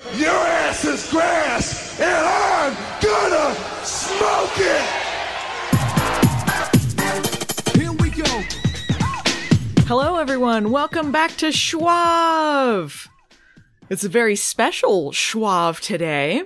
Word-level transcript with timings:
Your 0.00 0.28
ass 0.28 0.84
is 0.84 1.10
grass, 1.10 1.98
and 1.98 2.26
I'm 2.26 2.76
gonna 3.00 3.54
smoke 3.82 4.58
it! 4.58 4.82
Here 7.80 7.92
we 7.92 8.10
go. 8.10 8.24
Hello, 9.86 10.16
everyone. 10.16 10.70
Welcome 10.70 11.12
back 11.12 11.30
to 11.38 11.50
Schwab. 11.50 12.90
It's 13.88 14.04
a 14.04 14.10
very 14.10 14.36
special 14.36 15.12
Schwab 15.12 15.76
today. 15.76 16.42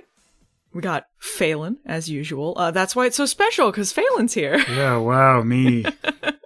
We 0.73 0.81
got 0.81 1.07
Phelan, 1.19 1.79
as 1.85 2.09
usual. 2.09 2.53
Uh, 2.55 2.71
that's 2.71 2.95
why 2.95 3.05
it's 3.07 3.17
so 3.17 3.25
special, 3.25 3.69
because 3.69 3.91
Phelan's 3.91 4.33
here. 4.33 4.59
Yeah, 4.69 4.95
wow, 4.95 5.41
me. 5.43 5.83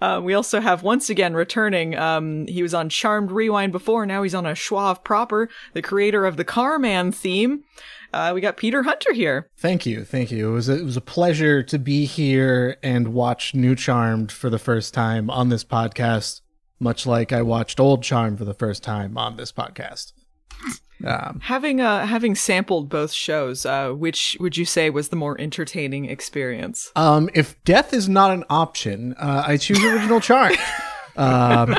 Uh, 0.00 0.20
we 0.22 0.34
also 0.34 0.60
have 0.60 0.82
once 0.82 1.08
again 1.08 1.34
returning. 1.34 1.96
Um, 1.96 2.46
he 2.46 2.62
was 2.62 2.74
on 2.74 2.88
Charmed 2.88 3.30
Rewind 3.30 3.72
before. 3.72 4.04
Now 4.06 4.22
he's 4.22 4.34
on 4.34 4.44
a 4.44 4.54
Schwab 4.54 5.04
proper, 5.04 5.48
the 5.72 5.82
creator 5.82 6.26
of 6.26 6.36
the 6.36 6.44
Carman 6.44 7.12
theme. 7.12 7.64
Uh, 8.12 8.32
we 8.34 8.40
got 8.40 8.56
Peter 8.56 8.82
Hunter 8.82 9.12
here. 9.12 9.50
Thank 9.56 9.86
you, 9.86 10.04
thank 10.04 10.30
you. 10.30 10.50
It 10.50 10.52
was 10.52 10.68
a, 10.68 10.78
it 10.78 10.84
was 10.84 10.96
a 10.96 11.00
pleasure 11.00 11.62
to 11.64 11.78
be 11.78 12.04
here 12.04 12.76
and 12.82 13.08
watch 13.08 13.54
New 13.54 13.74
Charmed 13.74 14.30
for 14.30 14.50
the 14.50 14.58
first 14.58 14.94
time 14.94 15.30
on 15.30 15.48
this 15.48 15.64
podcast, 15.64 16.40
much 16.78 17.06
like 17.06 17.32
I 17.32 17.42
watched 17.42 17.80
Old 17.80 18.02
Charmed 18.02 18.38
for 18.38 18.44
the 18.44 18.54
first 18.54 18.82
time 18.82 19.18
on 19.18 19.36
this 19.36 19.52
podcast. 19.52 20.12
Um, 21.04 21.40
Having 21.42 21.80
uh, 21.80 22.06
having 22.06 22.34
sampled 22.34 22.88
both 22.88 23.12
shows, 23.12 23.66
uh, 23.66 23.90
which 23.90 24.36
would 24.40 24.56
you 24.56 24.64
say 24.64 24.90
was 24.90 25.08
the 25.08 25.16
more 25.16 25.38
entertaining 25.40 26.04
experience? 26.06 26.92
um, 26.96 27.28
if 27.34 27.62
death 27.64 27.92
is 27.92 28.08
not 28.08 28.30
an 28.30 28.44
option, 28.48 29.14
uh, 29.18 29.44
I 29.46 29.56
choose 29.56 29.82
Original 29.82 30.20
charm. 30.20 30.54
um, 31.16 31.76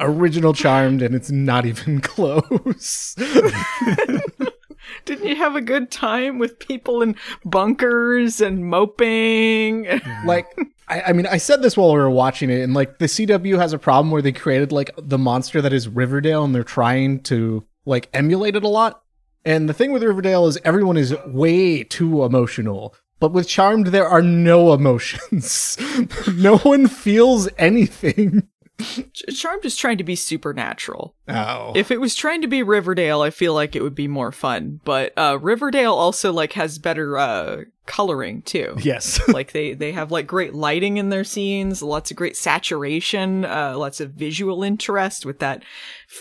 original 0.00 0.52
Charmed, 0.52 1.02
and 1.02 1.14
it's 1.14 1.30
not 1.30 1.64
even 1.66 2.00
close. 2.02 3.14
Didn't 5.06 5.26
you 5.28 5.36
have 5.36 5.56
a 5.56 5.60
good 5.60 5.90
time 5.90 6.38
with 6.38 6.58
people 6.58 7.02
in 7.02 7.16
bunkers 7.44 8.40
and 8.40 8.66
moping? 8.66 9.86
like 10.26 10.46
I, 10.88 11.02
I 11.02 11.12
mean 11.12 11.26
i 11.26 11.36
said 11.38 11.62
this 11.62 11.76
while 11.76 11.92
we 11.92 11.98
were 11.98 12.10
watching 12.10 12.50
it 12.50 12.60
and 12.60 12.74
like 12.74 12.98
the 12.98 13.06
cw 13.06 13.58
has 13.58 13.72
a 13.72 13.78
problem 13.78 14.10
where 14.10 14.20
they 14.22 14.32
created 14.32 14.72
like 14.72 14.90
the 14.98 15.18
monster 15.18 15.62
that 15.62 15.72
is 15.72 15.88
riverdale 15.88 16.44
and 16.44 16.54
they're 16.54 16.62
trying 16.62 17.22
to 17.24 17.64
like 17.84 18.08
emulated 18.12 18.64
a 18.64 18.68
lot. 18.68 19.02
And 19.44 19.68
the 19.68 19.74
thing 19.74 19.92
with 19.92 20.02
riverdale 20.02 20.46
is 20.46 20.58
everyone 20.64 20.96
is 20.96 21.14
way 21.26 21.84
too 21.84 22.24
emotional. 22.24 22.94
But 23.20 23.32
with 23.32 23.48
charmed 23.48 23.88
there 23.88 24.08
are 24.08 24.22
no 24.22 24.72
emotions. 24.72 25.76
No 26.34 26.58
one 26.58 26.88
feels 26.88 27.48
anything 27.56 28.48
Charmed 28.78 29.64
is 29.64 29.76
trying 29.76 29.98
to 29.98 30.04
be 30.04 30.16
supernatural. 30.16 31.14
oh 31.28 31.72
If 31.76 31.90
it 31.90 32.00
was 32.00 32.14
trying 32.14 32.42
to 32.42 32.48
be 32.48 32.62
Riverdale, 32.62 33.20
I 33.22 33.30
feel 33.30 33.54
like 33.54 33.76
it 33.76 33.82
would 33.82 33.94
be 33.94 34.08
more 34.08 34.32
fun. 34.32 34.80
But 34.84 35.12
uh, 35.16 35.38
Riverdale 35.40 35.94
also 35.94 36.32
like 36.32 36.54
has 36.54 36.78
better 36.78 37.16
uh, 37.16 37.56
coloring 37.86 38.42
too. 38.42 38.74
yes 38.80 39.20
like 39.28 39.52
they 39.52 39.74
they 39.74 39.92
have 39.92 40.10
like 40.10 40.26
great 40.26 40.54
lighting 40.54 40.96
in 40.96 41.10
their 41.10 41.24
scenes, 41.24 41.82
lots 41.82 42.10
of 42.10 42.16
great 42.16 42.36
saturation, 42.36 43.44
uh, 43.44 43.74
lots 43.76 44.00
of 44.00 44.12
visual 44.12 44.64
interest 44.64 45.24
with 45.24 45.38
that 45.38 45.62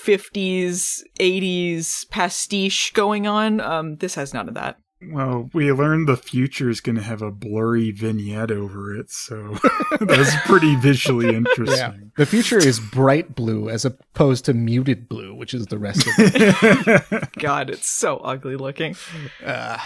50s 0.06 1.02
80s 1.20 2.10
pastiche 2.10 2.94
going 2.94 3.26
on. 3.26 3.62
Um, 3.62 3.96
this 3.98 4.16
has 4.16 4.34
none 4.34 4.48
of 4.48 4.54
that. 4.56 4.78
Well, 5.12 5.50
we 5.54 5.72
learned 5.72 6.08
the 6.08 6.18
future 6.18 6.70
is 6.70 6.82
going 6.82 6.96
to 6.96 7.02
have 7.02 7.22
a 7.22 7.32
blurry 7.32 7.92
vignette 7.92 8.52
over 8.52 8.96
it, 8.96 9.10
so 9.12 9.58
that's 10.00 10.36
pretty 10.46 10.76
visually 10.76 11.28
yeah 11.32 11.38
interesting. 11.38 12.12
the 12.18 12.26
future 12.26 12.58
is 12.58 12.80
bright 12.80 13.36
blue 13.36 13.70
as 13.70 13.86
opposed 13.86 14.46
to 14.46 14.54
muted 14.54 15.08
blue 15.10 15.34
which 15.36 15.54
is 15.54 15.68
the 15.68 15.78
rest 15.78 16.06
of 16.08 16.14
it 16.18 17.30
God, 17.40 17.70
it's 17.70 17.90
so 17.90 18.18
ugly 18.18 18.56
looking. 18.56 18.96
uh, 19.46 19.78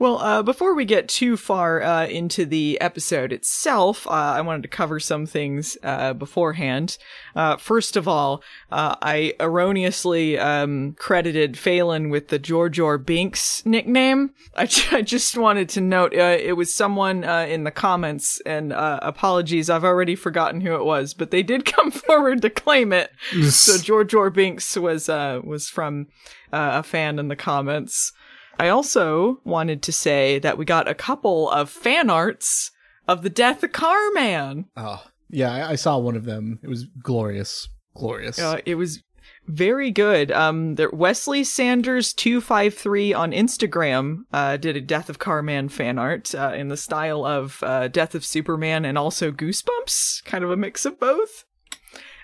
Well, 0.00 0.16
uh, 0.16 0.42
before 0.42 0.74
we 0.74 0.86
get 0.86 1.10
too 1.10 1.36
far 1.36 1.82
uh, 1.82 2.06
into 2.06 2.46
the 2.46 2.80
episode 2.80 3.34
itself, 3.34 4.06
uh, 4.06 4.10
I 4.10 4.40
wanted 4.40 4.62
to 4.62 4.68
cover 4.68 4.98
some 4.98 5.26
things 5.26 5.76
uh, 5.82 6.14
beforehand. 6.14 6.96
Uh, 7.36 7.58
first 7.58 7.98
of 7.98 8.08
all, 8.08 8.42
uh, 8.72 8.96
I 9.02 9.34
erroneously 9.38 10.38
um, 10.38 10.94
credited 10.98 11.58
Phelan 11.58 12.08
with 12.08 12.28
the 12.28 12.38
George 12.38 12.78
or 12.78 12.96
Binks 12.96 13.62
nickname. 13.66 14.30
I, 14.56 14.64
j- 14.64 14.96
I 14.96 15.02
just 15.02 15.36
wanted 15.36 15.68
to 15.68 15.82
note 15.82 16.14
uh, 16.14 16.38
it 16.40 16.56
was 16.56 16.74
someone 16.74 17.22
uh, 17.22 17.44
in 17.46 17.64
the 17.64 17.70
comments, 17.70 18.40
and 18.46 18.72
uh, 18.72 19.00
apologies, 19.02 19.68
I've 19.68 19.84
already 19.84 20.14
forgotten 20.14 20.62
who 20.62 20.76
it 20.76 20.84
was, 20.86 21.12
but 21.12 21.30
they 21.30 21.42
did 21.42 21.64
come 21.66 21.90
forward 21.90 22.40
to 22.40 22.48
claim 22.48 22.94
it. 22.94 23.10
so 23.50 23.76
George 23.76 24.14
or 24.14 24.30
Binks 24.30 24.78
was 24.78 25.10
uh, 25.10 25.42
was 25.44 25.68
from 25.68 26.06
uh, 26.54 26.80
a 26.80 26.82
fan 26.82 27.18
in 27.18 27.28
the 27.28 27.36
comments. 27.36 28.14
I 28.60 28.68
also 28.68 29.40
wanted 29.44 29.82
to 29.82 29.92
say 29.92 30.38
that 30.40 30.58
we 30.58 30.64
got 30.64 30.88
a 30.88 30.94
couple 30.94 31.50
of 31.50 31.70
fan 31.70 32.10
arts 32.10 32.70
of 33.08 33.22
the 33.22 33.30
death 33.30 33.62
of 33.62 33.72
Carman. 33.72 34.66
oh 34.76 35.02
yeah 35.30 35.52
I, 35.52 35.70
I 35.72 35.74
saw 35.76 35.98
one 35.98 36.16
of 36.16 36.24
them 36.24 36.58
it 36.62 36.68
was 36.68 36.84
glorious 37.02 37.68
glorious 37.94 38.38
Uh, 38.38 38.58
it 38.66 38.74
was 38.74 39.02
very 39.46 39.90
good. 39.90 40.30
Um, 40.30 40.76
there, 40.76 40.90
Wesley 40.90 41.42
Sanders 41.42 42.12
two 42.12 42.40
five 42.40 42.74
three 42.74 43.12
on 43.12 43.32
Instagram 43.32 44.24
uh, 44.32 44.56
did 44.56 44.76
a 44.76 44.80
Death 44.80 45.08
of 45.08 45.18
Carman 45.18 45.68
fan 45.68 45.98
art 45.98 46.34
uh, 46.34 46.52
in 46.54 46.68
the 46.68 46.76
style 46.76 47.24
of 47.24 47.60
uh, 47.62 47.88
Death 47.88 48.14
of 48.14 48.24
Superman 48.24 48.84
and 48.84 48.96
also 48.96 49.32
Goosebumps, 49.32 50.24
kind 50.24 50.44
of 50.44 50.50
a 50.50 50.56
mix 50.56 50.84
of 50.84 51.00
both. 51.00 51.44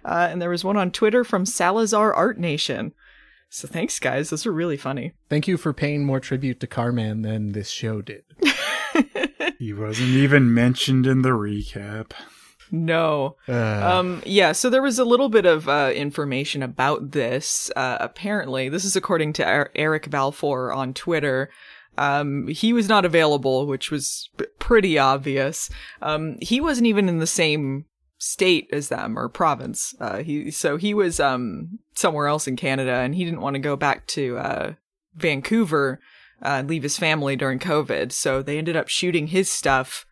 Uh, 0.04 0.28
and 0.30 0.40
there 0.40 0.50
was 0.50 0.62
one 0.62 0.76
on 0.76 0.92
Twitter 0.92 1.24
from 1.24 1.44
Salazar 1.46 2.12
Art 2.14 2.38
Nation. 2.38 2.92
So 3.56 3.66
thanks, 3.66 3.98
guys. 3.98 4.28
Those 4.28 4.44
were 4.44 4.52
really 4.52 4.76
funny. 4.76 5.12
Thank 5.30 5.48
you 5.48 5.56
for 5.56 5.72
paying 5.72 6.04
more 6.04 6.20
tribute 6.20 6.60
to 6.60 6.66
Carman 6.66 7.22
than 7.22 7.52
this 7.52 7.70
show 7.70 8.02
did. 8.02 8.22
He 9.58 9.72
wasn't 9.72 10.10
even 10.10 10.52
mentioned 10.52 11.06
in 11.06 11.22
the 11.22 11.30
recap. 11.30 12.10
No. 12.70 13.36
Uh, 13.48 13.98
Um, 13.98 14.22
yeah, 14.26 14.52
so 14.52 14.68
there 14.68 14.82
was 14.82 14.98
a 14.98 15.04
little 15.04 15.30
bit 15.30 15.46
of 15.46 15.66
uh, 15.68 15.92
information 15.94 16.62
about 16.62 17.12
this. 17.12 17.70
Uh, 17.74 17.96
apparently, 18.00 18.68
this 18.68 18.84
is 18.84 18.96
according 18.96 19.32
to 19.34 19.48
er- 19.48 19.70
Eric 19.74 20.10
Balfour 20.10 20.72
on 20.74 20.92
Twitter. 20.92 21.48
Um, 21.96 22.48
he 22.48 22.74
was 22.74 22.88
not 22.88 23.06
available, 23.06 23.66
which 23.66 23.90
was 23.90 24.28
p- 24.36 24.44
pretty 24.58 24.98
obvious. 24.98 25.70
Um, 26.02 26.36
he 26.42 26.60
wasn't 26.60 26.86
even 26.88 27.08
in 27.08 27.18
the 27.18 27.26
same 27.26 27.86
state 28.18 28.68
as 28.72 28.88
them 28.88 29.18
or 29.18 29.28
province. 29.28 29.94
Uh, 30.00 30.18
he 30.18 30.50
so 30.50 30.76
he 30.76 30.94
was 30.94 31.20
um 31.20 31.78
somewhere 31.94 32.26
else 32.26 32.46
in 32.46 32.56
Canada, 32.56 32.92
and 32.92 33.14
he 33.14 33.24
didn't 33.24 33.40
want 33.40 33.54
to 33.54 33.60
go 33.60 33.76
back 33.76 34.06
to 34.08 34.38
uh 34.38 34.72
Vancouver 35.14 36.00
uh, 36.42 36.48
and 36.48 36.68
leave 36.68 36.82
his 36.82 36.98
family 36.98 37.36
during 37.36 37.58
COVID. 37.58 38.12
So 38.12 38.42
they 38.42 38.58
ended 38.58 38.76
up 38.76 38.88
shooting 38.88 39.28
his 39.28 39.50
stuff 39.50 40.06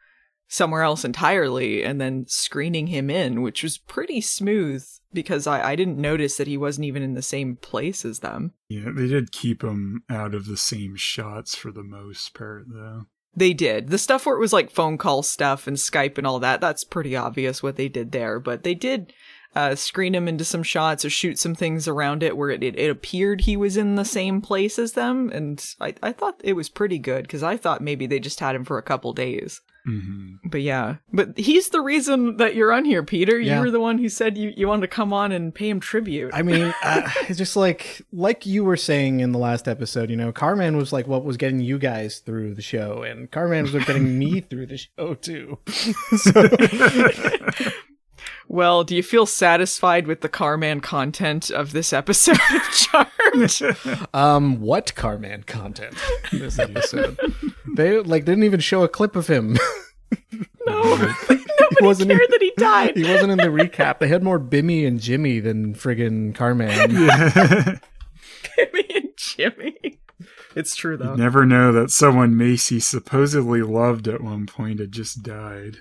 somewhere 0.48 0.82
else 0.82 1.04
entirely 1.04 1.82
and 1.82 2.00
then 2.00 2.26
screening 2.28 2.88
him 2.88 3.10
in, 3.10 3.43
which 3.43 3.62
was 3.62 3.78
pretty 3.78 4.20
smooth 4.20 4.87
because 5.12 5.47
I, 5.47 5.70
I 5.70 5.76
didn't 5.76 5.98
notice 5.98 6.37
that 6.37 6.47
he 6.47 6.56
wasn't 6.56 6.87
even 6.87 7.03
in 7.03 7.14
the 7.14 7.22
same 7.22 7.56
place 7.56 8.04
as 8.04 8.20
them. 8.20 8.53
Yeah, 8.69 8.91
they 8.94 9.06
did 9.06 9.32
keep 9.32 9.62
him 9.62 10.03
out 10.10 10.34
of 10.34 10.47
the 10.47 10.56
same 10.56 10.97
shots 10.97 11.54
for 11.54 11.70
the 11.70 11.82
most 11.82 12.34
part, 12.34 12.64
though. 12.69 13.06
They 13.36 13.52
did. 13.52 13.88
The 13.88 13.98
stuff 13.98 14.26
where 14.26 14.36
it 14.36 14.40
was 14.40 14.52
like 14.52 14.70
phone 14.70 14.96
call 14.96 15.22
stuff 15.22 15.66
and 15.66 15.76
Skype 15.76 16.18
and 16.18 16.26
all 16.26 16.38
that, 16.40 16.60
that's 16.60 16.84
pretty 16.84 17.16
obvious 17.16 17.62
what 17.62 17.76
they 17.76 17.88
did 17.88 18.12
there. 18.12 18.38
But 18.38 18.62
they 18.62 18.74
did 18.74 19.12
uh, 19.54 19.74
screen 19.74 20.14
him 20.14 20.28
into 20.28 20.44
some 20.44 20.62
shots 20.62 21.04
or 21.04 21.10
shoot 21.10 21.38
some 21.38 21.54
things 21.54 21.88
around 21.88 22.22
it 22.22 22.36
where 22.36 22.50
it, 22.50 22.62
it, 22.62 22.78
it 22.78 22.90
appeared 22.90 23.40
he 23.40 23.56
was 23.56 23.76
in 23.76 23.96
the 23.96 24.04
same 24.04 24.40
place 24.40 24.78
as 24.78 24.92
them. 24.92 25.30
And 25.30 25.64
I, 25.80 25.94
I 26.02 26.12
thought 26.12 26.40
it 26.44 26.54
was 26.54 26.68
pretty 26.68 26.98
good 26.98 27.22
because 27.22 27.42
I 27.42 27.56
thought 27.56 27.80
maybe 27.80 28.06
they 28.06 28.20
just 28.20 28.40
had 28.40 28.54
him 28.54 28.64
for 28.64 28.78
a 28.78 28.82
couple 28.82 29.12
days. 29.12 29.60
Hmm 29.84 30.36
But 30.44 30.62
yeah, 30.62 30.96
but 31.12 31.36
he's 31.38 31.68
the 31.68 31.80
reason 31.80 32.38
that 32.38 32.54
you're 32.54 32.72
on 32.72 32.84
here, 32.84 33.02
Peter. 33.02 33.38
Yeah. 33.38 33.56
You 33.56 33.64
were 33.64 33.70
the 33.70 33.80
one 33.80 33.98
who 33.98 34.08
said 34.08 34.38
you, 34.38 34.52
you 34.56 34.66
wanted 34.66 34.82
to 34.82 34.88
come 34.88 35.12
on 35.12 35.30
and 35.30 35.54
pay 35.54 35.68
him 35.68 35.80
tribute. 35.80 36.30
I 36.34 36.42
mean, 36.42 36.74
uh, 36.82 37.08
it's 37.28 37.38
just 37.38 37.56
like 37.56 38.02
like 38.12 38.46
you 38.46 38.64
were 38.64 38.76
saying 38.76 39.20
in 39.20 39.32
the 39.32 39.38
last 39.38 39.69
episode. 39.69 40.10
You 40.10 40.16
know, 40.16 40.32
Carman 40.32 40.76
was 40.76 40.92
like 40.92 41.06
what 41.06 41.25
was 41.25 41.36
getting 41.36 41.60
you 41.60 41.78
guys 41.78 42.19
through 42.20 42.54
the 42.54 42.62
show, 42.62 43.02
and 43.02 43.31
Carman 43.31 43.64
was 43.64 43.75
what 43.75 43.86
getting 43.86 44.19
me 44.19 44.40
through 44.50 44.66
the 44.66 44.78
show 44.78 45.14
too. 45.14 45.58
so, 46.16 46.48
well, 48.48 48.84
do 48.84 48.96
you 48.96 49.02
feel 49.02 49.26
satisfied 49.26 50.06
with 50.06 50.20
the 50.22 50.28
Carman 50.28 50.80
content 50.80 51.50
of 51.50 51.72
this 51.72 51.92
episode 51.92 52.38
of 52.54 52.62
Charmed? 52.72 53.10
um, 54.14 54.60
what 54.60 54.94
Carman 54.94 55.42
content 55.42 55.94
this 56.32 56.58
episode? 56.58 57.19
They 57.76 57.99
like 57.99 58.25
didn't 58.25 58.44
even 58.44 58.61
show 58.61 58.82
a 58.82 58.88
clip 58.88 59.16
of 59.16 59.26
him. 59.26 59.56
no, 60.66 60.96
he 61.28 61.44
wasn't. 61.81 62.11
care 62.11 62.20
in- 62.22 62.31
that 62.31 62.38
he 62.40 62.52
died. 62.56 62.96
He 62.96 63.05
wasn't 63.05 63.32
in 63.32 63.38
the 63.38 63.44
recap. 63.44 63.99
They 63.99 64.08
had 64.08 64.22
more 64.22 64.38
Bimmy 64.40 64.87
and 64.87 65.00
Jimmy 65.00 65.40
than 65.40 65.75
friggin' 65.75 66.34
Carman. 66.34 66.90
Jimmy 68.56 68.87
and 68.94 69.08
Jimmy. 69.16 70.00
It's 70.55 70.76
true 70.76 70.96
though. 70.96 71.16
Never 71.16 71.44
know 71.44 71.72
that 71.72 71.90
someone 71.90 72.37
Macy 72.37 72.78
supposedly 72.78 73.62
loved 73.62 74.06
at 74.06 74.20
one 74.22 74.46
point 74.46 74.78
had 74.78 74.93
just 74.93 75.22
died. 75.22 75.78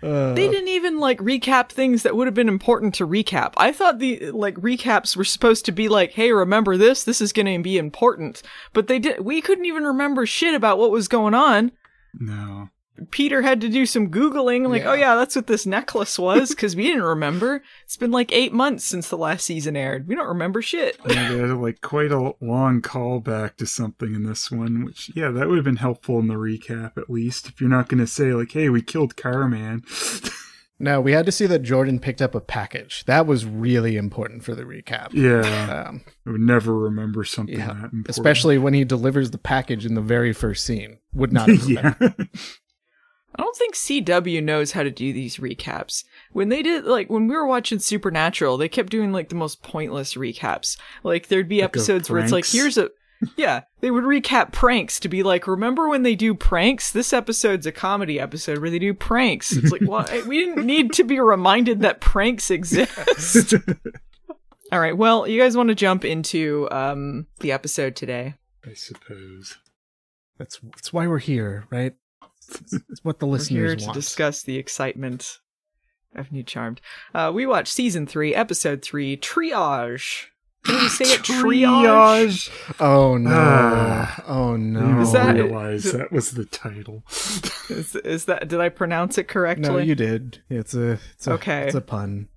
They 0.00 0.48
didn't 0.48 0.68
even 0.68 0.98
like 0.98 1.18
recap 1.18 1.70
things 1.70 2.02
that 2.02 2.16
would 2.16 2.26
have 2.26 2.34
been 2.34 2.48
important 2.48 2.94
to 2.96 3.06
recap. 3.06 3.54
I 3.56 3.72
thought 3.72 3.98
the 3.98 4.30
like 4.30 4.56
recaps 4.56 5.16
were 5.16 5.24
supposed 5.24 5.64
to 5.66 5.72
be 5.72 5.88
like, 5.88 6.12
"Hey, 6.12 6.32
remember 6.32 6.76
this? 6.76 7.04
This 7.04 7.20
is 7.20 7.32
going 7.32 7.46
to 7.46 7.62
be 7.62 7.78
important." 7.78 8.42
But 8.72 8.88
they 8.88 8.98
did 8.98 9.24
we 9.24 9.40
couldn't 9.40 9.66
even 9.66 9.84
remember 9.84 10.26
shit 10.26 10.54
about 10.54 10.78
what 10.78 10.90
was 10.90 11.08
going 11.08 11.34
on. 11.34 11.72
No. 12.14 12.68
Peter 13.10 13.42
had 13.42 13.60
to 13.60 13.68
do 13.68 13.86
some 13.86 14.08
googling 14.10 14.68
like, 14.68 14.82
Yeah. 14.82 14.90
"Oh 14.90 14.94
yeah, 14.94 15.14
that's 15.16 15.36
what 15.36 15.46
this 15.46 15.66
necklace 15.66 16.18
was" 16.18 16.54
cuz 16.54 16.74
we 16.76 16.84
didn't 16.84 17.02
remember. 17.02 17.62
It's 17.84 17.96
been 17.96 18.10
like 18.10 18.32
8 18.32 18.52
months 18.52 18.84
since 18.84 19.08
the 19.08 19.18
last 19.18 19.44
season 19.44 19.76
aired. 19.76 20.08
We 20.08 20.14
don't 20.14 20.28
remember 20.28 20.62
shit. 20.62 20.98
Yeah, 21.08 21.28
they 21.32 21.38
had 21.38 21.50
like 21.58 21.80
quite 21.80 22.12
a 22.12 22.32
long 22.40 22.82
callback 22.82 23.56
to 23.56 23.66
something 23.66 24.14
in 24.14 24.24
this 24.24 24.50
one, 24.50 24.84
which 24.84 25.10
yeah, 25.14 25.30
that 25.30 25.48
would 25.48 25.56
have 25.58 25.64
been 25.64 25.76
helpful 25.76 26.18
in 26.18 26.26
the 26.28 26.34
recap 26.34 26.96
at 26.98 27.10
least. 27.10 27.48
If 27.48 27.60
you're 27.60 27.70
not 27.70 27.88
going 27.88 28.00
to 28.00 28.06
say 28.06 28.32
like, 28.32 28.52
"Hey, 28.52 28.68
we 28.68 28.82
killed 28.82 29.16
Carman," 29.16 29.82
No, 30.80 31.00
we 31.00 31.10
had 31.10 31.26
to 31.26 31.32
see 31.32 31.46
that 31.46 31.64
Jordan 31.64 31.98
picked 31.98 32.22
up 32.22 32.36
a 32.36 32.40
package. 32.40 33.04
That 33.06 33.26
was 33.26 33.44
really 33.44 33.96
important 33.96 34.44
for 34.44 34.54
the 34.54 34.62
recap. 34.62 35.08
yeah, 35.12 35.86
Um, 35.88 36.02
I 36.24 36.30
would 36.30 36.40
never 36.40 36.72
remember 36.78 37.24
something 37.24 37.58
yeah. 37.58 37.66
that 37.66 37.72
important. 37.86 38.08
especially 38.08 38.58
when 38.58 38.74
he 38.74 38.84
delivers 38.84 39.32
the 39.32 39.38
package 39.38 39.84
in 39.84 39.94
the 39.94 40.00
very 40.00 40.32
first 40.32 40.64
scene. 40.64 40.98
Would 41.12 41.32
not 41.32 41.48
have 41.48 41.64
yeah, 41.68 41.94
remembered. 41.98 42.28
I 43.36 43.42
don't 43.42 43.56
think 43.56 43.74
CW 43.74 44.42
knows 44.42 44.72
how 44.72 44.82
to 44.82 44.90
do 44.90 45.12
these 45.12 45.36
recaps. 45.36 46.04
When 46.32 46.48
they 46.48 46.62
did, 46.62 46.84
like, 46.84 47.10
when 47.10 47.28
we 47.28 47.34
were 47.34 47.46
watching 47.46 47.78
Supernatural, 47.78 48.56
they 48.56 48.68
kept 48.68 48.90
doing, 48.90 49.12
like, 49.12 49.28
the 49.28 49.34
most 49.34 49.62
pointless 49.62 50.14
recaps. 50.14 50.78
Like, 51.04 51.28
there'd 51.28 51.48
be 51.48 51.60
Like 51.60 51.70
episodes 51.70 52.10
where 52.10 52.20
it's 52.20 52.32
like, 52.32 52.46
here's 52.46 52.78
a. 52.78 52.90
Yeah, 53.36 53.62
they 53.80 53.90
would 53.90 54.04
recap 54.04 54.52
pranks 54.52 55.00
to 55.00 55.08
be 55.08 55.24
like, 55.24 55.48
remember 55.48 55.88
when 55.88 56.04
they 56.04 56.14
do 56.14 56.34
pranks? 56.34 56.92
This 56.92 57.12
episode's 57.12 57.66
a 57.66 57.72
comedy 57.72 58.20
episode 58.20 58.58
where 58.58 58.70
they 58.70 58.78
do 58.78 58.94
pranks. 58.94 59.52
It's 59.52 59.72
like, 59.72 59.82
well, 59.84 60.06
we 60.26 60.44
didn't 60.44 60.64
need 60.64 60.92
to 60.94 61.04
be 61.04 61.18
reminded 61.18 61.80
that 61.80 62.00
pranks 62.00 62.48
exist. 62.50 63.54
All 64.72 64.78
right, 64.78 64.96
well, 64.96 65.26
you 65.26 65.40
guys 65.40 65.56
want 65.56 65.70
to 65.70 65.74
jump 65.74 66.04
into 66.04 66.68
um 66.70 67.26
the 67.40 67.50
episode 67.50 67.96
today? 67.96 68.34
I 68.64 68.74
suppose. 68.74 69.56
That's 70.38 70.60
that's 70.62 70.92
why 70.92 71.08
we're 71.08 71.18
here, 71.18 71.66
right? 71.70 71.94
It's 72.48 73.04
what 73.04 73.18
the 73.18 73.26
We're 73.26 73.66
here 73.66 73.76
to 73.76 73.84
want. 73.86 73.94
discuss 73.94 74.42
the 74.42 74.56
excitement 74.56 75.38
of 76.14 76.32
New 76.32 76.42
Charmed. 76.42 76.80
Uh, 77.14 77.30
we 77.34 77.46
watched 77.46 77.72
season 77.72 78.06
three, 78.06 78.34
episode 78.34 78.82
three, 78.82 79.16
Triage. 79.16 80.26
Can 80.64 80.74
we 80.82 80.88
say 80.88 81.04
it? 81.14 81.20
Triage. 81.20 82.50
oh 82.80 83.16
no! 83.16 83.30
Ah. 83.32 84.24
oh 84.26 84.56
no! 84.56 84.80
didn't 84.80 85.00
Is 85.00 85.12
that- 85.12 85.34
realize 85.36 85.84
that 85.92 86.10
was 86.12 86.32
the 86.32 86.44
title. 86.46 87.04
Is, 87.70 87.94
is 87.96 88.24
that? 88.24 88.48
Did 88.48 88.60
I 88.60 88.68
pronounce 88.70 89.18
it 89.18 89.28
correctly? 89.28 89.68
no, 89.68 89.76
you 89.78 89.94
did. 89.94 90.42
It's 90.48 90.74
a 90.74 90.98
it's 91.14 91.26
a, 91.26 91.32
Okay. 91.34 91.66
It's 91.66 91.74
a 91.74 91.80
pun 91.82 92.28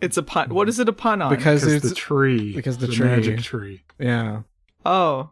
It's 0.00 0.16
a 0.16 0.22
pun. 0.22 0.54
What 0.54 0.68
is 0.68 0.78
it 0.78 0.88
a 0.88 0.92
pun 0.92 1.20
on? 1.20 1.30
because 1.34 1.62
Because 1.62 1.74
it's 1.84 1.88
the 1.90 1.94
tree. 1.96 2.54
because 2.54 2.78
the 2.78 2.86
the 2.86 2.92
tree. 2.94 3.06
magic 3.06 3.40
tree. 3.40 3.82
yeah. 3.98 4.42
oh, 4.86 5.30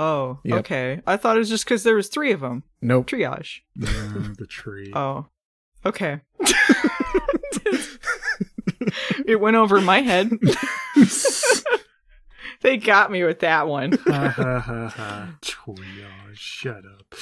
oh, 0.00 0.38
Yep. 0.44 0.58
okay. 0.60 1.00
I 1.06 1.16
thought 1.16 1.36
it 1.36 1.40
was 1.40 1.48
just 1.50 1.64
because 1.64 1.82
there 1.82 1.94
was 1.94 2.08
three 2.08 2.32
of 2.32 2.40
them. 2.40 2.64
Nope. 2.80 3.06
Triage. 3.08 3.60
Yeah, 3.76 4.32
the 4.38 4.46
tree. 4.48 4.92
Oh, 4.96 5.26
okay. 5.84 6.20
it 9.26 9.40
went 9.40 9.56
over 9.56 9.80
my 9.80 10.00
head. 10.00 10.30
they 12.62 12.76
got 12.78 13.10
me 13.10 13.22
with 13.24 13.40
that 13.40 13.66
one. 13.68 13.92
ha 14.06 14.28
ha 14.28 14.58
ha 14.60 14.88
ha. 14.88 15.34
Triage. 15.42 16.34
Shut 16.34 16.84
up. 16.84 17.14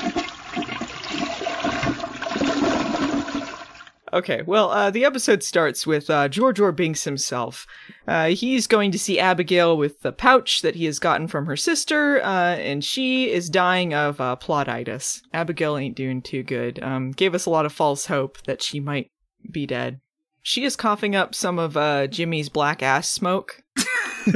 Okay, 4.11 4.41
well, 4.41 4.71
uh, 4.71 4.89
the 4.89 5.05
episode 5.05 5.43
starts 5.43 5.85
with 5.85 6.09
uh, 6.09 6.27
George 6.27 6.59
Or 6.59 6.71
Binks 6.71 7.03
himself. 7.03 7.67
Uh, 8.07 8.29
he's 8.29 8.65
going 8.65 8.91
to 8.91 8.99
see 8.99 9.19
Abigail 9.19 9.77
with 9.77 10.01
the 10.01 10.11
pouch 10.11 10.61
that 10.61 10.75
he 10.75 10.85
has 10.85 10.99
gotten 10.99 11.27
from 11.27 11.45
her 11.45 11.57
sister, 11.57 12.21
uh, 12.23 12.55
and 12.55 12.83
she 12.83 13.31
is 13.31 13.49
dying 13.49 13.93
of 13.93 14.19
uh, 14.19 14.35
plottitis. 14.35 15.21
Abigail 15.33 15.77
ain't 15.77 15.95
doing 15.95 16.21
too 16.21 16.43
good. 16.43 16.81
Um, 16.81 17.11
gave 17.11 17.35
us 17.35 17.45
a 17.45 17.51
lot 17.51 17.65
of 17.65 17.73
false 17.73 18.07
hope 18.07 18.41
that 18.43 18.63
she 18.63 18.79
might 18.79 19.11
be 19.51 19.65
dead. 19.65 19.99
She 20.41 20.63
is 20.63 20.75
coughing 20.75 21.15
up 21.15 21.35
some 21.35 21.59
of 21.59 21.77
uh, 21.77 22.07
Jimmy's 22.07 22.49
black 22.49 22.81
ass 22.81 23.09
smoke. 23.09 23.61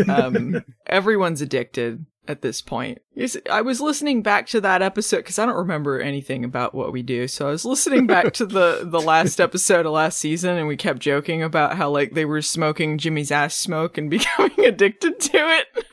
Um, 0.08 0.64
everyone's 0.88 1.42
addicted 1.42 2.06
at 2.28 2.42
this 2.42 2.62
point. 2.62 3.02
I 3.50 3.62
was 3.62 3.82
listening 3.82 4.22
back 4.22 4.48
to 4.48 4.62
that 4.62 4.82
episode 4.82 5.18
because 5.18 5.40
I 5.40 5.46
don't 5.46 5.56
remember 5.56 6.00
anything 6.00 6.44
about 6.44 6.74
what 6.74 6.92
we 6.92 7.02
do. 7.02 7.28
So 7.28 7.48
I 7.48 7.52
was 7.52 7.66
listening 7.66 8.08
back 8.08 8.34
to 8.34 8.46
the 8.46 8.82
the 8.84 9.02
last 9.02 9.40
episode 9.42 9.86
of 9.86 9.94
last 9.94 10.18
season, 10.18 10.58
and 10.58 10.68
we 10.68 10.78
kept 10.78 11.00
joking 11.00 11.44
about 11.44 11.76
how 11.76 11.90
like 11.90 12.14
they 12.14 12.26
were 12.26 12.42
smoking 12.42 12.98
Jimmy's 12.98 13.32
ass 13.32 13.56
smoke 13.56 13.98
and 13.98 14.10
becoming 14.10 14.60
addicted 14.60 15.20
to 15.20 15.38
it. 15.38 15.88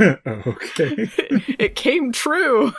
okay. 0.26 1.10
it 1.58 1.74
came 1.74 2.12
true. 2.12 2.72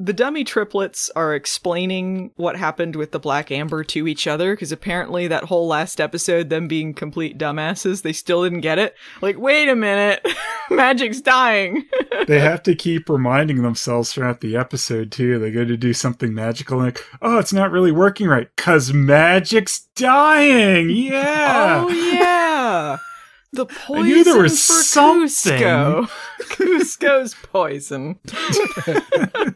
The 0.00 0.12
dummy 0.12 0.42
triplets 0.42 1.08
are 1.14 1.36
explaining 1.36 2.32
what 2.34 2.56
happened 2.56 2.96
with 2.96 3.12
the 3.12 3.20
Black 3.20 3.52
Amber 3.52 3.84
to 3.84 4.08
each 4.08 4.26
other 4.26 4.54
because 4.54 4.72
apparently 4.72 5.28
that 5.28 5.44
whole 5.44 5.68
last 5.68 6.00
episode, 6.00 6.50
them 6.50 6.66
being 6.66 6.94
complete 6.94 7.38
dumbasses, 7.38 8.02
they 8.02 8.12
still 8.12 8.42
didn't 8.42 8.62
get 8.62 8.80
it. 8.80 8.96
Like, 9.22 9.38
wait 9.38 9.68
a 9.68 9.76
minute, 9.76 10.26
Magic's 10.70 11.20
dying. 11.20 11.84
they 12.26 12.40
have 12.40 12.60
to 12.64 12.74
keep 12.74 13.08
reminding 13.08 13.62
themselves 13.62 14.12
throughout 14.12 14.40
the 14.40 14.56
episode 14.56 15.12
too. 15.12 15.38
They 15.38 15.52
go 15.52 15.64
to 15.64 15.76
do 15.76 15.92
something 15.92 16.34
magical 16.34 16.78
and 16.80 16.86
like, 16.86 17.04
oh, 17.22 17.38
it's 17.38 17.52
not 17.52 17.70
really 17.70 17.92
working 17.92 18.26
right 18.26 18.48
because 18.56 18.92
magic's 18.92 19.82
dying. 19.94 20.90
Yeah. 20.90 21.84
Oh 21.86 21.90
yeah, 21.90 22.98
the 23.54 23.66
poison 23.66 24.04
knew 24.04 24.24
there 24.24 24.42
was 24.42 24.66
for 24.66 24.82
something. 24.82 25.60
Kuzco. 25.60 26.10
Kuzco's 26.40 27.34
poison. 27.34 28.18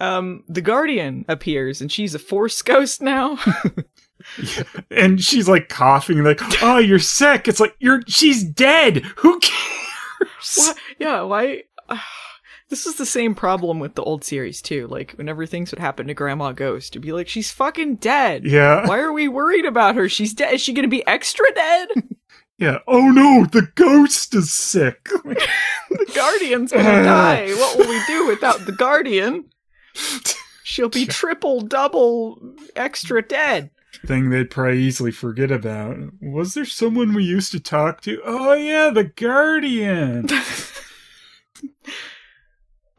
um, 0.00 0.44
the 0.48 0.60
Guardian 0.60 1.24
appears, 1.28 1.80
and 1.80 1.90
she's 1.90 2.14
a 2.14 2.18
Force 2.18 2.62
ghost 2.62 3.02
now. 3.02 3.38
And 4.90 5.20
she's 5.20 5.48
like 5.48 5.68
coughing, 5.68 6.22
like, 6.22 6.40
oh, 6.62 6.78
you're 6.78 6.98
sick. 6.98 7.48
It's 7.48 7.58
like 7.58 7.74
you're. 7.78 8.02
She's 8.06 8.44
dead. 8.44 8.98
Who 9.16 9.40
cares? 9.40 10.56
Why- 10.56 10.74
yeah, 10.98 11.22
why? 11.22 11.62
this 12.68 12.86
is 12.86 12.96
the 12.96 13.06
same 13.06 13.34
problem 13.34 13.78
with 13.80 13.94
the 13.94 14.02
old 14.02 14.22
series 14.22 14.60
too. 14.62 14.86
Like 14.88 15.12
whenever 15.12 15.46
things 15.46 15.70
would 15.70 15.78
happen 15.80 16.06
to 16.06 16.14
Grandma 16.14 16.52
Ghost, 16.52 16.92
it'd 16.92 17.02
be 17.02 17.12
like 17.12 17.28
she's 17.28 17.50
fucking 17.50 17.96
dead. 17.96 18.44
Yeah. 18.44 18.86
Why 18.86 19.00
are 19.00 19.12
we 19.12 19.26
worried 19.26 19.64
about 19.64 19.96
her? 19.96 20.08
She's 20.08 20.34
dead. 20.34 20.54
Is 20.54 20.60
she 20.60 20.74
gonna 20.74 20.86
be 20.88 21.06
extra 21.06 21.46
dead? 21.54 21.88
Yeah. 22.60 22.78
Oh 22.86 23.08
no, 23.10 23.46
the 23.46 23.68
ghost 23.74 24.34
is 24.34 24.52
sick. 24.52 25.04
the 25.24 26.12
Guardian's 26.14 26.70
gonna 26.72 26.84
die. 27.02 27.50
What 27.54 27.78
will 27.78 27.88
we 27.88 28.00
do 28.06 28.26
without 28.26 28.66
the 28.66 28.72
Guardian? 28.72 29.46
She'll 30.62 30.90
be 30.90 31.06
triple, 31.06 31.62
double, 31.62 32.38
extra 32.76 33.26
dead. 33.26 33.70
Thing 34.06 34.28
they'd 34.28 34.50
probably 34.50 34.82
easily 34.82 35.10
forget 35.10 35.50
about. 35.50 35.96
Was 36.20 36.52
there 36.52 36.66
someone 36.66 37.14
we 37.14 37.24
used 37.24 37.50
to 37.52 37.60
talk 37.60 38.02
to? 38.02 38.20
Oh 38.24 38.52
yeah, 38.52 38.90
the 38.90 39.04
Guardian. 39.04 40.28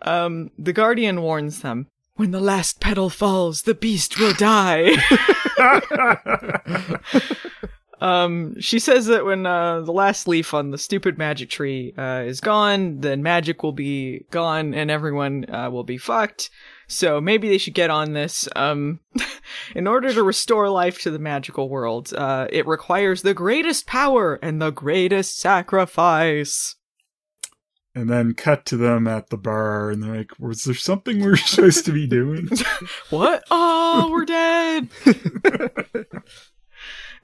Um, 0.01 0.50
the 0.58 0.74
Guardian 0.74 1.22
warns 1.22 1.62
them. 1.62 1.88
When 2.15 2.32
the 2.32 2.41
last 2.41 2.80
petal 2.80 3.10
falls, 3.12 3.62
the 3.62 3.75
beast 3.75 4.20
will 4.20 4.34
die. 4.34 4.96
Um, 8.01 8.60
she 8.60 8.79
says 8.79 9.05
that 9.05 9.25
when 9.25 9.46
uh, 9.46 9.81
the 9.81 9.93
last 9.93 10.27
leaf 10.27 10.53
on 10.53 10.72
the 10.72 10.77
stupid 10.77 11.17
magic 11.17 11.50
tree 11.51 11.93
uh, 11.98 12.24
is 12.25 12.41
gone, 12.41 13.00
then 13.01 13.22
magic 13.22 13.62
will 13.62 13.72
be 13.74 14.25
gone 14.31 14.74
and 14.74 14.89
everyone 14.89 15.46
uh, 15.53 15.70
will 15.70 15.84
be 15.84 15.98
fucked. 16.00 16.50
So 16.88 17.22
maybe 17.22 17.48
they 17.48 17.60
should 17.60 17.75
get 17.75 17.89
on 17.91 18.13
this. 18.13 18.50
Um, 18.55 19.00
in 19.75 19.88
order 19.88 20.12
to 20.12 20.24
restore 20.24 20.67
life 20.70 21.00
to 21.01 21.12
the 21.12 21.20
magical 21.20 21.70
world, 21.70 22.12
uh, 22.13 22.48
it 22.50 22.67
requires 22.67 23.22
the 23.22 23.34
greatest 23.36 23.86
power 23.86 24.39
and 24.41 24.62
the 24.62 24.72
greatest 24.72 25.39
sacrifice. 25.39 26.75
and 27.93 28.10
then 28.10 28.34
cut 28.34 28.65
to 28.65 28.77
them 28.77 29.08
at 29.08 29.29
the 29.29 29.38
bar, 29.38 29.91
and 29.91 30.01
they're 30.01 30.15
like, 30.17 30.31
"Was 30.39 30.63
there 30.63 30.74
something 30.75 31.20
we 31.20 31.27
were 31.27 31.38
supposed 31.53 31.86
to 31.86 31.91
be 31.91 32.08
doing?" 32.08 32.50
What? 33.10 33.43
Oh, 33.51 34.10
we're 34.12 34.25
dead. 34.25 34.89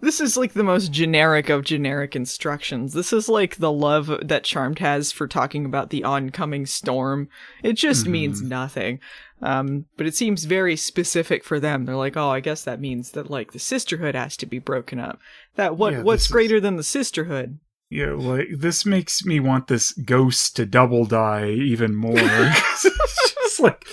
This 0.01 0.21
is 0.21 0.37
like 0.37 0.53
the 0.53 0.63
most 0.63 0.91
generic 0.91 1.49
of 1.49 1.63
generic 1.63 2.15
instructions. 2.15 2.93
This 2.93 3.11
is 3.11 3.27
like 3.27 3.57
the 3.57 3.71
love 3.71 4.11
that 4.21 4.43
Charmed 4.43 4.79
has 4.79 5.11
for 5.11 5.27
talking 5.27 5.65
about 5.65 5.89
the 5.89 6.03
oncoming 6.03 6.65
storm. 6.65 7.29
It 7.63 7.73
just 7.73 8.07
means 8.07 8.41
nothing. 8.41 8.99
Um, 9.41 9.85
but 9.97 10.07
it 10.07 10.15
seems 10.15 10.45
very 10.45 10.75
specific 10.75 11.43
for 11.43 11.59
them. 11.59 11.85
They're 11.85 11.95
like, 11.95 12.17
oh, 12.17 12.29
I 12.29 12.39
guess 12.39 12.63
that 12.63 12.79
means 12.81 13.11
that 13.11 13.29
like 13.29 13.51
the 13.51 13.59
sisterhood 13.59 14.15
has 14.15 14.35
to 14.37 14.45
be 14.45 14.59
broken 14.59 14.99
up. 14.99 15.19
That 15.55 15.77
what 15.77 15.93
Yeah, 15.93 16.01
what's 16.03 16.23
this 16.23 16.25
is- 16.27 16.31
greater 16.31 16.59
than 16.59 16.75
the 16.75 16.83
sisterhood? 16.83 17.59
Yeah, 17.89 18.13
like 18.13 18.47
this 18.57 18.85
makes 18.85 19.23
me 19.23 19.39
want 19.39 19.67
this 19.67 19.93
ghost 19.93 20.55
to 20.57 20.65
double 20.65 21.05
die 21.05 21.49
even 21.51 21.95
more. 21.95 22.13
it's 22.17 23.33
just 23.33 23.59
like, 23.61 23.85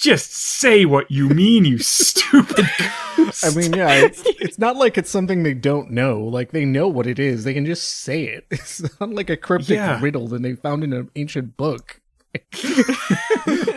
just 0.00 0.32
say 0.34 0.84
what 0.86 1.10
you 1.10 1.28
mean, 1.28 1.64
you 1.64 1.78
stupid 1.78 2.66
ghost. 3.16 3.44
I 3.44 3.50
mean, 3.58 3.72
yeah, 3.74 3.92
it's, 4.06 4.22
it's 4.24 4.58
not 4.58 4.76
like 4.76 4.96
it's 4.98 5.10
something 5.10 5.42
they 5.42 5.54
don't 5.54 5.90
know. 5.90 6.20
Like 6.22 6.52
they 6.52 6.64
know 6.64 6.88
what 6.88 7.06
it 7.06 7.18
is. 7.18 7.44
They 7.44 7.54
can 7.54 7.66
just 7.66 7.84
say 7.86 8.24
it. 8.24 8.46
It's 8.50 8.82
not 9.00 9.10
like 9.10 9.30
a 9.30 9.36
cryptic 9.36 9.76
Yeah. 9.76 10.00
riddle 10.00 10.26
that 10.28 10.42
they 10.42 10.54
found 10.54 10.84
in 10.84 10.92
an 10.92 11.10
ancient 11.16 11.56
book. 11.56 12.00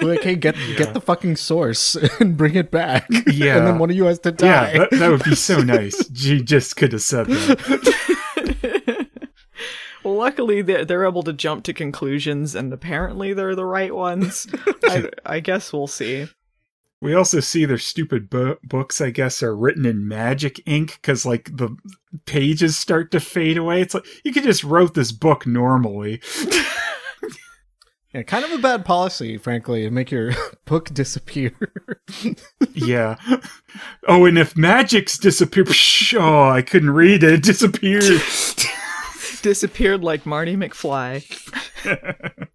like, 0.02 0.22
hey, 0.22 0.36
get 0.36 0.56
get 0.78 0.94
the 0.94 1.02
fucking 1.04 1.36
source 1.36 1.96
and 2.20 2.38
bring 2.38 2.54
it 2.56 2.70
back. 2.70 3.08
Yeah. 3.26 3.58
and 3.58 3.66
then 3.68 3.80
one 3.80 3.90
of 3.90 3.96
you 3.96 4.06
has 4.06 4.20
to 4.20 4.32
die. 4.32 4.74
yeah, 4.74 4.78
that, 4.80 4.92
that 4.92 5.10
would 5.10 5.24
be 5.24 5.34
so 5.36 5.60
nice. 5.62 6.10
She 6.16 6.42
just 6.42 6.76
could 6.76 6.92
have 6.94 7.02
said 7.02 7.26
that. 7.28 8.18
Well, 10.04 10.16
luckily 10.16 10.62
they're, 10.62 10.86
they're 10.86 11.08
able 11.08 11.24
to 11.24 11.34
jump 11.34 11.64
to 11.66 11.74
conclusions, 11.74 12.56
and 12.56 12.72
apparently 12.74 13.34
they're 13.34 13.56
the 13.56 13.66
right 13.66 13.94
ones. 13.94 14.48
I, 14.84 15.10
I 15.26 15.40
guess 15.40 15.72
we'll 15.72 15.88
see. 15.88 16.28
We 17.02 17.14
also 17.14 17.40
see 17.42 17.66
their 17.66 17.78
stupid 17.78 18.30
bu- 18.30 18.56
books, 18.64 19.02
I 19.02 19.10
guess, 19.10 19.44
are 19.44 19.56
written 19.56 19.86
in 19.86 20.08
magic 20.08 20.62
ink 20.66 21.00
because, 21.02 21.26
like, 21.26 21.56
the 21.56 21.76
pages 22.26 22.78
start 22.78 23.12
to 23.12 23.20
fade 23.20 23.58
away. 23.58 23.82
It's 23.82 23.94
like 23.94 24.06
you 24.24 24.32
could 24.32 24.44
just 24.44 24.64
wrote 24.64 24.94
this 24.94 25.12
book 25.12 25.46
normally. 25.46 26.22
Yeah, 28.14 28.22
kind 28.22 28.46
of 28.46 28.52
a 28.52 28.60
bad 28.60 28.86
policy, 28.86 29.38
frankly, 29.38 29.82
to 29.84 29.90
make 29.90 30.12
your 30.12 30.34
book 30.66 30.94
disappear. 30.94 31.54
yeah. 32.74 33.16
Oh, 34.08 34.26
and 34.26 34.38
if 34.38 34.56
magic's 34.56 35.18
disappear, 35.18 35.64
psh, 35.64 36.20
oh, 36.20 36.50
I 36.50 36.62
couldn't 36.62 36.92
read 36.92 37.24
it. 37.24 37.34
It 37.34 37.44
disappeared. 37.44 38.22
Disappeared 39.44 40.04
like 40.04 40.26
Marty 40.26 40.56
McFly. 40.56 41.24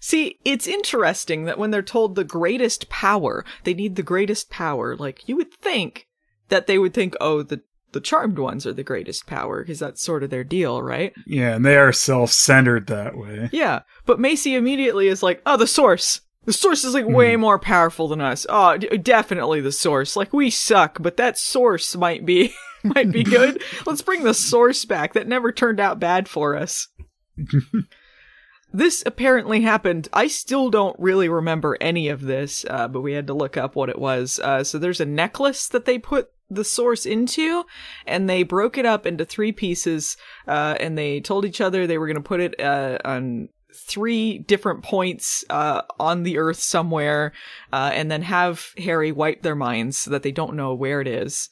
See, 0.00 0.38
it's 0.44 0.66
interesting 0.66 1.44
that 1.44 1.58
when 1.58 1.70
they're 1.70 1.82
told 1.82 2.14
the 2.14 2.24
greatest 2.24 2.88
power, 2.88 3.44
they 3.64 3.72
need 3.72 3.96
the 3.96 4.02
greatest 4.02 4.50
power. 4.50 4.96
Like 4.96 5.28
you 5.28 5.36
would 5.36 5.54
think 5.54 6.08
that 6.48 6.66
they 6.66 6.78
would 6.78 6.92
think, 6.92 7.14
oh, 7.20 7.42
the 7.42 7.62
the 7.92 8.00
charmed 8.00 8.38
ones 8.38 8.66
are 8.66 8.72
the 8.72 8.82
greatest 8.82 9.26
power 9.26 9.62
because 9.62 9.78
that's 9.78 10.02
sort 10.02 10.22
of 10.22 10.30
their 10.30 10.44
deal, 10.44 10.82
right? 10.82 11.12
yeah, 11.26 11.54
and 11.54 11.64
they 11.64 11.76
are 11.76 11.92
self-centered 11.92 12.86
that 12.86 13.16
way. 13.16 13.50
Yeah, 13.52 13.82
but 14.06 14.18
Macy 14.18 14.54
immediately 14.54 15.08
is 15.08 15.22
like, 15.22 15.42
"Oh, 15.46 15.56
the 15.56 15.66
source. 15.66 16.22
The 16.44 16.52
source 16.52 16.84
is 16.84 16.94
like 16.94 17.06
way 17.06 17.34
hmm. 17.34 17.40
more 17.40 17.58
powerful 17.58 18.08
than 18.08 18.20
us. 18.20 18.46
Oh, 18.48 18.76
d- 18.76 18.96
definitely 18.98 19.60
the 19.60 19.70
source. 19.70 20.16
Like 20.16 20.32
we 20.32 20.50
suck, 20.50 21.00
but 21.00 21.16
that 21.16 21.38
source 21.38 21.94
might 21.94 22.26
be 22.26 22.52
might 22.94 23.10
be 23.10 23.22
good. 23.22 23.62
Let's 23.86 24.02
bring 24.02 24.24
the 24.24 24.34
source 24.34 24.84
back. 24.84 25.12
That 25.12 25.28
never 25.28 25.52
turned 25.52 25.80
out 25.80 26.00
bad 26.00 26.28
for 26.28 26.56
us." 26.56 26.88
this 28.72 29.02
apparently 29.06 29.60
happened. 29.60 30.08
I 30.12 30.26
still 30.26 30.70
don't 30.70 30.98
really 30.98 31.28
remember 31.28 31.76
any 31.80 32.08
of 32.08 32.22
this, 32.22 32.64
uh, 32.68 32.88
but 32.88 33.02
we 33.02 33.12
had 33.12 33.26
to 33.28 33.34
look 33.34 33.56
up 33.56 33.76
what 33.76 33.88
it 33.88 33.98
was. 33.98 34.38
Uh, 34.38 34.64
so 34.64 34.78
there's 34.78 35.00
a 35.00 35.06
necklace 35.06 35.68
that 35.68 35.84
they 35.84 35.98
put 35.98 36.30
the 36.50 36.64
source 36.64 37.06
into, 37.06 37.64
and 38.06 38.28
they 38.28 38.42
broke 38.42 38.78
it 38.78 38.86
up 38.86 39.06
into 39.06 39.24
three 39.24 39.52
pieces, 39.52 40.16
uh, 40.46 40.76
and 40.80 40.96
they 40.96 41.20
told 41.20 41.44
each 41.44 41.60
other 41.60 41.86
they 41.86 41.98
were 41.98 42.06
going 42.06 42.16
to 42.16 42.22
put 42.22 42.40
it 42.40 42.60
uh, 42.60 42.98
on 43.04 43.48
three 43.74 44.38
different 44.38 44.82
points 44.82 45.44
uh, 45.50 45.82
on 45.98 46.22
the 46.22 46.38
earth 46.38 46.58
somewhere, 46.58 47.32
uh, 47.72 47.90
and 47.92 48.10
then 48.10 48.22
have 48.22 48.72
Harry 48.78 49.12
wipe 49.12 49.42
their 49.42 49.56
minds 49.56 49.98
so 49.98 50.10
that 50.10 50.22
they 50.22 50.32
don't 50.32 50.56
know 50.56 50.74
where 50.74 51.00
it 51.00 51.08
is. 51.08 51.48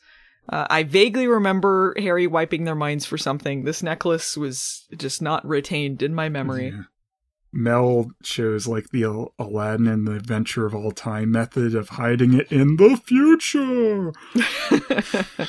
Uh, 0.49 0.67
I 0.69 0.83
vaguely 0.83 1.27
remember 1.27 1.95
Harry 1.99 2.27
wiping 2.27 2.65
their 2.65 2.75
minds 2.75 3.07
for 3.07 3.19
something. 3.19 3.65
This 3.65 3.83
necklace 3.83 4.37
was 4.37 4.87
just 4.97 5.23
not 5.23 5.47
retained 5.47 6.03
in 6.03 6.15
my 6.15 6.29
memory. 6.29 6.69
Yeah. 6.69 6.83
Mel 7.53 8.13
shows 8.23 8.69
like 8.69 8.91
the 8.91 9.03
Aladdin 9.39 9.89
and 9.89 10.07
the 10.07 10.15
Adventure 10.15 10.67
of 10.67 10.75
All 10.75 10.93
Time 10.93 11.33
method 11.33 11.75
of 11.75 11.91
hiding 11.91 12.35
it 12.35 12.51
in 12.51 12.77
the 12.77 12.97
future. 12.97 14.13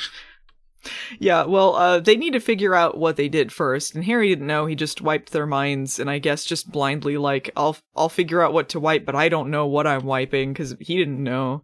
Yeah, 1.18 1.44
well, 1.44 1.76
uh, 1.76 2.00
they 2.00 2.16
need 2.16 2.32
to 2.32 2.40
figure 2.40 2.74
out 2.74 2.98
what 2.98 3.16
they 3.16 3.28
did 3.28 3.52
first, 3.52 3.94
and 3.94 4.04
Harry 4.04 4.28
didn't 4.28 4.46
know. 4.46 4.66
He 4.66 4.74
just 4.74 5.00
wiped 5.00 5.30
their 5.30 5.46
minds, 5.46 5.98
and 5.98 6.10
I 6.10 6.18
guess 6.18 6.44
just 6.44 6.72
blindly, 6.72 7.16
like, 7.16 7.50
I'll 7.56 7.76
I'll 7.94 8.08
figure 8.08 8.42
out 8.42 8.52
what 8.52 8.68
to 8.70 8.80
wipe, 8.80 9.04
but 9.04 9.14
I 9.14 9.28
don't 9.28 9.50
know 9.50 9.66
what 9.66 9.86
I'm 9.86 10.04
wiping 10.04 10.52
because 10.52 10.74
he 10.80 10.96
didn't 10.96 11.22
know 11.22 11.62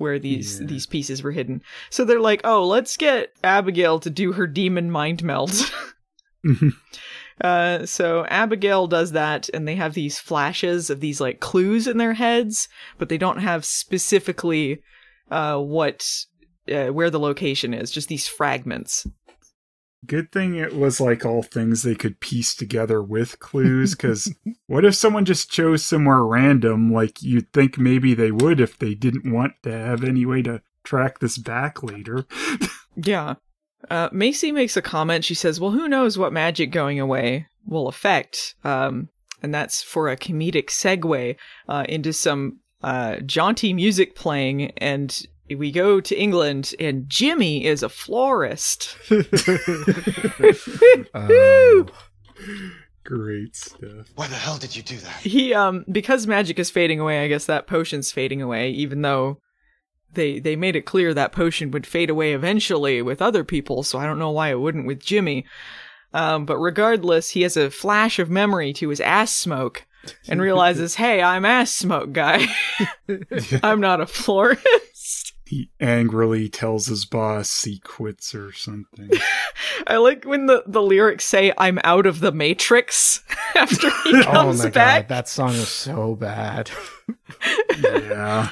where 0.00 0.18
these 0.18 0.60
Yeah. 0.60 0.66
these 0.66 0.86
pieces 0.86 1.22
were 1.22 1.30
hidden. 1.32 1.62
So 1.90 2.04
they're 2.04 2.18
like, 2.20 2.40
oh, 2.44 2.66
let's 2.66 2.96
get 2.96 3.32
Abigail 3.44 4.00
to 4.00 4.10
do 4.10 4.32
her 4.32 4.46
demon 4.46 4.90
mind 4.90 5.22
melt. 5.22 5.70
Uh, 7.42 7.86
so 7.86 8.26
Abigail 8.26 8.86
does 8.86 9.12
that, 9.12 9.48
and 9.54 9.66
they 9.66 9.74
have 9.76 9.94
these 9.94 10.18
flashes 10.18 10.90
of 10.90 11.00
these 11.00 11.22
like 11.22 11.40
clues 11.40 11.86
in 11.86 11.96
their 11.96 12.12
heads, 12.12 12.68
but 12.98 13.08
they 13.08 13.16
don't 13.16 13.38
have 13.38 13.64
specifically 13.64 14.82
uh, 15.30 15.56
what 15.58 16.06
uh, 16.70 16.88
where 16.88 17.08
the 17.08 17.18
location 17.18 17.72
is. 17.72 17.90
Just 17.90 18.08
these 18.08 18.28
fragments. 18.28 19.06
Good 20.06 20.32
thing 20.32 20.54
it 20.54 20.74
was 20.74 21.00
like 21.00 21.24
all 21.24 21.42
things 21.42 21.82
they 21.82 21.94
could 21.94 22.20
piece 22.20 22.54
together 22.54 23.02
with 23.02 23.38
clues, 23.38 23.94
because 23.94 24.32
what 24.66 24.84
if 24.84 24.94
someone 24.94 25.24
just 25.24 25.50
chose 25.50 25.84
somewhere 25.84 26.22
random, 26.24 26.92
like 26.92 27.22
you'd 27.22 27.52
think 27.52 27.78
maybe 27.78 28.14
they 28.14 28.30
would 28.30 28.60
if 28.60 28.78
they 28.78 28.94
didn't 28.94 29.30
want 29.30 29.52
to 29.62 29.72
have 29.72 30.02
any 30.02 30.24
way 30.24 30.42
to 30.42 30.62
track 30.84 31.18
this 31.18 31.38
back 31.38 31.82
later? 31.82 32.24
Yeah. 32.96 33.34
Uh, 33.88 34.08
Macy 34.12 34.52
makes 34.52 34.76
a 34.76 34.82
comment. 34.82 35.24
She 35.24 35.34
says, 35.34 35.60
"Well, 35.60 35.70
who 35.70 35.88
knows 35.88 36.18
what 36.18 36.32
magic 36.32 36.70
going 36.70 37.00
away 37.00 37.46
will 37.66 37.88
affect?" 37.88 38.54
Um, 38.64 39.08
and 39.42 39.54
that's 39.54 39.82
for 39.82 40.08
a 40.08 40.16
comedic 40.16 40.66
segue 40.66 41.36
uh, 41.68 41.84
into 41.88 42.12
some 42.12 42.60
uh, 42.82 43.16
jaunty 43.20 43.72
music 43.72 44.14
playing, 44.14 44.72
and 44.78 45.22
we 45.56 45.70
go 45.72 46.00
to 46.00 46.16
England, 46.16 46.74
and 46.78 47.08
Jimmy 47.08 47.64
is 47.64 47.82
a 47.82 47.88
florist. 47.88 48.96
Oh. 51.14 51.86
Great 53.04 53.56
stuff. 53.56 54.08
Why 54.14 54.28
the 54.28 54.34
hell 54.36 54.56
did 54.58 54.76
you 54.76 54.82
do 54.82 54.96
that? 54.98 55.16
he 55.20 55.52
um 55.54 55.84
because 55.90 56.26
magic 56.26 56.58
is 56.58 56.70
fading 56.70 57.00
away 57.00 57.24
i 57.24 57.28
guess 57.28 57.46
that 57.46 57.66
potion's 57.66 58.12
fading 58.12 58.40
away 58.40 58.70
even 58.70 59.02
though 59.02 59.38
they 60.14 60.38
they 60.38 60.54
made 60.56 60.76
it 60.76 60.86
clear 60.86 61.12
that 61.12 61.32
potion 61.32 61.70
would 61.70 61.86
fade 61.86 62.08
away 62.10 62.32
eventually 62.34 63.02
with 63.02 63.20
other 63.20 63.42
people 63.42 63.82
so 63.82 63.98
i 63.98 64.06
don't 64.06 64.18
know 64.18 64.30
why 64.30 64.50
it 64.50 64.60
wouldn't 64.60 64.86
with 64.86 65.00
jimmy 65.00 65.44
um 66.12 66.44
but 66.46 66.58
regardless 66.58 67.30
he 67.30 67.42
has 67.42 67.56
a 67.56 67.70
flash 67.70 68.18
of 68.18 68.30
memory 68.30 68.72
to 68.72 68.88
his 68.90 69.00
ass 69.00 69.34
smoke 69.34 69.86
and 70.28 70.40
realizes 70.40 70.94
hey 71.02 71.20
i'm 71.22 71.44
ass 71.44 71.74
smoke 71.74 72.12
guy 72.12 72.46
i'm 73.62 73.80
not 73.80 74.00
a 74.00 74.06
florist 74.06 74.62
He 75.50 75.68
angrily 75.80 76.48
tells 76.48 76.86
his 76.86 77.04
boss 77.04 77.64
he 77.64 77.80
quits 77.80 78.36
or 78.36 78.52
something. 78.52 79.10
i 79.88 79.96
like 79.96 80.24
when 80.24 80.46
the 80.46 80.62
the 80.64 80.80
lyrics 80.80 81.24
say 81.24 81.52
i'm 81.58 81.80
out 81.82 82.06
of 82.06 82.20
the 82.20 82.30
matrix 82.30 83.24
after 83.56 83.90
he 84.04 84.14
oh 84.14 84.22
comes 84.22 84.62
my 84.62 84.70
back 84.70 85.08
god, 85.08 85.16
that 85.16 85.28
song 85.28 85.50
is 85.50 85.66
so 85.66 86.14
bad. 86.14 86.70
yeah. 87.80 88.50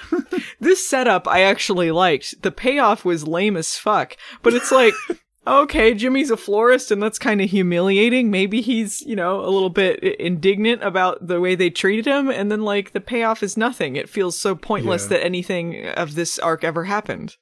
this 0.59 0.85
setup 0.88 1.28
I 1.28 1.43
actually 1.43 1.93
liked. 1.93 2.43
The 2.43 2.50
payoff 2.50 3.05
was 3.05 3.28
lame 3.28 3.57
as 3.57 3.76
fuck, 3.76 4.17
but 4.43 4.52
it's 4.52 4.73
like, 4.73 4.95
okay, 5.49 5.95
Jimmy's 5.95 6.31
a 6.31 6.37
florist 6.37 6.90
and 6.90 7.02
that's 7.02 7.19
kind 7.19 7.40
of 7.40 7.50
humiliating. 7.50 8.31
Maybe 8.31 8.61
he's, 8.61 9.02
you 9.02 9.17
know, 9.17 9.40
a 9.40 9.50
little 9.50 9.71
bit 9.71 10.00
indignant 10.02 10.83
about 10.83 11.26
the 11.26 11.40
way 11.40 11.55
they 11.55 11.71
treated 11.71 12.07
him. 12.07 12.28
And 12.31 12.50
then 12.52 12.62
like 12.62 12.93
the 12.93 13.00
payoff 13.00 13.43
is 13.43 13.57
nothing. 13.57 13.97
It 13.97 14.09
feels 14.09 14.38
so 14.38 14.55
pointless 14.55 15.05
Yeah. 15.05 15.09
that 15.19 15.25
anything 15.25 15.87
of 15.88 16.14
this 16.14 16.38
arc 16.38 16.64
ever 16.64 16.85
happened. 16.85 17.37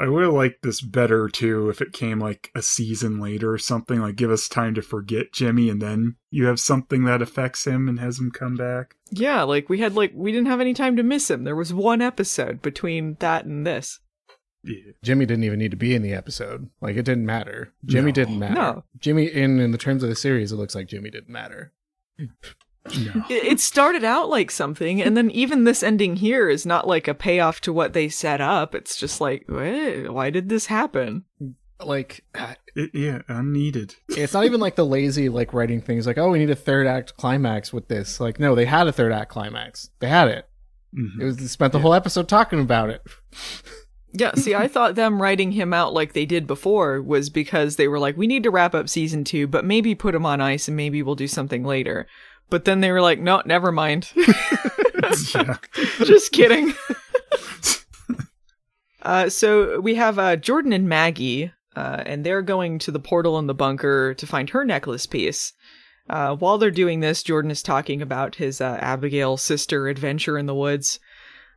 I 0.00 0.08
would 0.08 0.22
have 0.22 0.32
liked 0.32 0.62
this 0.62 0.80
better 0.80 1.28
too 1.28 1.70
if 1.70 1.80
it 1.80 1.92
came 1.92 2.20
like 2.20 2.52
a 2.54 2.62
season 2.62 3.18
later 3.18 3.52
or 3.52 3.58
something. 3.58 4.00
Like, 4.00 4.14
give 4.14 4.30
us 4.30 4.46
time 4.48 4.74
to 4.74 4.82
forget 4.82 5.32
Jimmy, 5.32 5.68
and 5.68 5.82
then 5.82 6.14
you 6.30 6.46
have 6.46 6.60
something 6.60 7.02
that 7.06 7.20
affects 7.20 7.66
him 7.66 7.88
and 7.88 7.98
has 7.98 8.20
him 8.20 8.30
come 8.30 8.54
back. 8.54 8.94
Yeah, 9.10 9.42
like 9.42 9.68
we 9.68 9.80
had 9.80 9.96
like, 9.96 10.12
we 10.14 10.30
didn't 10.30 10.46
have 10.46 10.60
any 10.60 10.72
time 10.72 10.94
to 10.98 11.02
miss 11.02 11.28
him. 11.28 11.42
There 11.42 11.56
was 11.56 11.74
one 11.74 12.00
episode 12.00 12.62
between 12.62 13.16
that 13.18 13.44
and 13.44 13.66
this. 13.66 13.98
Yeah. 14.64 14.92
Jimmy 15.02 15.24
didn't 15.26 15.44
even 15.44 15.58
need 15.58 15.70
to 15.70 15.76
be 15.76 15.94
in 15.94 16.02
the 16.02 16.12
episode. 16.12 16.68
Like 16.80 16.96
it 16.96 17.04
didn't 17.04 17.26
matter. 17.26 17.72
Jimmy 17.84 18.06
No. 18.10 18.12
didn't 18.12 18.38
matter. 18.38 18.54
No. 18.54 18.84
Jimmy 18.98 19.26
in 19.26 19.60
in 19.60 19.70
the 19.72 19.78
terms 19.78 20.02
of 20.02 20.08
the 20.08 20.16
series, 20.16 20.50
it 20.52 20.56
looks 20.56 20.74
like 20.74 20.88
Jimmy 20.88 21.10
didn't 21.10 21.30
matter. 21.32 21.72
No. 22.18 22.26
It 23.28 23.44
it 23.44 23.60
started 23.60 24.02
out 24.02 24.30
like 24.30 24.50
something, 24.50 25.02
and 25.02 25.14
then 25.14 25.30
even 25.32 25.64
this 25.64 25.82
ending 25.82 26.16
here 26.16 26.48
is 26.48 26.64
not 26.64 26.86
like 26.88 27.06
a 27.06 27.12
payoff 27.12 27.60
to 27.62 27.72
what 27.72 27.92
they 27.92 28.08
set 28.08 28.40
up. 28.40 28.74
It's 28.74 28.96
just 28.96 29.20
like, 29.20 29.44
why 29.46 30.30
did 30.30 30.48
this 30.48 30.66
happen? 30.66 31.24
Like 31.84 32.24
uh, 32.34 32.54
It- 32.74 32.94
yeah, 32.94 33.20
unneeded. 33.28 33.94
it's 34.08 34.32
not 34.32 34.46
even 34.46 34.58
like 34.58 34.76
the 34.76 34.86
lazy 34.86 35.28
like 35.28 35.52
writing 35.52 35.82
things 35.82 36.06
like, 36.06 36.16
oh, 36.16 36.30
we 36.30 36.38
need 36.38 36.48
a 36.50 36.56
third 36.56 36.86
act 36.86 37.14
climax 37.18 37.74
with 37.74 37.88
this. 37.88 38.20
Like, 38.20 38.40
no, 38.40 38.54
they 38.54 38.64
had 38.64 38.86
a 38.88 38.92
third 38.92 39.12
act 39.12 39.30
climax. 39.30 39.90
They 40.00 40.08
had 40.08 40.28
it. 40.28 40.48
Mhm. 40.98 41.20
It 41.20 41.24
was 41.24 41.36
they 41.36 41.46
spent 41.46 41.74
the 41.74 41.80
whole 41.80 41.92
episode 41.92 42.26
talking 42.26 42.58
about 42.60 42.88
it. 42.88 43.02
Yeah, 44.12 44.34
see, 44.34 44.54
I 44.54 44.68
thought 44.68 44.94
them 44.94 45.20
writing 45.20 45.52
him 45.52 45.72
out 45.72 45.92
like 45.92 46.12
they 46.12 46.26
did 46.26 46.46
before 46.46 47.02
was 47.02 47.30
because 47.30 47.76
they 47.76 47.88
were 47.88 47.98
like, 47.98 48.16
we 48.16 48.26
need 48.26 48.42
to 48.44 48.50
wrap 48.50 48.74
up 48.74 48.88
season 48.88 49.24
two, 49.24 49.46
but 49.46 49.64
maybe 49.64 49.94
put 49.94 50.14
him 50.14 50.26
on 50.26 50.40
ice 50.40 50.68
and 50.68 50.76
maybe 50.76 51.02
we'll 51.02 51.14
do 51.14 51.28
something 51.28 51.64
later. 51.64 52.06
But 52.50 52.64
then 52.64 52.80
they 52.80 52.90
were 52.92 53.02
like, 53.02 53.20
no, 53.20 53.42
never 53.44 53.70
mind. 53.70 54.10
Just 55.98 56.32
kidding. 56.32 56.74
uh, 59.02 59.28
so 59.28 59.80
we 59.80 59.94
have 59.96 60.18
uh, 60.18 60.36
Jordan 60.36 60.72
and 60.72 60.88
Maggie, 60.88 61.52
uh, 61.76 62.02
and 62.06 62.24
they're 62.24 62.42
going 62.42 62.78
to 62.80 62.90
the 62.90 62.98
portal 62.98 63.38
in 63.38 63.46
the 63.46 63.54
bunker 63.54 64.14
to 64.14 64.26
find 64.26 64.50
her 64.50 64.64
necklace 64.64 65.06
piece. 65.06 65.52
Uh, 66.08 66.34
while 66.36 66.56
they're 66.56 66.70
doing 66.70 67.00
this, 67.00 67.22
Jordan 67.22 67.50
is 67.50 67.62
talking 67.62 68.00
about 68.00 68.36
his 68.36 68.60
uh, 68.60 68.78
Abigail 68.80 69.36
sister 69.36 69.88
adventure 69.88 70.38
in 70.38 70.46
the 70.46 70.54
woods. 70.54 70.98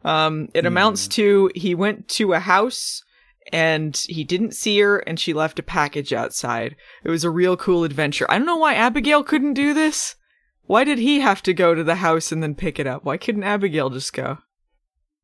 Um, 0.04 0.50
it 0.54 0.66
amounts 0.66 1.08
to 1.10 1.52
he 1.56 1.76
went 1.76 2.08
to 2.10 2.34
a 2.34 2.40
house 2.40 3.04
and 3.52 3.96
he 4.08 4.24
didn't 4.24 4.56
see 4.56 4.80
her 4.80 5.00
and 5.00 5.20
she 5.20 5.34
left 5.34 5.60
a 5.60 5.64
package 5.64 6.12
outside. 6.14 6.76
It 7.04 7.10
was 7.10 7.24
a 7.24 7.30
real 7.30 7.58
cool 7.58 7.84
adventure. 7.84 8.26
I 8.30 8.38
don't 8.38 8.48
know 8.48 8.58
why 8.58 8.74
Abigail 8.74 9.24
couldn't 9.24 9.54
do 9.54 9.74
this. 9.74 10.16
Why 10.64 10.84
did 10.84 11.00
he 11.00 11.20
have 11.20 11.44
to 11.44 11.54
go 11.54 11.76
to 11.76 11.84
the 11.84 11.96
house 11.96 12.32
and 12.32 12.42
then 12.42 12.56
pick 12.56 12.80
it 12.80 12.88
up? 12.88 13.04
Why 13.04 13.18
couldn't 13.18 13.44
Abigail 13.44 13.90
just 13.90 14.14
go? 14.14 14.38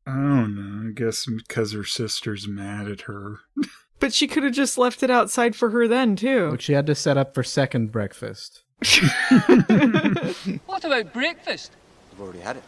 I 0.06 0.12
don't 0.12 0.54
know. 0.54 0.88
I 0.88 0.92
guess 0.92 1.26
because 1.26 1.72
her 1.72 1.84
sister's 1.84 2.46
mad 2.46 2.88
at 2.88 3.02
her. 3.02 3.40
But 4.00 4.14
she 4.14 4.28
could 4.28 4.44
have 4.44 4.52
just 4.52 4.78
left 4.78 5.02
it 5.02 5.10
outside 5.10 5.56
for 5.56 5.70
her 5.70 5.88
then, 5.88 6.14
too. 6.14 6.52
Which 6.52 6.62
she 6.62 6.72
had 6.72 6.86
to 6.86 6.94
set 6.94 7.16
up 7.16 7.34
for 7.34 7.42
second 7.42 7.90
breakfast. 7.90 8.62
What 10.66 10.84
about 10.84 11.12
breakfast? 11.12 11.72
We've 12.12 12.20
already 12.20 12.38
had 12.38 12.56
it. 12.58 12.64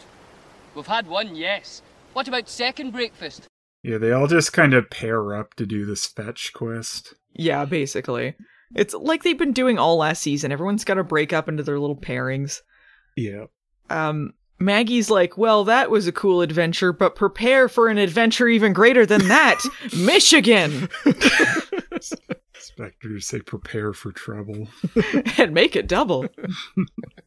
We've 0.75 0.87
had 0.87 1.07
one, 1.07 1.37
yes. 1.37 1.83
What 2.13 2.29
about 2.29 2.49
second 2.49 2.91
breakfast? 2.93 3.47
Yeah, 3.83 3.99
they 3.99 4.13
all 4.13 4.27
just 4.27 4.53
kind 4.53 4.75
of 4.75 4.91
pair 4.91 5.35
up 5.35 5.55
to 5.55 5.67
do 5.67 5.87
this 5.87 6.07
fetch 6.07 6.53
quest. 6.53 7.15
Yeah, 7.33 7.65
basically. 7.65 8.35
It's 8.75 8.95
like 8.95 9.23
they've 9.23 9.39
been 9.39 9.53
doing 9.53 9.79
all 9.79 9.97
last 9.97 10.23
season. 10.23 10.53
Everyone's 10.53 10.85
got 10.85 10.95
to 10.95 11.05
break 11.05 11.33
up 11.33 11.49
into 11.49 11.63
their 11.63 11.79
little 11.79 11.97
pairings. 11.97 12.61
Yeah. 13.17 13.47
Um, 13.89 14.35
Maggie's 14.61 15.11
like, 15.11 15.39
well, 15.39 15.65
that 15.65 15.91
was 15.91 16.07
a 16.07 16.13
cool 16.13 16.43
adventure, 16.43 16.93
but 16.93 17.17
prepare 17.17 17.69
for 17.69 17.89
an 17.89 17.99
adventure 17.99 18.47
even 18.47 18.73
greater 18.73 19.07
than 19.07 19.27
that 19.29 19.61
Michigan! 19.97 20.89
Expect 22.55 23.03
her 23.03 23.09
to 23.09 23.21
say 23.21 23.41
prepare 23.41 23.93
for 23.95 24.13
trouble. 24.13 24.69
and 25.39 25.55
make 25.55 25.75
it 25.75 25.89
double. 25.89 26.27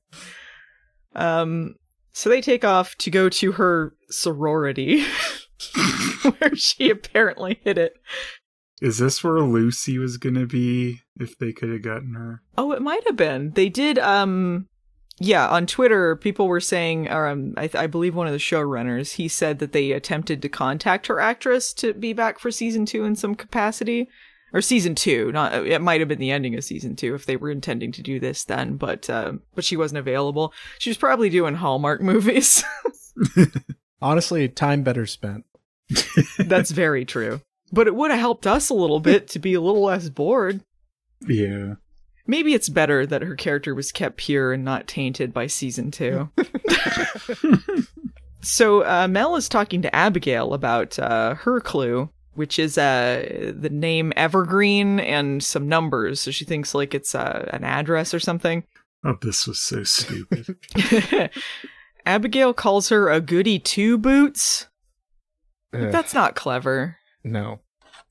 um, 1.16 1.76
so 2.14 2.30
they 2.30 2.42
take 2.42 2.64
off 2.64 2.96
to 2.98 3.12
go 3.12 3.28
to 3.30 3.54
her 3.54 3.96
sorority, 4.10 5.04
where 6.24 6.56
she 6.56 6.90
apparently 6.90 7.60
hid 7.64 7.78
it. 7.78 7.96
Is 8.82 8.98
this 8.98 9.24
where 9.24 9.40
Lucy 9.40 9.98
was 9.98 10.18
gonna 10.18 10.46
be 10.46 11.00
if 11.20 11.38
they 11.38 11.52
could 11.52 11.70
have 11.70 11.82
gotten 11.82 12.14
her? 12.16 12.42
Oh, 12.58 12.72
it 12.72 12.82
might 12.82 13.06
have 13.06 13.16
been. 13.16 13.52
They 13.52 13.70
did. 13.70 13.98
Um, 14.00 14.68
yeah, 15.20 15.48
on 15.48 15.68
Twitter, 15.68 16.16
people 16.16 16.48
were 16.48 16.60
saying, 16.60 17.08
or 17.10 17.28
um, 17.28 17.54
I, 17.56 17.68
th- 17.68 17.82
I 17.82 17.88
believe 17.88 18.16
one 18.16 18.28
of 18.28 18.34
the 18.34 18.40
showrunners, 18.40 19.14
he 19.14 19.28
said 19.28 19.60
that 19.60 19.72
they 19.72 19.92
attempted 19.92 20.42
to 20.42 20.50
contact 20.50 21.08
her 21.08 21.20
actress 21.20 21.72
to 21.76 21.94
be 21.94 22.14
back 22.14 22.40
for 22.40 22.52
season 22.52 22.86
two 22.86 23.06
in 23.06 23.16
some 23.16 23.36
capacity, 23.36 24.10
or 24.54 24.62
season 24.62 24.96
two. 24.96 25.32
Not 25.32 25.54
it 25.54 25.82
might 25.82 26.00
have 26.00 26.08
been 26.08 26.20
the 26.20 26.32
ending 26.32 26.56
of 26.56 26.64
season 26.64 26.96
two 26.96 27.16
if 27.16 27.26
they 27.26 27.36
were 27.36 27.52
intending 27.52 27.92
to 27.94 28.02
do 28.02 28.20
this 28.20 28.46
then, 28.46 28.78
but 28.78 29.10
uh, 29.10 29.34
but 29.56 29.66
she 29.66 29.76
wasn't 29.76 30.00
available. 30.00 30.54
She 30.80 30.90
was 30.90 30.98
probably 30.98 31.30
doing 31.30 31.56
Hallmark 31.56 32.02
movies. 32.04 32.64
Honestly, 34.02 34.48
time 34.48 34.84
better 34.84 35.06
spent. 35.06 35.46
That's 36.38 36.72
very 36.72 37.06
true. 37.06 37.42
But 37.72 37.88
it 37.88 37.96
would 37.96 38.12
have 38.12 38.20
helped 38.20 38.46
us 38.46 38.70
a 38.70 38.76
little 38.76 39.00
bit 39.00 39.28
to 39.30 39.40
be 39.40 39.56
a 39.56 39.62
little 39.62 39.84
less 39.84 40.10
bored. 40.10 40.62
Yeah. 41.28 41.76
Maybe 42.28 42.54
it's 42.54 42.70
better 42.70 43.06
that 43.06 43.22
her 43.22 43.36
character 43.36 43.74
was 43.74 43.92
kept 43.92 44.18
pure 44.18 44.54
and 44.54 44.64
not 44.64 44.88
tainted 44.88 45.34
by 45.34 45.48
season 45.48 45.90
two. 45.92 46.30
so 48.42 48.86
uh, 48.86 49.08
Mel 49.10 49.36
is 49.36 49.50
talking 49.50 49.82
to 49.82 49.94
Abigail 49.96 50.54
about 50.54 50.98
uh, 51.00 51.36
her 51.36 51.60
clue, 51.60 52.10
which 52.36 52.58
is 52.60 52.78
uh, 52.78 53.54
the 53.56 53.70
name 53.70 54.14
Evergreen 54.16 55.00
and 55.00 55.44
some 55.44 55.68
numbers. 55.68 56.20
So 56.20 56.32
she 56.32 56.46
thinks 56.46 56.74
like 56.74 56.94
it's 56.94 57.14
uh, 57.16 57.50
an 57.52 57.64
address 57.64 58.14
or 58.14 58.20
something. 58.20 58.64
Oh, 59.06 59.18
this 59.22 59.46
was 59.48 59.60
so 59.60 59.84
stupid. 59.84 60.58
Abigail 62.06 62.54
calls 62.54 62.90
her 62.90 63.10
a 63.10 63.22
goody 63.22 63.60
two 63.60 63.98
boots. 63.98 64.68
Ugh, 65.74 65.92
That's 65.92 66.14
not 66.14 66.36
clever. 66.36 66.98
no. 67.24 67.62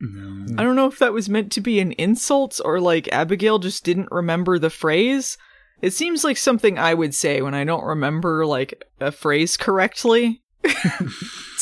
no. 0.00 0.54
I 0.58 0.64
don't 0.64 0.76
know 0.76 0.86
if 0.88 0.98
that 0.98 1.12
was 1.12 1.28
meant 1.28 1.52
to 1.52 1.60
be 1.60 1.78
an 1.80 1.92
insult 1.92 2.60
or 2.64 2.80
like 2.80 3.08
Abigail 3.12 3.58
just 3.58 3.84
didn't 3.84 4.08
remember 4.10 4.58
the 4.58 4.70
phrase. 4.70 5.38
It 5.80 5.92
seems 5.92 6.24
like 6.24 6.36
something 6.36 6.78
I 6.78 6.94
would 6.94 7.14
say 7.14 7.42
when 7.42 7.54
I 7.54 7.64
don't 7.64 7.84
remember 7.84 8.46
like 8.46 8.82
a 9.00 9.12
phrase 9.12 9.56
correctly. 9.56 10.42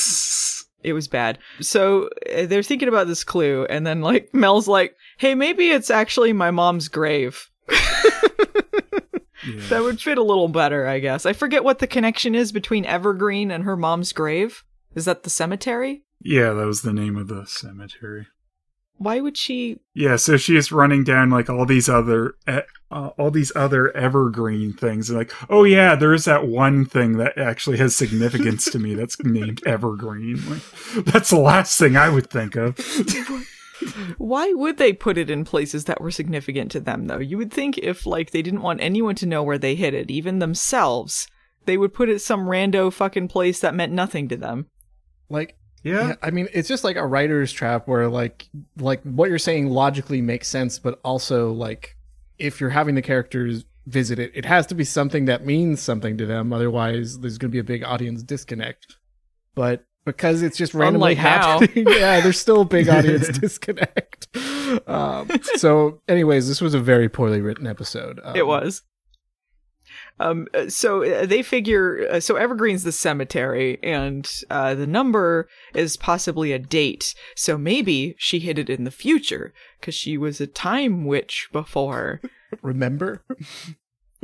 It 0.83 0.93
was 0.93 1.09
bad. 1.09 1.39
So 1.61 2.09
uh, 2.35 2.47
they're 2.47 2.63
thinking 2.63 2.89
about 2.89 3.07
this 3.07 3.25
clue, 3.25 3.67
and 3.67 3.87
then 3.87 4.01
like 4.01 4.31
Mel's 4.35 4.69
like, 4.69 4.97
"Hey, 5.19 5.35
maybe 5.35 5.71
it's 5.71 5.91
actually 5.91 6.33
my 6.33 6.51
mom's 6.51 6.89
grave." 6.89 7.51
Yeah. 7.71 7.79
That 9.71 9.83
would 9.83 10.01
fit 10.01 10.19
a 10.19 10.23
little 10.23 10.49
better, 10.49 10.87
I 10.87 10.99
guess. 10.99 11.25
I 11.25 11.33
forget 11.33 11.65
what 11.65 11.79
the 11.79 11.87
connection 11.87 12.35
is 12.35 12.53
between 12.53 12.85
Evergreen 12.85 13.51
and 13.51 13.65
her 13.65 13.75
mom's 13.77 14.13
grave. 14.13 14.65
Is 14.95 15.07
that 15.07 15.23
the 15.23 15.31
cemetery? 15.31 16.03
yeah, 16.21 16.53
that 16.53 16.67
was 16.67 16.83
the 16.83 16.93
name 16.93 17.17
of 17.17 17.29
the 17.29 17.47
cemetery. 17.47 18.27
Why 18.99 19.21
would 19.21 19.39
she? 19.39 19.79
Yeah, 19.95 20.17
so 20.17 20.37
she's 20.37 20.71
running 20.71 21.05
down 21.05 21.31
like 21.31 21.49
all 21.49 21.65
these 21.65 21.89
other 21.89 22.35
uh, 22.91 23.11
all 23.19 23.31
these 23.31 23.53
other 23.55 23.95
evergreen 23.97 24.73
things 24.73 25.09
and 25.11 25.19
like, 25.19 25.33
"Oh 25.49 25.65
yeah, 25.65 25.95
there's 25.95 26.25
that 26.25 26.47
one 26.47 26.85
thing 26.85 27.19
that 27.19 27.39
actually 27.39 27.79
has 27.79 27.95
significance 27.95 28.65
to 28.71 28.79
me 28.79 28.95
that's 28.95 29.17
named 29.25 29.61
evergreen." 29.67 30.41
Like, 30.51 31.05
that's 31.05 31.31
the 31.31 31.39
last 31.39 31.79
thing 31.79 31.97
I 31.97 32.09
would 32.09 32.29
think 32.31 32.57
of. 32.57 32.77
Why 34.19 34.53
would 34.53 34.77
they 34.77 34.93
put 34.93 35.17
it 35.17 35.31
in 35.31 35.45
places 35.45 35.87
that 35.87 36.01
were 36.03 36.11
significant 36.11 36.71
to 36.73 36.81
them, 36.81 37.07
though? 37.07 37.19
You 37.19 37.39
would 37.39 37.53
think 37.53 37.79
if, 37.79 38.05
like, 38.05 38.31
they 38.31 38.43
didn't 38.43 38.61
want 38.63 38.83
anyone 38.83 39.15
to 39.17 39.27
know 39.27 39.43
where 39.43 39.57
they 39.57 39.75
hid 39.75 39.95
it, 39.95 40.11
even 40.11 40.39
themselves, 40.39 41.27
they 41.65 41.79
would 41.79 41.95
put 41.95 42.11
it 42.11 42.21
some 42.21 42.41
rando 42.47 42.93
fucking 42.93 43.29
place 43.29 43.61
that 43.61 43.75
meant 43.75 43.93
nothing 43.93 44.29
to 44.29 44.37
them. 44.37 44.67
Like, 45.31 45.57
Yeah. 45.83 46.09
yeah, 46.09 46.15
I 46.23 46.31
mean, 46.31 46.49
it's 46.53 46.69
just 46.69 46.85
like 46.85 46.97
a 46.97 47.07
writer's 47.07 47.53
trap 47.53 47.89
where, 47.89 48.09
like, 48.09 48.47
like 48.77 49.03
what 49.03 49.31
you're 49.31 49.39
saying 49.39 49.69
logically 49.71 50.21
makes 50.21 50.49
sense, 50.49 50.79
but 50.79 51.01
also 51.03 51.53
like, 51.53 51.97
if 52.41 52.61
you're 52.61 52.71
having 52.71 52.95
the 52.95 53.03
characters 53.03 53.65
visit 53.87 54.19
it, 54.19 54.31
it 54.35 54.45
has 54.45 54.67
to 54.67 54.75
be 54.75 54.85
something 54.85 55.25
that 55.27 55.45
means 55.45 55.81
something 55.81 56.17
to 56.19 56.27
them. 56.27 56.53
Otherwise, 56.53 57.21
there's 57.21 57.39
going 57.39 57.51
to 57.51 57.53
be 57.53 57.59
a 57.59 57.65
big 57.65 57.85
audience 57.85 58.23
disconnect. 58.23 58.97
But 59.55 59.85
because 60.05 60.43
it's 60.43 60.57
just 60.57 60.75
randomly 60.75 61.13
Unlike 61.13 61.19
happening, 61.19 61.87
yeah, 61.89 62.21
there's 62.21 62.39
still 62.39 62.63
a 62.63 62.65
big 62.65 62.89
audience 62.97 63.29
disconnect. 63.29 64.29
Um, 64.87 65.29
so, 65.57 66.01
anyways, 66.09 66.49
this 66.49 66.61
was 66.61 66.75
a 66.75 66.81
very 66.81 67.09
poorly 67.09 67.41
written 67.41 67.67
episode. 67.67 68.21
Um, 68.23 68.37
It 68.37 68.47
was. 68.47 68.83
Um, 70.21 70.49
uh, 70.53 70.69
so 70.69 71.03
uh, 71.03 71.25
they 71.25 71.43
figure, 71.43 72.07
uh, 72.11 72.21
so 72.21 72.37
Evergreen's 72.37 72.85
the 72.85 72.93
cemetery, 72.93 73.79
and 73.83 74.31
uh, 74.51 74.75
the 74.75 74.87
number 74.87 75.49
is 75.75 75.97
possibly 75.97 76.53
a 76.53 76.59
date. 76.59 77.15
So 77.35 77.57
maybe 77.57 78.15
she 78.19 78.39
hid 78.39 78.59
it 78.59 78.69
in 78.69 78.85
the 78.85 78.91
future, 78.91 79.55
because 79.81 79.95
she 79.95 80.19
was 80.19 80.39
a 80.39 80.47
time 80.47 81.07
witch 81.07 81.49
before. 81.53 82.21
Remember? 82.63 83.25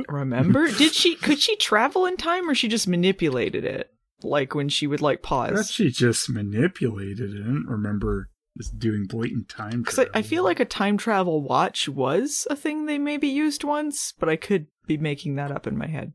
Remember? 0.07 0.71
Did 0.71 0.93
she, 0.93 1.15
could 1.15 1.39
she 1.39 1.55
travel 1.55 2.05
in 2.05 2.15
time, 2.15 2.47
or 2.47 2.53
she 2.53 2.67
just 2.67 2.87
manipulated 2.87 3.65
it? 3.65 3.89
Like 4.21 4.53
when 4.53 4.69
she 4.69 4.85
would, 4.85 5.01
like, 5.01 5.23
pause? 5.23 5.71
she 5.71 5.89
just 5.89 6.29
manipulated 6.29 7.33
it. 7.33 7.41
I 7.41 7.71
remember 7.71 8.29
just 8.57 8.77
doing 8.79 9.05
blatant 9.05 9.47
time 9.49 9.81
Because 9.83 9.99
I. 9.99 10.07
I 10.15 10.21
feel 10.21 10.43
like 10.43 10.59
a 10.59 10.65
time 10.65 10.97
travel 10.97 11.41
watch 11.41 11.87
was 11.87 12.45
a 12.49 12.55
thing 12.55 12.85
they 12.85 12.97
maybe 12.97 13.27
used 13.27 13.63
once, 13.63 14.13
but 14.19 14.29
I 14.29 14.35
could 14.35 14.67
be 14.85 14.97
making 14.97 15.35
that 15.35 15.51
up 15.51 15.67
in 15.67 15.77
my 15.77 15.87
head. 15.87 16.13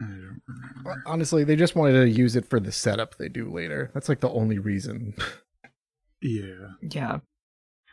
I 0.00 0.06
don't 0.06 0.42
remember. 0.48 1.02
Honestly, 1.06 1.44
they 1.44 1.56
just 1.56 1.76
wanted 1.76 1.92
to 2.00 2.08
use 2.10 2.34
it 2.36 2.48
for 2.48 2.58
the 2.58 2.72
setup 2.72 3.16
they 3.18 3.28
do 3.28 3.50
later. 3.50 3.90
That's 3.94 4.08
like 4.08 4.20
the 4.20 4.30
only 4.30 4.58
reason. 4.58 5.14
Yeah. 6.20 6.70
Yeah. 6.82 7.18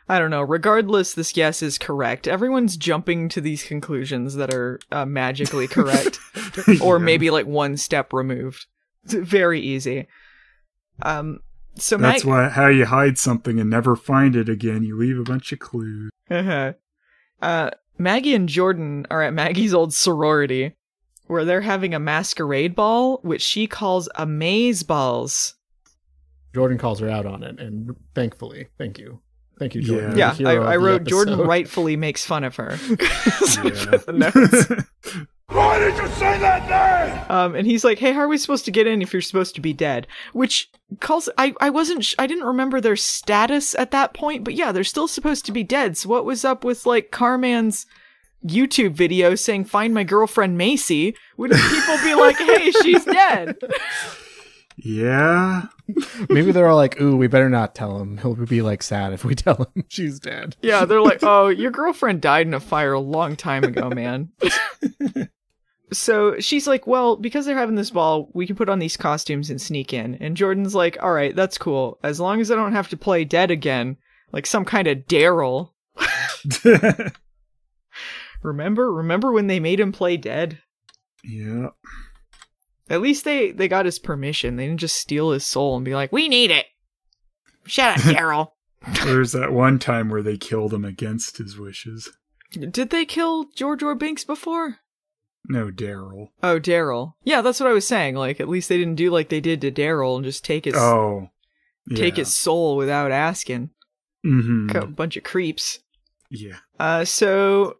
I 0.08 0.18
don't 0.18 0.30
know. 0.30 0.42
Regardless, 0.42 1.14
this 1.14 1.30
guess 1.32 1.62
is 1.62 1.78
correct. 1.78 2.26
Everyone's 2.26 2.76
jumping 2.76 3.28
to 3.28 3.40
these 3.40 3.62
conclusions 3.62 4.34
that 4.34 4.52
are 4.52 4.80
uh, 4.90 5.06
magically 5.06 5.68
correct, 5.68 6.18
or 6.82 6.98
Yeah. 6.98 7.04
maybe 7.04 7.30
like 7.30 7.46
one 7.46 7.76
step 7.76 8.12
removed. 8.12 8.66
It's 9.04 9.14
very 9.14 9.60
easy. 9.60 10.08
Um. 11.02 11.40
So 11.76 11.96
That's 11.96 12.24
Mag- 12.24 12.30
why 12.30 12.48
how 12.48 12.68
you 12.68 12.86
hide 12.86 13.18
something 13.18 13.58
and 13.58 13.70
never 13.70 13.96
find 13.96 14.36
it 14.36 14.48
again. 14.48 14.82
You 14.82 14.98
leave 14.98 15.18
a 15.18 15.22
bunch 15.22 15.52
of 15.52 15.58
clues. 15.58 16.10
uh-huh. 16.30 16.72
uh, 17.42 17.70
Maggie 17.98 18.34
and 18.34 18.48
Jordan 18.48 19.06
are 19.10 19.22
at 19.22 19.34
Maggie's 19.34 19.74
old 19.74 19.92
sorority, 19.92 20.74
where 21.26 21.44
they're 21.44 21.60
having 21.60 21.94
a 21.94 22.00
masquerade 22.00 22.74
ball, 22.74 23.18
which 23.22 23.42
she 23.42 23.66
calls 23.66 24.08
a 24.14 24.26
maze 24.26 24.82
balls. 24.82 25.54
Jordan 26.54 26.78
calls 26.78 27.00
her 27.00 27.08
out 27.08 27.26
on 27.26 27.42
it, 27.42 27.60
and 27.60 27.94
thankfully, 28.14 28.68
thank 28.78 28.98
you, 28.98 29.20
thank 29.58 29.74
you, 29.74 29.82
Jordan. 29.82 30.16
Yeah. 30.16 30.34
Yeah, 30.38 30.48
I, 30.48 30.72
I 30.72 30.76
wrote 30.76 31.04
Jordan 31.04 31.38
rightfully 31.38 31.96
makes 31.96 32.24
fun 32.24 32.42
of 32.42 32.56
her. 32.56 32.78
Yeah. 35.50 35.56
Why 35.56 35.78
did 35.78 35.96
you 35.96 36.08
say 36.10 36.38
that 36.38 36.68
name? 36.68 37.24
Um, 37.30 37.54
and 37.54 37.66
he's 37.66 37.84
like, 37.84 37.98
"Hey, 37.98 38.12
how 38.12 38.20
are 38.20 38.28
we 38.28 38.38
supposed 38.38 38.64
to 38.66 38.70
get 38.70 38.86
in 38.86 39.02
if 39.02 39.12
you're 39.12 39.22
supposed 39.22 39.54
to 39.56 39.60
be 39.60 39.72
dead?" 39.72 40.06
Which 40.32 40.70
calls 41.00 41.28
I 41.38 41.54
I 41.60 41.70
wasn't 41.70 42.04
sh- 42.04 42.14
I 42.18 42.26
didn't 42.26 42.44
remember 42.44 42.80
their 42.80 42.96
status 42.96 43.74
at 43.74 43.90
that 43.90 44.14
point, 44.14 44.44
but 44.44 44.54
yeah, 44.54 44.72
they're 44.72 44.84
still 44.84 45.08
supposed 45.08 45.44
to 45.46 45.52
be 45.52 45.62
dead. 45.64 45.96
So 45.96 46.08
what 46.08 46.24
was 46.24 46.44
up 46.44 46.64
with 46.64 46.86
like 46.86 47.10
Carman's 47.10 47.86
YouTube 48.46 48.92
video 48.92 49.34
saying 49.34 49.64
"Find 49.64 49.92
my 49.92 50.04
girlfriend 50.04 50.56
Macy"? 50.56 51.14
Wouldn't 51.36 51.60
people 51.60 51.96
be 52.04 52.14
like, 52.14 52.36
"Hey, 52.38 52.70
she's 52.70 53.04
dead"? 53.04 53.56
yeah. 54.76 55.64
Maybe 56.28 56.52
they're 56.52 56.68
all 56.68 56.76
like, 56.76 57.00
"Ooh, 57.00 57.16
we 57.16 57.26
better 57.26 57.50
not 57.50 57.74
tell 57.74 57.98
him. 57.98 58.18
He'll 58.18 58.34
be 58.34 58.62
like 58.62 58.82
sad 58.82 59.12
if 59.12 59.24
we 59.24 59.34
tell 59.36 59.68
him 59.74 59.84
she's 59.88 60.20
dead." 60.20 60.56
Yeah, 60.62 60.84
they're 60.84 61.02
like, 61.02 61.20
"Oh, 61.22 61.48
your 61.48 61.70
girlfriend 61.72 62.20
died 62.20 62.46
in 62.46 62.54
a 62.54 62.60
fire 62.60 62.92
a 62.92 63.00
long 63.00 63.34
time 63.36 63.64
ago, 63.64 63.90
man." 63.90 64.30
so 65.92 66.38
she's 66.40 66.66
like, 66.66 66.86
"Well, 66.86 67.16
because 67.16 67.46
they're 67.46 67.56
having 67.56 67.74
this 67.76 67.90
ball, 67.90 68.30
we 68.32 68.46
can 68.46 68.56
put 68.56 68.68
on 68.68 68.78
these 68.78 68.96
costumes 68.96 69.50
and 69.50 69.60
sneak 69.60 69.92
in." 69.92 70.14
And 70.16 70.36
Jordan's 70.36 70.74
like, 70.74 70.96
"All 71.02 71.12
right, 71.12 71.34
that's 71.34 71.58
cool. 71.58 71.98
As 72.02 72.20
long 72.20 72.40
as 72.40 72.50
I 72.50 72.56
don't 72.56 72.72
have 72.72 72.88
to 72.90 72.96
play 72.96 73.24
dead 73.24 73.50
again, 73.50 73.96
like 74.32 74.46
some 74.46 74.64
kind 74.64 74.86
of 74.88 74.98
Daryl." 75.06 75.70
Remember, 78.42 78.90
remember 78.92 79.32
when 79.32 79.48
they 79.48 79.60
made 79.60 79.80
him 79.80 79.92
play 79.92 80.16
dead? 80.16 80.58
yeah. 81.22 81.68
At 82.88 83.02
least 83.02 83.24
they 83.24 83.52
they 83.52 83.68
got 83.68 83.84
his 83.84 83.98
permission. 84.00 84.56
They 84.56 84.66
didn't 84.66 84.80
just 84.80 84.96
steal 84.96 85.30
his 85.30 85.46
soul 85.46 85.76
and 85.76 85.84
be 85.84 85.94
like, 85.94 86.10
"We 86.10 86.28
need 86.28 86.50
it." 86.50 86.66
Shut 87.66 87.96
up, 87.98 88.02
Daryl. 88.16 88.52
There's 89.04 89.30
that 89.32 89.52
one 89.52 89.78
time 89.78 90.08
where 90.08 90.22
they 90.22 90.36
killed 90.36 90.74
him 90.74 90.84
against 90.84 91.36
his 91.38 91.56
wishes. 91.56 92.10
Did 92.50 92.90
they 92.90 93.04
kill 93.04 93.44
George 93.54 93.82
or 93.82 93.94
Binks 93.94 94.24
before? 94.24 94.78
No, 95.48 95.70
Daryl. 95.70 96.28
Oh, 96.42 96.60
Daryl. 96.60 97.14
Yeah, 97.24 97.40
that's 97.42 97.58
what 97.60 97.68
I 97.68 97.72
was 97.72 97.86
saying. 97.86 98.14
Like, 98.14 98.40
at 98.40 98.48
least 98.48 98.68
they 98.68 98.78
didn't 98.78 98.94
do 98.96 99.10
like 99.10 99.28
they 99.30 99.40
did 99.40 99.60
to 99.62 99.72
Daryl 99.72 100.16
and 100.16 100.24
just 100.24 100.44
take 100.44 100.64
his 100.66 100.74
Oh. 100.76 101.30
take 101.96 102.16
his 102.16 102.36
soul 102.36 102.76
without 102.76 103.10
asking. 103.10 103.70
hmm 104.22 104.68
A 104.74 104.86
bunch 104.86 105.16
of 105.16 105.24
creeps. 105.24 105.80
Yeah. 106.30 106.58
Uh, 106.78 107.04
so 107.04 107.78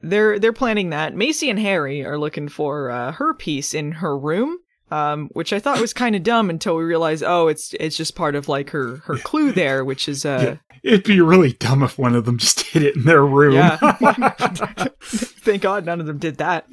they're 0.00 0.38
they're 0.38 0.52
planning 0.52 0.90
that. 0.90 1.14
Macy 1.14 1.48
and 1.50 1.58
Harry 1.60 2.04
are 2.04 2.18
looking 2.18 2.48
for 2.48 2.90
uh, 2.90 3.12
her 3.12 3.34
piece 3.34 3.72
in 3.74 3.92
her 3.92 4.18
room. 4.18 4.58
Um, 4.92 5.30
which 5.32 5.54
I 5.54 5.58
thought 5.58 5.80
was 5.80 5.94
kind 5.94 6.14
of 6.14 6.22
dumb 6.22 6.50
until 6.50 6.76
we 6.76 6.84
realized, 6.84 7.22
oh, 7.24 7.48
it's 7.48 7.74
it's 7.80 7.96
just 7.96 8.14
part 8.14 8.34
of 8.34 8.48
like 8.48 8.70
her 8.70 8.96
her 9.06 9.16
clue 9.16 9.50
there, 9.50 9.86
which 9.86 10.06
is 10.06 10.26
uh, 10.26 10.56
It'd 10.82 11.04
be 11.04 11.20
really 11.20 11.52
dumb 11.52 11.84
if 11.84 11.96
one 11.96 12.16
of 12.16 12.24
them 12.24 12.38
just 12.38 12.60
hid 12.72 12.82
it 12.82 12.96
in 12.96 13.04
their 13.04 13.24
room. 13.24 13.54
Yeah. 13.54 13.76
Thank 15.00 15.62
God 15.62 15.86
none 15.86 16.00
of 16.00 16.06
them 16.06 16.18
did 16.18 16.38
that. 16.38 16.66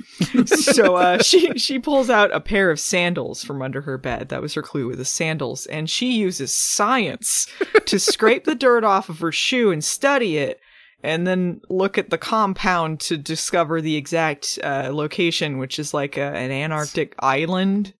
So 0.46 0.96
uh, 0.96 1.22
she 1.22 1.58
she 1.60 1.80
pulls 1.80 2.10
out 2.10 2.34
a 2.34 2.40
pair 2.40 2.72
of 2.72 2.80
sandals 2.80 3.44
from 3.44 3.62
under 3.62 3.82
her 3.82 3.98
bed. 3.98 4.30
That 4.30 4.42
was 4.42 4.54
her 4.56 4.62
clue 4.62 4.88
with 4.88 4.98
the 4.98 5.06
sandals, 5.06 5.66
and 5.68 5.90
she 5.90 6.14
uses 6.14 6.54
science 6.54 7.48
to 7.86 8.00
scrape 8.00 8.46
the 8.46 8.56
dirt 8.56 8.84
off 8.84 9.10
of 9.10 9.20
her 9.20 9.32
shoe 9.32 9.72
and 9.72 9.84
study 9.84 10.38
it, 10.38 10.60
and 11.04 11.28
then 11.28 11.62
look 11.70 11.98
at 11.98 12.10
the 12.10 12.18
compound 12.18 13.00
to 13.02 13.18
discover 13.18 13.80
the 13.80 13.96
exact 13.96 14.58
uh, 14.64 14.90
location, 14.92 15.60
which 15.60 15.78
is 15.78 15.94
like 15.94 16.18
a, 16.18 16.34
an 16.34 16.52
Antarctic 16.52 17.14
island. 17.20 17.94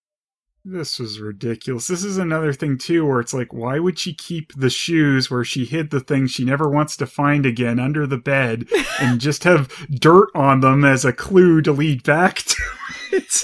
This 0.64 0.98
was 0.98 1.20
ridiculous. 1.20 1.86
This 1.86 2.04
is 2.04 2.18
another 2.18 2.52
thing 2.52 2.76
too, 2.76 3.06
where 3.06 3.20
it's 3.20 3.32
like, 3.32 3.52
why 3.52 3.78
would 3.78 3.98
she 3.98 4.12
keep 4.12 4.52
the 4.54 4.68
shoes 4.68 5.30
where 5.30 5.44
she 5.44 5.64
hid 5.64 5.90
the 5.90 6.00
thing 6.00 6.26
she 6.26 6.44
never 6.44 6.68
wants 6.68 6.96
to 6.98 7.06
find 7.06 7.46
again 7.46 7.78
under 7.78 8.06
the 8.06 8.18
bed, 8.18 8.66
and 9.00 9.20
just 9.22 9.44
have 9.44 9.68
dirt 9.88 10.28
on 10.34 10.60
them 10.60 10.84
as 10.84 11.04
a 11.04 11.14
clue 11.14 11.62
to 11.62 11.72
lead 11.72 12.02
back 12.02 12.36
to 12.36 12.62
it? 13.12 13.42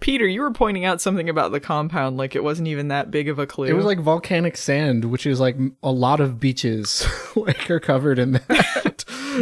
Peter, 0.00 0.26
you 0.26 0.40
were 0.40 0.50
pointing 0.50 0.84
out 0.84 1.00
something 1.00 1.28
about 1.28 1.52
the 1.52 1.60
compound, 1.60 2.16
like 2.16 2.34
it 2.34 2.42
wasn't 2.42 2.66
even 2.66 2.88
that 2.88 3.10
big 3.10 3.28
of 3.28 3.38
a 3.38 3.46
clue. 3.46 3.66
It 3.66 3.74
was 3.74 3.84
like 3.84 4.00
volcanic 4.00 4.56
sand, 4.56 5.04
which 5.04 5.26
is 5.26 5.38
like 5.38 5.56
a 5.82 5.92
lot 5.92 6.20
of 6.20 6.40
beaches 6.40 7.06
like 7.36 7.70
are 7.70 7.80
covered 7.80 8.18
in 8.18 8.32
that. 8.32 8.89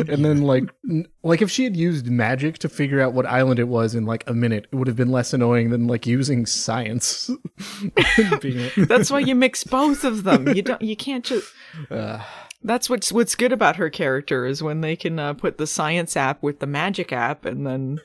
And 0.09 0.25
then 0.25 0.43
like 0.43 0.65
like 1.23 1.43
if 1.43 1.51
she 1.51 1.65
had 1.65 1.77
used 1.77 2.07
magic 2.07 2.59
to 2.59 2.69
figure 2.69 3.01
out 3.01 3.13
what 3.13 3.27
island 3.27 3.59
it 3.59 3.69
was 3.69 3.95
in 3.95 4.05
like 4.05 4.23
a 4.29 4.35
minute, 4.35 4.67
it 4.71 4.77
would 4.77 4.87
have 4.87 4.97
been 4.97 5.11
less 5.11 5.33
annoying 5.33 5.71
than 5.71 5.87
like 5.87 6.07
using 6.07 6.47
science. 6.47 7.31
That's 8.77 9.11
why 9.11 9.21
you 9.21 9.35
mix 9.35 9.65
both 9.65 10.05
of 10.05 10.25
them. 10.25 10.49
You 10.49 10.63
don't. 10.63 10.83
You 10.83 10.97
can't 10.97 11.25
just. 11.25 11.53
uh, 11.91 12.23
That's 12.63 12.89
what's 12.91 13.13
what's 13.13 13.35
good 13.35 13.53
about 13.53 13.77
her 13.77 13.91
character 13.91 14.47
is 14.47 14.63
when 14.63 14.81
they 14.81 14.97
can 14.97 15.19
uh, 15.19 15.35
put 15.35 15.59
the 15.59 15.67
science 15.67 16.17
app 16.17 16.43
with 16.43 16.61
the 16.61 16.67
magic 16.67 17.13
app 17.13 17.45
and 17.45 17.67
then 17.67 18.01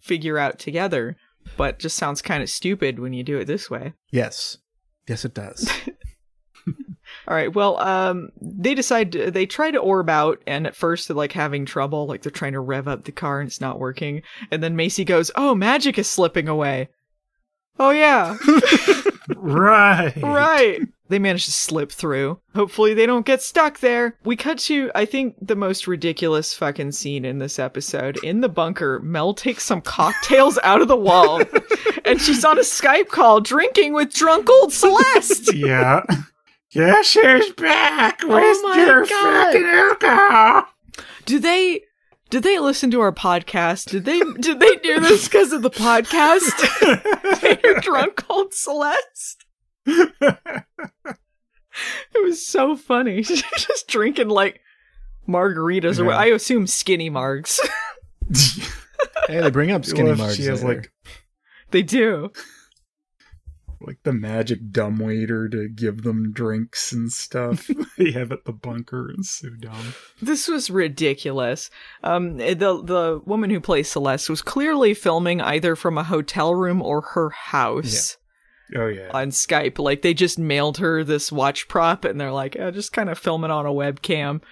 figure 0.00 0.38
out 0.38 0.58
together. 0.58 1.16
But 1.56 1.78
just 1.78 1.96
sounds 1.96 2.20
kind 2.20 2.42
of 2.42 2.50
stupid 2.50 2.98
when 2.98 3.12
you 3.14 3.22
do 3.22 3.38
it 3.38 3.46
this 3.46 3.70
way. 3.70 3.94
yes. 4.10 4.58
Yes 5.08 5.24
it 5.24 5.32
does. 5.32 5.70
All 7.26 7.34
right. 7.34 7.54
Well, 7.54 7.78
um, 7.80 8.30
they 8.40 8.74
decide 8.74 9.12
to, 9.12 9.30
they 9.30 9.46
try 9.46 9.70
to 9.70 9.78
orb 9.78 10.10
out, 10.10 10.42
and 10.46 10.66
at 10.66 10.76
first 10.76 11.08
they're 11.08 11.16
like 11.16 11.32
having 11.32 11.64
trouble, 11.64 12.06
like 12.06 12.22
they're 12.22 12.30
trying 12.30 12.52
to 12.52 12.60
rev 12.60 12.88
up 12.88 13.04
the 13.04 13.12
car 13.12 13.40
and 13.40 13.48
it's 13.48 13.60
not 13.60 13.78
working. 13.78 14.22
And 14.50 14.62
then 14.62 14.76
Macy 14.76 15.04
goes, 15.04 15.30
"Oh, 15.36 15.54
magic 15.54 15.98
is 15.98 16.10
slipping 16.10 16.48
away." 16.48 16.88
Oh 17.78 17.90
yeah, 17.90 18.36
right. 19.36 20.16
right. 20.22 20.80
They 21.08 21.18
manage 21.18 21.46
to 21.46 21.52
slip 21.52 21.90
through. 21.90 22.40
Hopefully 22.54 22.92
they 22.92 23.06
don't 23.06 23.24
get 23.24 23.40
stuck 23.40 23.80
there. 23.80 24.18
We 24.24 24.36
cut 24.36 24.58
to, 24.60 24.90
I 24.94 25.06
think, 25.06 25.36
the 25.40 25.56
most 25.56 25.86
ridiculous 25.86 26.52
fucking 26.52 26.92
scene 26.92 27.24
in 27.24 27.38
this 27.38 27.58
episode. 27.58 28.22
In 28.22 28.42
the 28.42 28.48
bunker, 28.48 29.00
Mel 29.00 29.32
takes 29.32 29.64
some 29.64 29.80
cocktails 29.80 30.58
out 30.62 30.82
of 30.82 30.88
the 30.88 30.96
wall 30.96 31.40
and 32.04 32.20
she's 32.20 32.44
on 32.44 32.58
a 32.58 32.62
Skype 32.62 33.08
call 33.08 33.40
drinking 33.40 33.94
with 33.94 34.12
drunk 34.12 34.50
old 34.50 34.72
Celeste. 34.72 35.54
Yeah. 35.54 36.02
Yeah, 36.70 37.02
she's 37.02 37.52
back 37.52 38.20
oh 38.24 38.28
with 38.28 38.58
Oh 38.64 38.74
your 38.76 39.06
God. 39.06 39.52
fucking 39.52 39.66
alcohol. 39.66 40.64
Do 41.24 41.38
they 41.38 41.82
did 42.30 42.42
they 42.42 42.58
listen 42.58 42.90
to 42.90 43.00
our 43.00 43.12
podcast? 43.12 43.90
Did 43.90 44.04
they 44.04 44.20
did 44.38 44.60
they 44.60 44.76
do 44.76 45.00
this 45.00 45.28
because 45.28 45.52
of 45.52 45.62
the 45.62 45.70
podcast? 45.70 47.40
They're 47.62 47.80
drunk 47.80 48.16
called 48.16 48.52
Celeste. 48.52 49.46
It 49.86 50.64
was 52.22 52.46
so 52.46 52.76
funny. 52.76 53.22
She's 53.22 53.42
just 53.56 53.88
drinking 53.88 54.28
like 54.28 54.60
margaritas 55.28 55.98
or 55.98 56.04
what 56.06 56.16
I 56.16 56.26
assume 56.26 56.66
skinny 56.66 57.10
margs. 57.10 57.58
hey, 59.28 59.40
they 59.40 59.50
bring 59.50 59.70
up 59.70 59.84
skinny 59.84 60.10
Well, 60.10 60.16
margs. 60.16 60.36
She 60.36 60.44
has 60.44 60.62
later. 60.64 60.80
like 60.80 60.92
they 61.70 61.82
do. 61.82 62.30
Like 63.80 63.98
the 64.02 64.12
magic 64.12 64.70
dumbwaiter 64.70 65.48
to 65.48 65.68
give 65.68 66.02
them 66.02 66.32
drinks 66.32 66.92
and 66.92 67.12
stuff. 67.12 67.70
they 67.98 68.10
have 68.12 68.32
at 68.32 68.44
the 68.44 68.52
bunker. 68.52 69.10
It's 69.16 69.30
so 69.30 69.50
dumb. 69.60 69.94
This 70.20 70.48
was 70.48 70.70
ridiculous. 70.70 71.70
Um, 72.02 72.38
the 72.38 72.54
the 72.82 73.22
woman 73.24 73.50
who 73.50 73.60
plays 73.60 73.90
Celeste 73.90 74.30
was 74.30 74.42
clearly 74.42 74.94
filming 74.94 75.40
either 75.40 75.76
from 75.76 75.98
a 75.98 76.04
hotel 76.04 76.54
room 76.54 76.82
or 76.82 77.00
her 77.00 77.30
house. 77.30 78.16
Oh 78.76 78.86
yeah. 78.88 79.10
on 79.14 79.30
Skype. 79.30 79.78
Like 79.78 80.02
they 80.02 80.12
just 80.12 80.38
mailed 80.38 80.78
her 80.78 81.02
this 81.02 81.32
watch 81.32 81.68
prop 81.68 82.04
and 82.04 82.20
they're 82.20 82.32
like, 82.32 82.56
oh, 82.58 82.70
just 82.70 82.92
kind 82.92 83.08
of 83.08 83.18
film 83.18 83.44
it 83.44 83.50
on 83.50 83.64
a 83.64 83.70
webcam. 83.70 84.42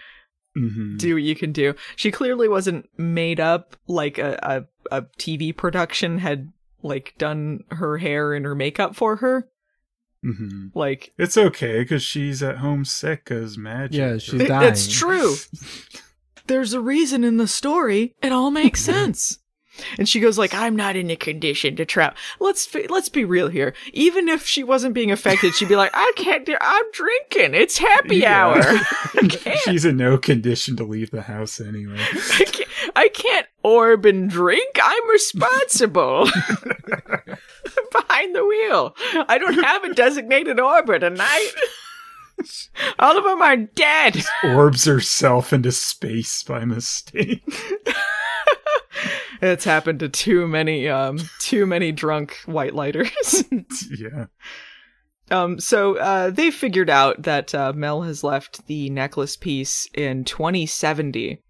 hmm 0.54 0.96
Do 0.96 1.14
what 1.14 1.22
you 1.22 1.34
can 1.34 1.52
do. 1.52 1.74
She 1.96 2.10
clearly 2.10 2.48
wasn't 2.48 2.88
made 2.96 3.40
up 3.40 3.76
like 3.86 4.16
a, 4.18 4.66
a, 4.90 4.96
a 4.96 5.02
TV 5.18 5.54
production 5.54 6.18
had 6.18 6.50
like 6.82 7.14
done 7.18 7.60
her 7.70 7.98
hair 7.98 8.32
and 8.34 8.44
her 8.44 8.54
makeup 8.54 8.94
for 8.96 9.16
her. 9.16 9.48
hmm 10.22 10.68
Like 10.74 11.12
It's 11.18 11.36
okay 11.36 11.80
because 11.80 12.02
she's 12.02 12.42
at 12.42 12.58
home 12.58 12.84
sick 12.84 13.30
as 13.30 13.56
magic. 13.58 13.98
Yeah, 13.98 14.18
she's 14.18 14.40
it- 14.40 14.48
dying. 14.48 14.68
it's 14.68 14.90
true. 14.92 15.34
There's 16.46 16.74
a 16.74 16.80
reason 16.80 17.24
in 17.24 17.38
the 17.38 17.48
story. 17.48 18.14
It 18.22 18.30
all 18.32 18.50
makes 18.52 18.80
sense. 18.84 19.38
And 19.98 20.08
she 20.08 20.20
goes 20.20 20.38
like, 20.38 20.54
"I'm 20.54 20.74
not 20.74 20.96
in 20.96 21.10
a 21.10 21.16
condition 21.16 21.76
to 21.76 21.84
trap." 21.84 22.16
Let's 22.40 22.64
fi- 22.64 22.86
let's 22.88 23.10
be 23.10 23.26
real 23.26 23.48
here. 23.48 23.74
Even 23.92 24.26
if 24.26 24.46
she 24.46 24.64
wasn't 24.64 24.94
being 24.94 25.10
affected, 25.10 25.54
she'd 25.54 25.68
be 25.68 25.76
like, 25.76 25.90
"I 25.92 26.12
can't. 26.16 26.46
Do- 26.46 26.56
I'm 26.58 26.84
drinking. 26.92 27.54
It's 27.60 27.76
happy 27.76 28.18
Yeah. 28.18 28.42
hour. 28.46 28.56
I 28.62 29.26
can't. 29.28 29.58
she's 29.58 29.84
in 29.84 29.98
no 29.98 30.16
condition 30.16 30.76
to 30.76 30.84
leave 30.84 31.10
the 31.10 31.20
house 31.22 31.60
anyway. 31.60 31.98
I 32.96 33.08
can't. 33.10 33.46
Orb 33.62 34.06
and 34.06 34.28
drink. 34.28 34.76
I'm 34.82 35.08
responsible. 35.10 36.24
Behind 37.92 38.34
the 38.34 38.44
wheel. 38.46 38.96
I 39.28 39.38
don't 39.38 39.62
have 39.62 39.84
a 39.84 39.94
designated 39.94 40.58
orbit 40.58 41.02
tonight. 41.02 41.50
All 42.98 43.16
of 43.16 43.24
them 43.24 43.42
are 43.42 43.56
dead. 43.56 44.24
Orbs 44.42 44.84
herself 44.84 45.52
into 45.52 45.72
space 45.72 46.42
by 46.42 46.64
mistake. 46.64 47.44
It's 49.42 49.64
happened 49.64 50.00
to 50.00 50.08
too 50.08 50.48
many, 50.48 50.88
um, 50.88 51.18
too 51.40 51.66
many 51.66 51.92
drunk 51.92 52.38
white 52.46 52.74
lighters. 52.74 53.44
yeah. 53.98 54.26
Um, 55.30 55.58
so 55.58 55.96
uh, 55.96 56.30
they 56.30 56.50
figured 56.50 56.88
out 56.88 57.22
that 57.22 57.54
uh, 57.54 57.72
Mel 57.74 58.02
has 58.02 58.22
left 58.22 58.66
the 58.66 58.88
necklace 58.90 59.36
piece 59.36 59.88
in 59.94 60.24
2070. 60.24 61.42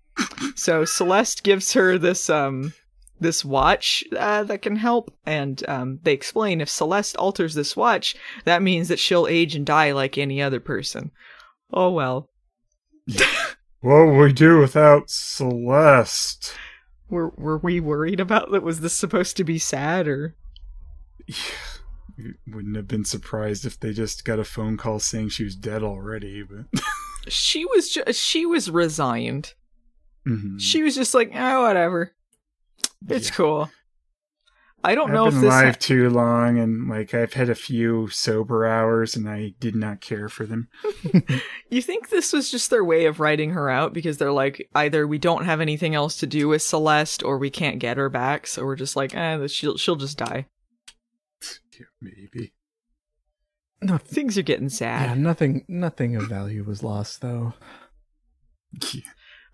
So 0.55 0.85
Celeste 0.85 1.43
gives 1.43 1.73
her 1.73 1.99
this 1.99 2.29
um 2.31 2.73
this 3.19 3.45
watch 3.45 4.05
uh, 4.17 4.43
that 4.45 4.61
can 4.61 4.77
help, 4.77 5.11
and 5.25 5.67
um, 5.69 6.01
they 6.03 6.13
explain 6.13 6.61
if 6.61 6.69
Celeste 6.69 7.17
alters 7.17 7.55
this 7.55 7.75
watch, 7.75 8.15
that 8.45 8.61
means 8.63 8.89
that 8.89 8.99
she'll 8.99 9.27
age 9.27 9.55
and 9.55 9.65
die 9.65 9.93
like 9.93 10.19
any 10.19 10.43
other 10.43 10.61
person. 10.61 11.11
Oh 11.73 11.91
well, 11.91 12.29
What 13.81 14.07
would 14.07 14.19
we 14.19 14.33
do 14.33 14.59
without 14.59 15.11
Celeste? 15.11 16.55
were 17.09 17.29
were 17.37 17.59
we 17.59 17.79
worried 17.79 18.19
about 18.21 18.51
that? 18.51 18.63
Was 18.63 18.81
this 18.81 18.93
supposed 18.95 19.37
to 19.37 19.45
be 19.45 19.59
sad 19.59 20.09
or? 20.09 20.35
Wouldn't 22.49 22.77
have 22.77 22.89
been 22.89 23.05
surprised 23.05 23.67
if 23.67 23.79
they 23.79 23.93
just 23.93 24.25
got 24.25 24.39
a 24.39 24.45
phone 24.45 24.77
call 24.79 24.99
saying 24.99 25.29
she 25.29 25.45
was 25.45 25.55
dead 25.55 25.83
already, 25.83 26.43
but 26.43 26.81
She 27.29 27.65
was 27.65 27.91
ju- 27.91 28.13
she 28.13 28.47
was 28.47 28.71
resigned. 28.71 29.55
Mhm. 30.27 30.61
She 30.61 30.83
was 30.83 30.95
just 30.95 31.15
like, 31.15 31.31
oh, 31.35 31.63
whatever. 31.63 32.13
It's 33.09 33.29
Yeah. 33.29 33.35
cool. 33.35 33.71
I 34.85 34.95
don't 34.95 35.09
I've 35.09 35.15
know 35.15 35.27
if 35.27 35.33
been 35.35 35.41
this. 35.43 35.53
alive 35.53 35.79
too 35.81 36.11
long, 36.11 36.59
and 36.59 36.89
like 36.89 37.13
I've 37.13 37.33
had 37.33 37.49
a 37.51 37.55
few 37.57 38.09
sober 38.09 38.67
hours, 38.67 39.17
and 39.17 39.29
I 39.29 39.55
did 39.59 39.75
not 39.75 40.01
care 40.01 40.29
for 40.29 40.47
them. 40.47 40.69
You 41.71 41.83
think 41.83 42.09
this 42.11 42.33
was 42.33 42.49
just 42.51 42.71
their 42.71 42.85
way 42.85 43.07
of 43.07 43.19
writing 43.19 43.51
her 43.51 43.69
out 43.69 43.93
because 43.93 44.19
they're 44.19 44.31
like, 44.31 44.69
either 44.77 45.05
we 45.05 45.19
don't 45.19 45.45
have 45.45 45.61
anything 45.61 45.97
else 45.97 46.17
to 46.19 46.27
do 46.27 46.47
with 46.47 46.63
Celeste, 46.63 47.25
or 47.25 47.39
we 47.39 47.51
can't 47.51 47.81
get 47.81 47.97
her 47.97 48.09
back, 48.09 48.47
so 48.47 48.65
we're 48.65 48.77
just 48.77 48.95
like, 48.95 49.15
eh, 49.17 49.47
she'll 49.49 49.77
she'll 49.77 49.97
just 49.97 50.17
die. 50.19 50.47
Yeah, 51.79 51.87
maybe. 52.01 52.53
No, 53.83 53.99
Things 53.99 54.39
are 54.39 54.43
getting 54.43 54.69
sad. 54.69 55.03
yeah, 55.03 55.09
sad. 55.15 55.19
nothing, 55.19 55.65
nothing 55.69 56.15
of 56.17 56.29
value 56.29 56.63
was 56.65 56.83
lost 56.85 57.21
though. 57.21 57.55
Yeah. 58.95 59.03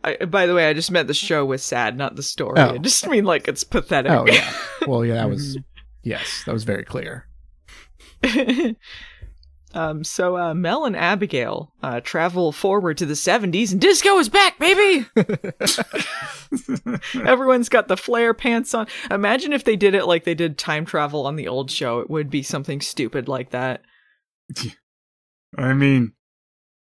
I, 0.05 0.25
by 0.25 0.47
the 0.47 0.55
way, 0.55 0.69
I 0.69 0.73
just 0.73 0.91
meant 0.91 1.09
the 1.09 1.15
show 1.15 1.45
was 1.45 1.63
sad, 1.63 1.97
not 1.97 2.17
the 2.17 2.23
story. 2.23 2.59
Oh. 2.59 2.75
I 2.75 2.79
just 2.79 3.07
mean 3.09 3.25
like 3.25 3.49
it's 3.49 3.65
pathetic. 3.65 4.13
Oh 4.13 4.27
yeah. 4.27 4.53
Well, 4.87 5.05
yeah, 5.05 5.15
that 5.15 5.29
was 5.29 5.59
yes, 6.03 6.43
that 6.45 6.53
was 6.53 6.65
very 6.65 6.83
clear. 6.83 7.29
um, 9.75 10.03
so 10.03 10.37
uh, 10.37 10.55
Mel 10.55 10.85
and 10.85 10.97
Abigail 10.97 11.73
uh, 11.85 12.01
travel 12.01 12.51
forward 12.51 12.99
to 12.99 13.07
the 13.07 13.15
70s, 13.15 13.71
and 13.71 13.81
disco 13.81 14.19
is 14.19 14.29
back, 14.29 14.59
baby! 14.59 15.07
Everyone's 17.15 17.69
got 17.69 17.87
the 17.87 17.97
flare 17.97 18.35
pants 18.35 18.75
on. 18.75 18.89
Imagine 19.09 19.53
if 19.53 19.63
they 19.63 19.77
did 19.77 19.95
it 19.95 20.07
like 20.07 20.25
they 20.25 20.35
did 20.35 20.59
time 20.59 20.85
travel 20.85 21.27
on 21.27 21.37
the 21.37 21.47
old 21.47 21.71
show. 21.71 22.01
It 22.01 22.11
would 22.11 22.29
be 22.29 22.43
something 22.43 22.81
stupid 22.81 23.29
like 23.29 23.51
that. 23.51 23.83
I 25.57 25.75
mean, 25.75 26.15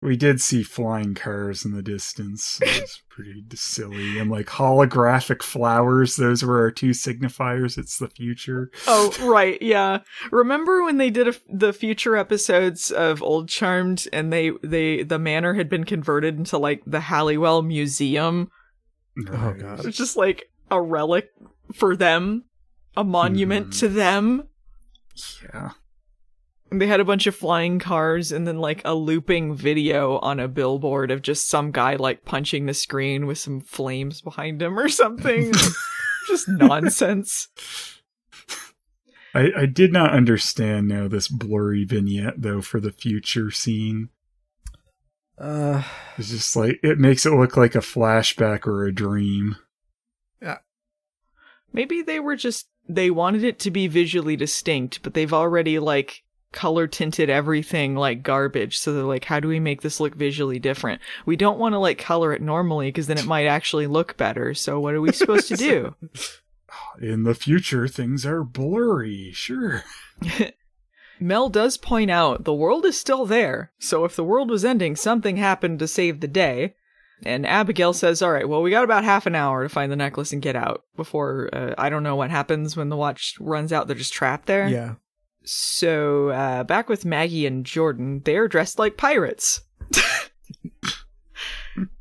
we 0.04 0.16
did 0.16 0.40
see 0.40 0.62
flying 0.62 1.14
cars 1.14 1.64
in 1.64 1.72
the 1.72 1.82
distance. 1.82 2.60
It 2.62 2.82
was 2.82 3.02
pretty 3.08 3.42
silly. 3.54 4.18
And 4.18 4.30
like 4.30 4.46
holographic 4.46 5.42
flowers, 5.42 6.16
those 6.16 6.44
were 6.44 6.58
our 6.60 6.70
two 6.70 6.90
signifiers. 6.90 7.78
It's 7.78 7.98
the 7.98 8.08
future. 8.08 8.70
Oh, 8.86 9.12
right, 9.22 9.60
yeah. 9.62 10.00
Remember 10.30 10.84
when 10.84 10.98
they 10.98 11.10
did 11.10 11.28
a, 11.28 11.34
the 11.48 11.72
future 11.72 12.16
episodes 12.16 12.90
of 12.90 13.22
Old 13.22 13.48
Charmed, 13.48 14.06
and 14.12 14.32
they 14.32 14.52
they 14.62 15.02
the 15.02 15.18
manor 15.18 15.54
had 15.54 15.68
been 15.68 15.84
converted 15.84 16.36
into 16.36 16.58
like 16.58 16.82
the 16.86 17.00
Halliwell 17.00 17.62
Museum? 17.62 18.50
Oh, 19.28 19.54
God. 19.58 19.84
It's 19.86 19.96
just 19.96 20.16
like 20.16 20.50
a 20.70 20.80
relic 20.80 21.30
for 21.72 21.96
them, 21.96 22.44
a 22.96 23.02
monument 23.04 23.68
Mhm. 23.70 23.78
to 23.80 23.88
them. 23.88 24.48
Yeah. 25.44 25.70
And 26.74 26.80
They 26.80 26.88
had 26.88 26.98
a 26.98 27.04
bunch 27.04 27.28
of 27.28 27.36
flying 27.36 27.78
cars 27.78 28.32
and 28.32 28.48
then 28.48 28.58
like 28.58 28.82
a 28.84 28.96
looping 28.96 29.54
video 29.54 30.18
on 30.18 30.40
a 30.40 30.48
billboard 30.48 31.12
of 31.12 31.22
just 31.22 31.46
some 31.46 31.70
guy 31.70 31.94
like 31.94 32.24
punching 32.24 32.66
the 32.66 32.74
screen 32.74 33.26
with 33.26 33.38
some 33.38 33.60
flames 33.60 34.20
behind 34.20 34.60
him 34.60 34.76
or 34.76 34.88
something. 34.88 35.52
just 36.26 36.48
nonsense. 36.48 37.46
I, 39.36 39.52
I 39.56 39.66
did 39.66 39.92
not 39.92 40.14
understand 40.14 40.88
now 40.88 41.06
this 41.06 41.28
blurry 41.28 41.84
vignette 41.84 42.42
though 42.42 42.60
for 42.60 42.80
the 42.80 42.90
future 42.90 43.52
scene. 43.52 44.08
Uh, 45.38 45.84
It's 46.18 46.30
just 46.30 46.56
like 46.56 46.80
it 46.82 46.98
makes 46.98 47.24
it 47.24 47.34
look 47.34 47.56
like 47.56 47.76
a 47.76 47.78
flashback 47.78 48.66
or 48.66 48.84
a 48.84 48.92
dream. 48.92 49.54
Yeah. 50.42 50.58
Maybe 51.72 52.02
they 52.02 52.18
were 52.18 52.34
just 52.34 52.66
they 52.88 53.12
wanted 53.12 53.44
it 53.44 53.60
to 53.60 53.70
be 53.70 53.86
visually 53.86 54.34
distinct, 54.34 55.04
but 55.04 55.14
they've 55.14 55.32
already 55.32 55.78
like 55.78 56.23
color 56.54 56.86
tinted 56.86 57.28
everything 57.28 57.94
like 57.96 58.22
garbage. 58.22 58.78
So 58.78 58.94
they're 58.94 59.02
like, 59.02 59.24
how 59.24 59.40
do 59.40 59.48
we 59.48 59.60
make 59.60 59.82
this 59.82 60.00
look 60.00 60.14
visually 60.14 60.58
different? 60.58 61.02
We 61.26 61.36
don't 61.36 61.58
want 61.58 61.74
to 61.74 61.78
like 61.78 61.98
color 61.98 62.32
it 62.32 62.40
normally 62.40 62.88
because 62.88 63.08
then 63.08 63.18
it 63.18 63.26
might 63.26 63.46
actually 63.46 63.86
look 63.86 64.16
better. 64.16 64.54
So 64.54 64.80
what 64.80 64.94
are 64.94 65.00
we 65.00 65.12
supposed 65.12 65.48
to 65.48 65.56
do? 65.56 65.94
In 67.00 67.24
the 67.24 67.34
future, 67.34 67.86
things 67.88 68.24
are 68.24 68.42
blurry. 68.44 69.32
Sure. 69.32 69.84
Mel 71.20 71.48
does 71.48 71.76
point 71.76 72.10
out 72.10 72.44
the 72.44 72.54
world 72.54 72.84
is 72.84 72.98
still 72.98 73.26
there. 73.26 73.72
So 73.78 74.04
if 74.04 74.16
the 74.16 74.24
world 74.24 74.50
was 74.50 74.64
ending, 74.64 74.96
something 74.96 75.36
happened 75.36 75.78
to 75.80 75.88
save 75.88 76.20
the 76.20 76.28
day. 76.28 76.74
And 77.24 77.46
Abigail 77.46 77.92
says, 77.92 78.20
"All 78.22 78.32
right, 78.32 78.48
well, 78.48 78.60
we 78.60 78.70
got 78.70 78.84
about 78.84 79.04
half 79.04 79.26
an 79.26 79.36
hour 79.36 79.62
to 79.62 79.68
find 79.68 79.90
the 79.90 79.96
necklace 79.96 80.32
and 80.32 80.42
get 80.42 80.56
out 80.56 80.84
before 80.96 81.48
uh, 81.52 81.74
I 81.78 81.88
don't 81.88 82.02
know 82.02 82.16
what 82.16 82.30
happens 82.30 82.76
when 82.76 82.88
the 82.88 82.96
watch 82.96 83.36
runs 83.40 83.72
out. 83.72 83.86
They're 83.86 83.96
just 83.96 84.12
trapped 84.12 84.46
there." 84.46 84.68
yeah. 84.68 84.94
So, 85.44 86.30
uh, 86.30 86.64
back 86.64 86.88
with 86.88 87.04
Maggie 87.04 87.46
and 87.46 87.66
Jordan, 87.66 88.22
they're 88.24 88.48
dressed 88.48 88.78
like 88.78 88.96
pirates. 88.96 89.60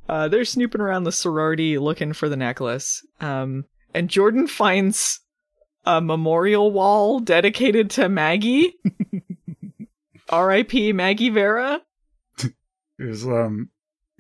uh, 0.10 0.30
they're 0.30 0.46
snooping 0.46 0.82
around 0.82 1.04
the 1.04 1.12
sorority 1.12 1.78
looking 1.78 2.14
for 2.14 2.30
the 2.30 2.38
necklace. 2.38 3.06
Um, 3.20 3.66
and 3.94 4.10
Jordan 4.10 4.48
finds 4.48 5.20
a 5.86 6.02
memorial 6.02 6.72
wall 6.72 7.20
dedicated 7.20 7.90
to 7.92 8.10
Maggie. 8.10 8.76
R.I.P. 10.30 10.94
Maggie 10.94 11.30
Vera. 11.30 11.82
It 12.40 13.06
was 13.06 13.26
um 13.26 13.70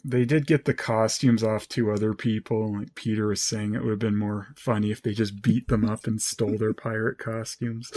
they 0.05 0.25
did 0.25 0.47
get 0.47 0.65
the 0.65 0.73
costumes 0.73 1.43
off 1.43 1.67
to 1.69 1.91
other 1.91 2.13
people. 2.13 2.77
Like 2.79 2.93
Peter 2.95 3.27
was 3.27 3.41
saying, 3.41 3.73
it 3.73 3.83
would 3.83 3.91
have 3.91 3.99
been 3.99 4.17
more 4.17 4.47
funny 4.57 4.91
if 4.91 5.01
they 5.01 5.13
just 5.13 5.41
beat 5.41 5.67
them 5.69 5.85
up 5.85 6.05
and 6.07 6.21
stole 6.21 6.57
their 6.57 6.73
pirate 6.73 7.17
costumes. 7.17 7.89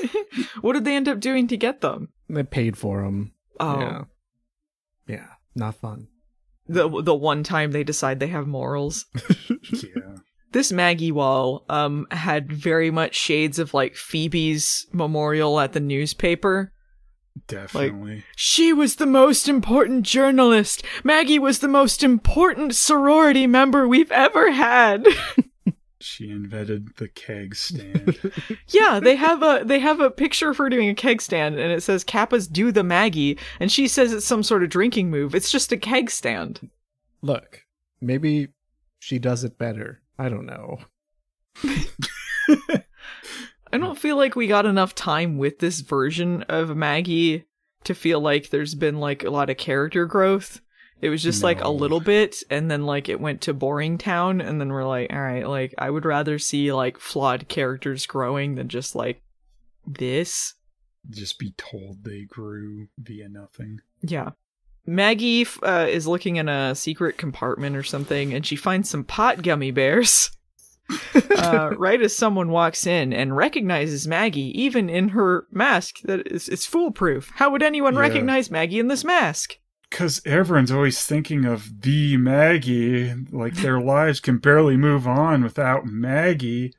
what 0.62 0.72
did 0.72 0.84
they 0.84 0.96
end 0.96 1.08
up 1.08 1.20
doing 1.20 1.46
to 1.48 1.56
get 1.56 1.80
them? 1.82 2.08
They 2.28 2.44
paid 2.44 2.78
for 2.78 3.02
them. 3.02 3.32
Oh, 3.58 3.80
Yeah. 3.80 4.04
Yeah. 5.06 5.26
Not 5.54 5.74
fun. 5.74 6.08
the 6.68 6.88
the 7.02 7.14
one 7.14 7.42
time 7.42 7.72
they 7.72 7.82
decide 7.84 8.20
they 8.20 8.28
have 8.28 8.46
morals. 8.46 9.06
yeah. 9.72 10.16
this 10.52 10.70
Maggie 10.70 11.10
wall 11.10 11.64
um 11.68 12.06
had 12.12 12.52
very 12.52 12.90
much 12.92 13.16
shades 13.16 13.58
of 13.58 13.74
like 13.74 13.96
Phoebe's 13.96 14.86
memorial 14.92 15.58
at 15.58 15.72
the 15.72 15.80
newspaper. 15.80 16.72
Definitely. 17.46 18.24
She 18.36 18.72
was 18.72 18.96
the 18.96 19.06
most 19.06 19.48
important 19.48 20.04
journalist. 20.04 20.84
Maggie 21.04 21.38
was 21.38 21.60
the 21.60 21.68
most 21.68 22.02
important 22.02 22.74
sorority 22.74 23.46
member 23.46 23.86
we've 23.86 24.12
ever 24.12 24.52
had. 24.52 25.06
she 26.00 26.30
invented 26.30 26.96
the 26.96 27.08
keg 27.08 27.54
stand. 27.54 28.18
yeah, 28.68 29.00
they 29.00 29.16
have 29.16 29.42
a 29.42 29.62
they 29.64 29.78
have 29.78 30.00
a 30.00 30.10
picture 30.10 30.50
of 30.50 30.56
her 30.56 30.68
doing 30.68 30.88
a 30.88 30.94
keg 30.94 31.20
stand 31.20 31.58
and 31.58 31.72
it 31.72 31.82
says 31.82 32.04
Kappas 32.04 32.50
do 32.50 32.72
the 32.72 32.82
Maggie 32.82 33.38
and 33.58 33.70
she 33.70 33.86
says 33.86 34.12
it's 34.12 34.26
some 34.26 34.42
sort 34.42 34.62
of 34.62 34.70
drinking 34.70 35.10
move. 35.10 35.34
It's 35.34 35.52
just 35.52 35.72
a 35.72 35.76
keg 35.76 36.10
stand. 36.10 36.70
Look, 37.22 37.66
maybe 38.00 38.48
she 38.98 39.18
does 39.18 39.44
it 39.44 39.58
better. 39.58 40.00
I 40.18 40.28
don't 40.28 40.46
know. 40.46 40.78
I 43.72 43.78
don't 43.78 43.98
feel 43.98 44.16
like 44.16 44.34
we 44.34 44.46
got 44.46 44.66
enough 44.66 44.94
time 44.94 45.38
with 45.38 45.58
this 45.58 45.80
version 45.80 46.42
of 46.44 46.76
Maggie 46.76 47.44
to 47.84 47.94
feel 47.94 48.20
like 48.20 48.50
there's 48.50 48.74
been 48.74 48.98
like 48.98 49.24
a 49.24 49.30
lot 49.30 49.50
of 49.50 49.56
character 49.56 50.06
growth. 50.06 50.60
It 51.00 51.08
was 51.08 51.22
just 51.22 51.42
like 51.42 51.62
a 51.62 51.70
little 51.70 52.00
bit 52.00 52.42
and 52.50 52.70
then 52.70 52.84
like 52.84 53.08
it 53.08 53.20
went 53.20 53.40
to 53.42 53.54
boring 53.54 53.96
town 53.96 54.42
and 54.42 54.60
then 54.60 54.68
we're 54.68 54.86
like, 54.86 55.10
all 55.10 55.20
right, 55.20 55.48
like 55.48 55.72
I 55.78 55.88
would 55.88 56.04
rather 56.04 56.38
see 56.38 56.72
like 56.74 56.98
flawed 56.98 57.48
characters 57.48 58.04
growing 58.04 58.56
than 58.56 58.68
just 58.68 58.94
like 58.94 59.22
this. 59.86 60.54
just 61.08 61.38
be 61.38 61.54
told 61.56 62.04
they 62.04 62.24
grew 62.24 62.88
via 62.98 63.30
nothing. 63.30 63.78
Yeah. 64.02 64.30
Maggie 64.84 65.46
uh, 65.62 65.86
is 65.88 66.06
looking 66.06 66.36
in 66.36 66.50
a 66.50 66.74
secret 66.74 67.16
compartment 67.16 67.76
or 67.76 67.82
something 67.82 68.34
and 68.34 68.44
she 68.44 68.56
finds 68.56 68.90
some 68.90 69.04
pot 69.04 69.42
gummy 69.42 69.70
bears. 69.70 70.30
uh, 71.36 71.70
right 71.76 72.00
as 72.02 72.16
someone 72.16 72.50
walks 72.50 72.86
in 72.86 73.12
and 73.12 73.36
recognizes 73.36 74.06
Maggie, 74.08 74.60
even 74.60 74.88
in 74.88 75.10
her 75.10 75.46
mask 75.50 76.00
that 76.04 76.26
is 76.26 76.48
it's 76.48 76.66
foolproof. 76.66 77.30
How 77.34 77.50
would 77.50 77.62
anyone 77.62 77.94
Yeah. 77.94 78.00
recognize 78.00 78.50
Maggie 78.50 78.78
in 78.78 78.88
this 78.88 79.04
mask? 79.04 79.56
Because 79.88 80.22
everyone's 80.24 80.70
always 80.70 81.04
thinking 81.04 81.44
of 81.44 81.82
the 81.82 82.16
Maggie, 82.16 83.12
like 83.32 83.54
their 83.56 83.80
lives 83.96 84.20
can 84.20 84.38
barely 84.38 84.76
move 84.76 85.06
on 85.08 85.42
without 85.42 85.84
Maggie. 85.86 86.74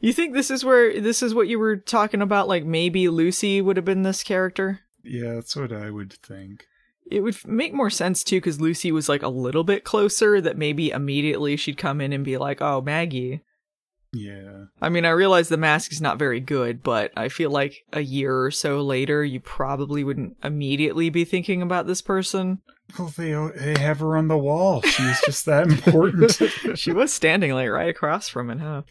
You 0.00 0.12
think 0.12 0.34
this 0.34 0.50
is 0.50 0.64
where 0.64 1.00
this 1.00 1.22
is 1.22 1.32
what 1.32 1.46
you 1.46 1.60
were 1.60 1.76
talking 1.76 2.22
about? 2.22 2.48
Like 2.48 2.64
maybe 2.64 3.08
Lucy 3.08 3.60
would 3.60 3.76
have 3.76 3.84
been 3.84 4.02
this 4.02 4.24
character. 4.24 4.80
Yeah, 5.04 5.34
that's 5.34 5.54
what 5.54 5.72
I 5.72 5.90
would 5.90 6.12
think. 6.14 6.66
It 7.10 7.20
would 7.20 7.36
make 7.46 7.74
more 7.74 7.90
sense 7.90 8.24
too 8.24 8.36
because 8.36 8.60
Lucy 8.60 8.92
was 8.92 9.08
like 9.08 9.22
a 9.22 9.28
little 9.28 9.64
bit 9.64 9.84
closer. 9.84 10.40
That 10.40 10.56
maybe 10.56 10.90
immediately 10.90 11.56
she'd 11.56 11.76
come 11.78 12.00
in 12.00 12.12
and 12.12 12.24
be 12.24 12.38
like, 12.38 12.62
"Oh, 12.62 12.80
Maggie." 12.80 13.42
Yeah. 14.14 14.64
I 14.80 14.90
mean, 14.90 15.06
I 15.06 15.10
realize 15.10 15.48
the 15.48 15.56
mask 15.56 15.90
is 15.90 16.00
not 16.00 16.18
very 16.18 16.38
good, 16.38 16.82
but 16.82 17.12
I 17.16 17.28
feel 17.30 17.50
like 17.50 17.84
a 17.94 18.02
year 18.02 18.44
or 18.44 18.50
so 18.50 18.82
later, 18.82 19.24
you 19.24 19.40
probably 19.40 20.04
wouldn't 20.04 20.36
immediately 20.44 21.08
be 21.08 21.24
thinking 21.24 21.62
about 21.62 21.86
this 21.86 22.02
person. 22.02 22.58
Well, 22.98 23.12
they 23.16 23.32
they 23.56 23.80
have 23.80 24.00
her 24.00 24.16
on 24.18 24.28
the 24.28 24.36
wall. 24.36 24.82
She 24.82 25.02
was 25.02 25.20
just 25.24 25.46
that 25.46 25.66
important. 25.66 26.38
She 26.78 26.92
was 26.92 27.12
standing 27.12 27.52
like 27.52 27.70
right 27.70 27.88
across 27.88 28.28
from 28.28 28.50
it, 28.50 28.60
huh? 28.60 28.82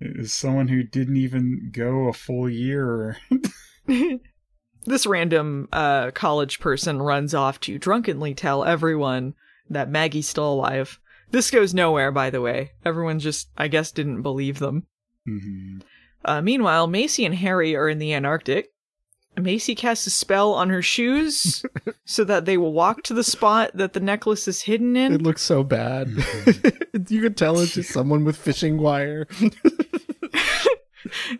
it 0.00 0.16
was 0.16 0.32
someone 0.32 0.68
who 0.68 0.82
didn't 0.82 1.16
even 1.16 1.70
go 1.72 2.08
a 2.08 2.12
full 2.12 2.48
year. 2.48 3.16
this 4.88 5.06
random 5.06 5.68
uh, 5.72 6.10
college 6.12 6.60
person 6.60 7.00
runs 7.00 7.34
off 7.34 7.60
to 7.60 7.78
drunkenly 7.78 8.34
tell 8.34 8.64
everyone 8.64 9.34
that 9.70 9.90
Maggie's 9.90 10.28
still 10.28 10.52
alive. 10.52 10.98
This 11.30 11.50
goes 11.50 11.74
nowhere, 11.74 12.10
by 12.10 12.30
the 12.30 12.40
way. 12.40 12.72
Everyone 12.84 13.18
just, 13.18 13.48
I 13.56 13.68
guess, 13.68 13.92
didn't 13.92 14.22
believe 14.22 14.58
them. 14.58 14.86
Mhm. 15.28 15.82
Uh, 16.24 16.40
meanwhile, 16.42 16.86
Macy 16.86 17.24
and 17.24 17.34
Harry 17.34 17.76
are 17.76 17.88
in 17.88 17.98
the 17.98 18.14
Antarctic. 18.14 18.72
Macy 19.36 19.74
casts 19.74 20.06
a 20.06 20.10
spell 20.10 20.52
on 20.54 20.68
her 20.70 20.82
shoes 20.82 21.64
so 22.04 22.24
that 22.24 22.44
they 22.44 22.56
will 22.56 22.72
walk 22.72 23.02
to 23.04 23.14
the 23.14 23.22
spot 23.22 23.70
that 23.74 23.92
the 23.92 24.00
necklace 24.00 24.48
is 24.48 24.62
hidden 24.62 24.96
in. 24.96 25.12
It 25.12 25.22
looks 25.22 25.42
so 25.42 25.62
bad. 25.62 26.08
you 27.08 27.20
could 27.20 27.36
tell 27.36 27.58
it's 27.60 27.74
just 27.74 27.90
someone 27.90 28.24
with 28.24 28.36
fishing 28.36 28.78
wire. 28.78 29.28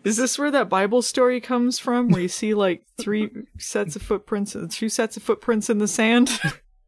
Is 0.03 0.17
this 0.17 0.37
where 0.37 0.51
that 0.51 0.69
Bible 0.69 1.01
story 1.01 1.39
comes 1.41 1.79
from, 1.79 2.09
where 2.09 2.21
you 2.21 2.27
see 2.27 2.53
like 2.53 2.83
three 2.97 3.29
sets 3.57 3.95
of 3.95 4.01
footprints, 4.01 4.55
two 4.69 4.89
sets 4.89 5.17
of 5.17 5.23
footprints 5.23 5.69
in 5.69 5.77
the 5.77 5.87
sand? 5.87 6.39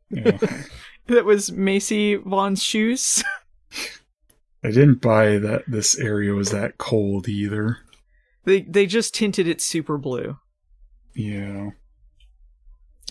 Yeah. 0.10 0.38
that 1.08 1.26
was 1.26 1.52
Macy 1.52 2.15
Vaughn's 2.15 2.63
shoes. 2.63 3.24
I 4.63 4.70
didn't 4.70 5.02
buy 5.02 5.38
that 5.38 5.63
this 5.67 5.98
area 5.98 6.34
was 6.34 6.52
that 6.52 6.78
cold 6.78 7.28
either. 7.28 7.78
They 8.46 8.62
they 8.62 8.86
just 8.86 9.13
tinted 9.13 9.48
it 9.48 9.62
super 9.62 9.98
blue. 9.98 10.38
Yeah. 11.13 11.72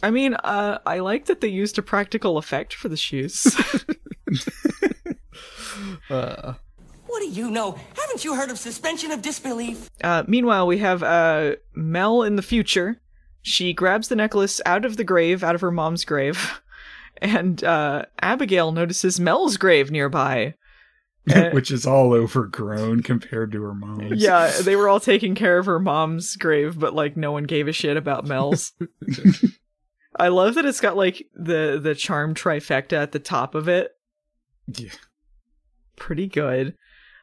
I 0.02 0.10
mean, 0.10 0.34
uh, 0.34 0.78
I 0.86 1.00
like 1.00 1.26
that 1.26 1.40
they 1.40 1.48
used 1.48 1.78
a 1.78 1.82
practical 1.82 2.38
effect 2.38 2.72
for 2.74 2.88
the 2.88 2.96
shoes. 2.96 3.56
Uh, 6.10 6.54
What 7.20 7.34
do 7.34 7.38
you 7.38 7.50
know? 7.50 7.78
Haven't 7.98 8.24
you 8.24 8.34
heard 8.34 8.50
of 8.50 8.58
suspension 8.58 9.10
of 9.10 9.20
disbelief? 9.20 9.90
uh, 10.02 10.24
meanwhile, 10.26 10.66
we 10.66 10.78
have 10.78 11.02
uh, 11.02 11.56
Mel 11.74 12.22
in 12.22 12.36
the 12.36 12.42
future. 12.42 12.98
She 13.42 13.74
grabs 13.74 14.08
the 14.08 14.16
necklace 14.16 14.58
out 14.64 14.86
of 14.86 14.96
the 14.96 15.04
grave, 15.04 15.44
out 15.44 15.54
of 15.54 15.60
her 15.60 15.70
mom's 15.70 16.06
grave, 16.06 16.62
and 17.18 17.62
uh, 17.62 18.06
Abigail 18.22 18.72
notices 18.72 19.20
Mel's 19.20 19.58
grave 19.58 19.90
nearby. 19.90 20.54
Uh, 21.30 21.50
Which 21.52 21.70
is 21.70 21.86
all 21.86 22.14
overgrown 22.14 23.02
compared 23.02 23.52
to 23.52 23.62
her 23.64 23.74
mom's. 23.74 24.22
Yeah, 24.22 24.50
they 24.62 24.74
were 24.74 24.88
all 24.88 24.98
taking 24.98 25.34
care 25.34 25.58
of 25.58 25.66
her 25.66 25.78
mom's 25.78 26.36
grave, 26.36 26.78
but 26.78 26.94
like 26.94 27.18
no 27.18 27.32
one 27.32 27.44
gave 27.44 27.68
a 27.68 27.72
shit 27.72 27.98
about 27.98 28.24
Mel's. 28.24 28.72
I 30.16 30.28
love 30.28 30.54
that 30.54 30.64
it's 30.64 30.80
got 30.80 30.96
like 30.96 31.26
the 31.34 31.78
the 31.82 31.94
charm 31.94 32.34
trifecta 32.34 32.94
at 32.94 33.12
the 33.12 33.18
top 33.18 33.54
of 33.54 33.68
it. 33.68 33.90
Yeah. 34.66 34.92
Pretty 35.96 36.26
good. 36.26 36.76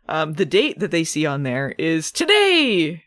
Um, 0.10 0.34
the 0.34 0.46
date 0.46 0.80
that 0.80 0.91
they 0.91 1.04
see 1.04 1.26
on 1.26 1.43
there 1.43 1.76
is 1.78 2.12
today 2.12 3.04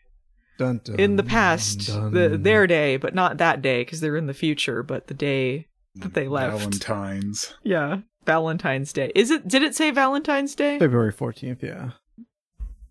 dun, 0.57 0.81
dun, 0.83 0.99
in 0.99 1.15
the 1.15 1.23
past, 1.23 1.87
dun. 1.87 2.13
the 2.13 2.37
their 2.37 2.67
day, 2.67 2.97
but 2.97 3.15
not 3.15 3.37
that 3.37 3.61
day 3.61 3.81
because 3.81 4.01
they're 4.01 4.17
in 4.17 4.27
the 4.27 4.33
future. 4.33 4.83
But 4.83 5.07
the 5.07 5.13
day 5.13 5.67
that 5.95 6.13
they 6.13 6.27
left, 6.27 6.57
Valentine's. 6.57 7.55
yeah, 7.63 7.99
Valentine's 8.25 8.93
Day. 8.93 9.11
Is 9.15 9.31
it? 9.31 9.47
Did 9.47 9.63
it 9.63 9.75
say 9.75 9.91
Valentine's 9.91 10.55
Day? 10.55 10.77
February 10.79 11.13
14th, 11.13 11.61
yeah. 11.61 11.91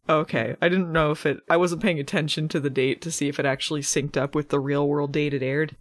Okay, 0.08 0.56
I 0.60 0.68
didn't 0.68 0.92
know 0.92 1.12
if 1.12 1.24
it. 1.24 1.38
I 1.48 1.56
wasn't 1.56 1.82
paying 1.82 2.00
attention 2.00 2.48
to 2.48 2.58
the 2.58 2.70
date 2.70 3.00
to 3.02 3.12
see 3.12 3.28
if 3.28 3.38
it 3.38 3.46
actually 3.46 3.82
synced 3.82 4.16
up 4.16 4.34
with 4.34 4.48
the 4.48 4.58
real 4.58 4.88
world 4.88 5.12
date 5.12 5.34
it 5.34 5.42
aired. 5.42 5.76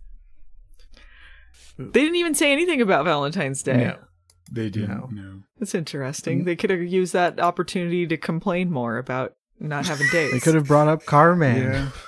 They 1.78 2.02
didn't 2.02 2.18
even 2.18 2.36
say 2.36 2.52
anything 2.52 2.82
about 2.82 3.06
Valentine's 3.06 3.64
Day. 3.64 3.86
No. 3.86 3.98
They 4.52 4.70
didn't 4.70 4.90
No. 4.90 5.08
know. 5.12 5.40
That's 5.60 5.76
interesting. 5.76 6.44
They 6.46 6.56
could 6.56 6.70
have 6.70 6.82
used 6.82 7.14
that 7.14 7.40
opportunity 7.40 8.08
to 8.08 8.18
complain 8.18 8.72
more 8.72 8.98
about 8.98 9.34
not 9.60 9.88
having 9.88 10.08
dates. 10.12 10.34
They 10.34 10.40
could 10.40 10.56
have 10.56 10.68
brought 10.68 10.88
up 10.88 11.06
Carman. 11.06 11.58
Yeah. 11.74 11.90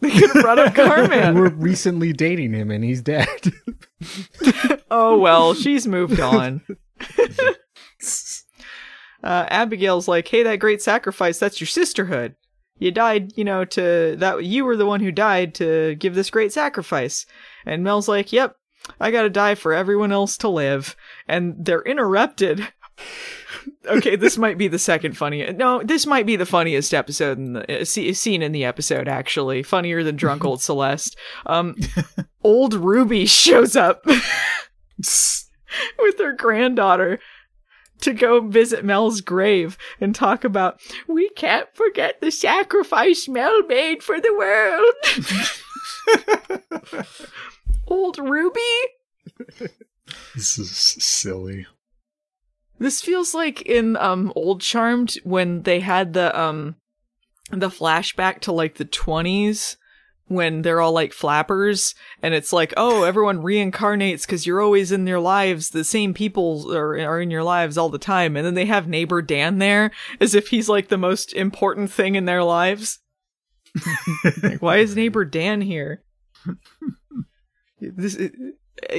They 0.00 0.10
could 0.12 0.30
have 0.30 0.42
brought 0.44 0.60
up 0.60 0.76
Carmen. 0.76 1.10
We 1.10 1.16
Carman. 1.20 1.38
were 1.42 1.48
recently 1.48 2.12
dating 2.12 2.52
him 2.52 2.70
and 2.70 2.84
he's 2.84 3.02
dead. 3.02 3.26
oh 4.92 5.18
well, 5.18 5.54
she's 5.54 5.88
moved 5.88 6.20
on. 6.20 6.62
uh, 9.24 9.46
Abigail's 9.48 10.06
like, 10.08 10.28
"Hey, 10.28 10.42
that 10.44 10.60
great 10.60 10.82
sacrifice. 10.82 11.38
That's 11.38 11.60
your 11.60 11.66
sisterhood. 11.66 12.36
You 12.78 12.92
died, 12.92 13.32
you 13.36 13.44
know, 13.44 13.64
to 13.64 14.14
that. 14.18 14.44
You 14.44 14.64
were 14.64 14.76
the 14.76 14.86
one 14.86 15.00
who 15.00 15.10
died 15.10 15.54
to 15.56 15.96
give 15.96 16.14
this 16.14 16.30
great 16.30 16.52
sacrifice." 16.52 17.26
And 17.66 17.82
Mel's 17.82 18.06
like, 18.08 18.32
"Yep, 18.32 18.54
I 19.00 19.10
gotta 19.10 19.30
die 19.30 19.54
for 19.54 19.72
everyone 19.72 20.12
else 20.12 20.36
to 20.38 20.48
live." 20.48 20.96
And 21.26 21.54
they're 21.58 21.82
interrupted. 21.82 22.68
okay, 23.86 24.16
this 24.16 24.38
might 24.38 24.58
be 24.58 24.68
the 24.68 24.78
second 24.78 25.16
funniest. 25.16 25.56
No, 25.56 25.82
this 25.82 26.06
might 26.06 26.26
be 26.26 26.36
the 26.36 26.46
funniest 26.46 26.94
episode 26.94 27.38
in 27.38 27.54
the 27.54 27.80
uh, 27.80 27.84
scene 27.84 28.42
in 28.42 28.52
the 28.52 28.64
episode. 28.64 29.08
Actually, 29.08 29.62
funnier 29.62 30.02
than 30.02 30.16
drunk 30.16 30.44
old 30.44 30.62
Celeste. 30.62 31.16
Um, 31.46 31.76
old 32.42 32.74
Ruby 32.74 33.26
shows 33.26 33.76
up 33.76 34.04
with 34.06 36.18
her 36.18 36.32
granddaughter 36.32 37.18
to 38.00 38.12
go 38.12 38.40
visit 38.40 38.84
Mel's 38.84 39.20
grave 39.20 39.76
and 40.00 40.14
talk 40.14 40.44
about 40.44 40.80
we 41.06 41.28
can't 41.30 41.68
forget 41.74 42.20
the 42.20 42.30
sacrifice 42.30 43.28
Mel 43.28 43.62
made 43.64 44.02
for 44.02 44.20
the 44.20 44.34
world. 44.36 44.94
Old 47.88 48.18
Ruby? 48.18 48.60
This 50.34 50.58
is 50.58 50.70
silly. 50.70 51.66
This 52.78 53.02
feels 53.02 53.34
like 53.34 53.62
in 53.62 53.96
um 53.96 54.32
Old 54.34 54.60
Charmed 54.60 55.16
when 55.24 55.62
they 55.62 55.80
had 55.80 56.12
the 56.12 56.38
um 56.38 56.76
the 57.50 57.68
flashback 57.68 58.40
to 58.40 58.52
like 58.52 58.76
the 58.76 58.84
20s 58.84 59.76
when 60.26 60.60
they're 60.60 60.80
all 60.80 60.92
like 60.92 61.14
flappers 61.14 61.94
and 62.22 62.34
it's 62.34 62.52
like 62.52 62.74
oh 62.76 63.02
everyone 63.04 63.42
reincarnates 63.42 64.28
cuz 64.28 64.46
you're 64.46 64.60
always 64.60 64.92
in 64.92 65.06
their 65.06 65.18
lives 65.18 65.70
the 65.70 65.84
same 65.84 66.12
people 66.12 66.74
are 66.74 66.98
are 66.98 67.20
in 67.20 67.30
your 67.30 67.42
lives 67.42 67.78
all 67.78 67.88
the 67.88 67.98
time 67.98 68.36
and 68.36 68.44
then 68.44 68.54
they 68.54 68.66
have 68.66 68.86
neighbor 68.86 69.22
Dan 69.22 69.58
there 69.58 69.90
as 70.20 70.34
if 70.34 70.48
he's 70.48 70.68
like 70.68 70.88
the 70.88 70.98
most 70.98 71.32
important 71.32 71.90
thing 71.90 72.14
in 72.14 72.26
their 72.26 72.44
lives. 72.44 73.00
like, 74.42 74.62
why 74.62 74.76
is 74.78 74.94
neighbor 74.94 75.24
Dan 75.24 75.62
here? 75.62 76.02
This 77.80 78.16
uh, 78.16 78.28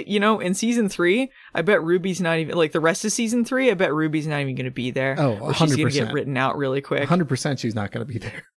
you 0.05 0.19
know, 0.19 0.39
in 0.39 0.53
season 0.53 0.89
three, 0.89 1.31
I 1.53 1.61
bet 1.61 1.83
Ruby's 1.83 2.21
not 2.21 2.37
even 2.37 2.57
like 2.57 2.71
the 2.71 2.79
rest 2.79 3.05
of 3.05 3.11
season 3.11 3.45
three. 3.45 3.71
I 3.71 3.73
bet 3.73 3.93
Ruby's 3.93 4.27
not 4.27 4.41
even 4.41 4.55
going 4.55 4.65
to 4.65 4.71
be 4.71 4.91
there. 4.91 5.15
Oh, 5.17 5.37
or 5.39 5.53
she's 5.53 5.75
going 5.75 5.89
to 5.89 5.93
get 5.93 6.13
written 6.13 6.37
out 6.37 6.57
really 6.57 6.81
quick. 6.81 7.07
100% 7.07 7.59
she's 7.59 7.75
not 7.75 7.91
going 7.91 8.05
to 8.05 8.11
be 8.11 8.19
there. 8.19 8.43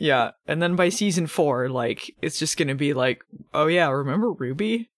Yeah, 0.00 0.32
and 0.46 0.60
then 0.60 0.76
by 0.76 0.90
season 0.90 1.26
four, 1.26 1.70
like 1.70 2.14
it's 2.20 2.38
just 2.38 2.58
going 2.58 2.68
to 2.68 2.74
be 2.74 2.92
like, 2.92 3.24
oh 3.54 3.68
yeah, 3.68 3.88
remember 3.88 4.32
Ruby? 4.32 4.90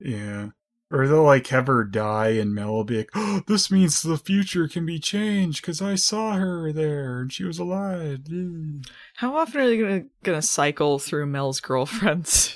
Yeah. 0.00 0.48
Or 0.90 1.06
they'll 1.06 1.22
like 1.22 1.46
have 1.48 1.66
her 1.66 1.84
die 1.84 2.30
and 2.30 2.54
Mel 2.54 2.72
will 2.72 2.84
be 2.84 2.96
like, 2.98 3.10
oh, 3.14 3.42
this 3.46 3.70
means 3.70 4.00
the 4.00 4.16
future 4.16 4.66
can 4.68 4.86
be 4.86 4.98
changed 4.98 5.60
because 5.60 5.82
I 5.82 5.96
saw 5.96 6.32
her 6.36 6.72
there 6.72 7.20
and 7.20 7.30
she 7.30 7.44
was 7.44 7.58
alive. 7.58 8.20
Mm. 8.30 8.88
How 9.16 9.36
often 9.36 9.60
are 9.60 9.68
they 9.68 9.76
going 9.76 10.02
to 10.04 10.08
going 10.22 10.40
to 10.40 10.46
cycle 10.46 10.98
through 10.98 11.26
Mel's 11.26 11.60
girlfriends? 11.60 12.54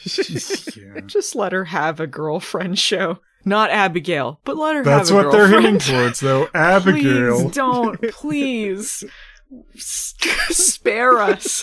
yeah. 0.77 1.01
just 1.07 1.35
let 1.35 1.53
her 1.53 1.67
have 1.67 2.01
a 2.01 2.07
girlfriend 2.07 2.79
show. 2.79 3.19
Not 3.45 3.71
Abigail, 3.71 4.41
but 4.45 4.57
let 4.57 4.77
her 4.77 4.85
That's 4.85 5.11
have 5.11 5.19
a 5.19 5.23
what 5.25 5.33
they're 5.33 5.49
girlfriend. 5.49 5.83
hinting 5.83 5.95
towards 5.95 6.21
though. 6.21 6.49
Abigail. 6.55 7.43
Please 7.43 7.53
don't, 7.55 8.03
please. 8.13 9.05
Spare 9.77 11.19
us. 11.19 11.63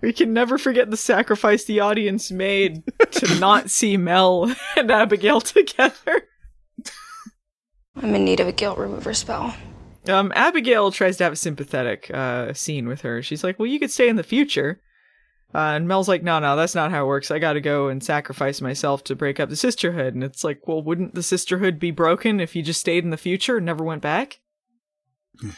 We 0.00 0.12
can 0.12 0.32
never 0.32 0.58
forget 0.58 0.90
the 0.90 0.96
sacrifice 0.96 1.64
the 1.64 1.80
audience 1.80 2.30
made 2.30 2.82
to 3.12 3.34
not 3.40 3.70
see 3.70 3.96
Mel 3.96 4.54
and 4.76 4.90
Abigail 4.90 5.40
together. 5.40 6.28
I'm 7.96 8.14
in 8.14 8.24
need 8.24 8.40
of 8.40 8.48
a 8.48 8.52
guilt 8.52 8.78
remover 8.78 9.14
spell. 9.14 9.54
Um, 10.08 10.32
Abigail 10.34 10.90
tries 10.90 11.16
to 11.18 11.24
have 11.24 11.32
a 11.32 11.36
sympathetic 11.36 12.10
uh, 12.12 12.52
scene 12.52 12.88
with 12.88 13.02
her. 13.02 13.22
She's 13.22 13.44
like, 13.44 13.58
"Well, 13.58 13.66
you 13.66 13.78
could 13.78 13.90
stay 13.90 14.08
in 14.08 14.16
the 14.16 14.22
future," 14.22 14.82
uh, 15.54 15.58
and 15.58 15.88
Mel's 15.88 16.08
like, 16.08 16.22
"No, 16.22 16.38
no, 16.40 16.56
that's 16.56 16.74
not 16.74 16.90
how 16.90 17.04
it 17.04 17.08
works. 17.08 17.30
I 17.30 17.38
got 17.38 17.54
to 17.54 17.60
go 17.60 17.88
and 17.88 18.02
sacrifice 18.02 18.60
myself 18.60 19.04
to 19.04 19.16
break 19.16 19.40
up 19.40 19.48
the 19.48 19.56
sisterhood." 19.56 20.12
And 20.12 20.22
it's 20.22 20.44
like, 20.44 20.66
"Well, 20.66 20.82
wouldn't 20.82 21.14
the 21.14 21.22
sisterhood 21.22 21.78
be 21.78 21.90
broken 21.90 22.40
if 22.40 22.54
you 22.54 22.62
just 22.62 22.80
stayed 22.80 23.04
in 23.04 23.10
the 23.10 23.16
future 23.16 23.56
and 23.56 23.66
never 23.66 23.84
went 23.84 24.02
back?" 24.02 24.40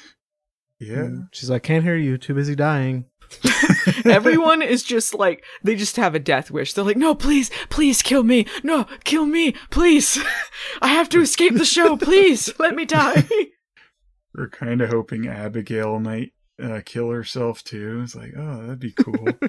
Yeah. 0.79 1.09
She's 1.33 1.49
like, 1.49 1.63
can't 1.63 1.85
hear 1.85 1.97
you. 1.97 2.19
Too 2.19 2.35
busy 2.35 2.55
dying. 2.55 3.07
Everyone 4.05 4.63
is 4.63 4.83
just 4.83 5.15
like 5.15 5.45
they 5.63 5.75
just 5.75 5.97
have 5.97 6.15
a 6.15 6.19
death 6.19 6.51
wish. 6.51 6.73
They're 6.73 6.85
like, 6.85 6.97
"No, 6.97 7.15
please, 7.15 7.51
please 7.69 8.03
kill 8.03 8.23
me. 8.23 8.47
No, 8.63 8.87
kill 9.05 9.27
me, 9.27 9.53
please. 9.71 10.19
I 10.83 10.89
have 10.89 11.09
to 11.11 11.21
escape 11.21 11.55
the 11.55 11.65
show. 11.65 11.97
Please, 11.97 12.53
let 12.59 12.75
me 12.75 12.85
die." 12.85 13.27
We're 14.35 14.51
kind 14.51 14.81
of 14.83 14.91
hoping 14.91 15.27
Abigail 15.27 15.99
might 15.99 16.33
uh, 16.63 16.81
kill 16.85 17.11
herself 17.11 17.65
too. 17.65 18.03
It's 18.05 18.15
like, 18.15 18.35
oh, 18.37 18.63
that'd 18.63 18.79
be 18.79 18.93
cool. 18.93 19.29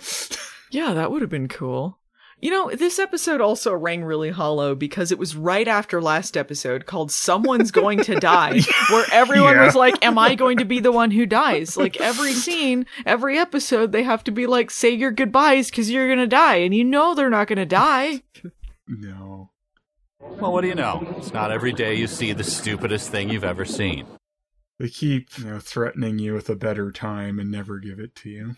Yeah, 0.70 0.94
that 0.94 1.12
would 1.12 1.22
have 1.22 1.30
been 1.32 1.48
cool. 1.48 1.97
You 2.40 2.52
know, 2.52 2.70
this 2.70 3.00
episode 3.00 3.42
also 3.42 3.74
rang 3.74 4.04
really 4.04 4.30
hollow 4.30 4.76
because 4.76 5.12
it 5.12 5.18
was 5.18 5.36
right 5.36 5.68
after 5.68 6.00
last 6.00 6.38
episode 6.38 6.86
called 6.86 7.12
Someone's 7.12 7.72
Going 7.72 8.04
to 8.04 8.20
Die, 8.20 8.60
where 8.92 9.06
everyone 9.12 9.56
Yeah. 9.56 9.66
was 9.66 9.74
like, 9.74 10.06
Am 10.06 10.20
I 10.20 10.36
going 10.44 10.58
to 10.60 10.66
be 10.66 10.80
the 10.80 10.92
one 10.92 11.10
who 11.10 11.26
dies? 11.26 11.76
Like 11.78 12.00
every 12.00 12.34
scene, 12.46 12.86
every 13.08 13.40
episode, 13.40 13.92
they 13.92 14.04
have 14.04 14.24
to 14.26 14.32
be 14.32 14.46
like, 14.46 14.70
Say 14.70 14.92
your 14.92 15.10
goodbyes 15.12 15.72
because 15.72 15.90
you're 15.90 16.06
going 16.08 16.20
to 16.20 16.28
die. 16.28 16.58
And 16.58 16.76
you 16.76 16.84
know 16.84 17.16
they're 17.16 17.32
not 17.32 17.48
going 17.48 17.58
to 17.58 17.66
die. 17.66 18.22
no. 18.88 19.50
Well, 20.20 20.54
what 20.54 20.62
do 20.62 20.68
you 20.68 20.76
know? 20.76 21.16
It's 21.18 21.34
not 21.34 21.52
every 21.52 21.72
day 21.74 21.96
you 21.96 22.06
see 22.06 22.34
the 22.34 22.44
stupidest 22.44 23.10
thing 23.10 23.30
you've 23.30 23.44
ever 23.44 23.66
seen. 23.66 24.06
They 24.80 24.90
keep 24.90 25.36
you 25.40 25.46
know, 25.46 25.60
threatening 25.60 26.20
you 26.20 26.34
with 26.34 26.50
a 26.52 26.56
better 26.56 26.92
time 26.92 27.40
and 27.40 27.50
never 27.50 27.80
give 27.80 28.00
it 28.00 28.14
to 28.18 28.30
you. 28.30 28.56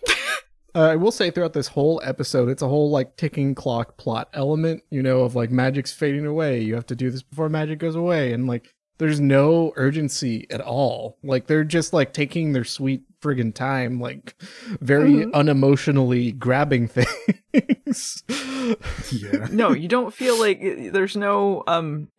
Uh, 0.76 0.90
I 0.90 0.96
will 0.96 1.12
say 1.12 1.32
throughout 1.32 1.54
this 1.54 1.70
whole 1.70 2.02
episode, 2.04 2.50
it's 2.50 2.62
a 2.62 2.68
whole 2.68 2.90
like 2.90 3.16
ticking 3.16 3.56
clock 3.56 3.98
plot 3.98 4.30
element, 4.34 4.84
you 4.90 5.02
know, 5.02 5.22
of 5.22 5.36
like 5.36 5.52
magic's 5.52 5.92
fading 5.92 6.26
away. 6.26 6.62
You 6.62 6.76
have 6.76 6.86
to 6.88 6.96
do 6.96 7.10
this 7.10 7.24
before 7.24 7.50
magic 7.50 7.80
goes 7.80 7.96
away. 7.96 8.34
And 8.34 8.48
like, 8.48 8.76
there's 9.00 9.20
no 9.20 9.74
urgency 9.76 10.46
at 10.52 10.62
all. 10.62 11.18
Like, 11.24 11.48
they're 11.48 11.64
just 11.64 11.94
like 11.94 12.14
taking 12.14 12.54
their 12.54 12.66
sweet 12.66 13.02
friggin' 13.22 13.54
time, 13.54 14.00
like, 14.00 14.36
very 14.80 15.26
unemotionally 15.26 16.38
grabbing 16.38 16.88
things. 17.52 18.24
Yeah. 19.12 19.48
No, 19.52 19.72
you 19.72 19.88
don't 19.88 20.14
feel 20.14 20.40
like 20.40 20.62
there's 20.62 21.16
no 21.16 21.64
um 21.66 22.10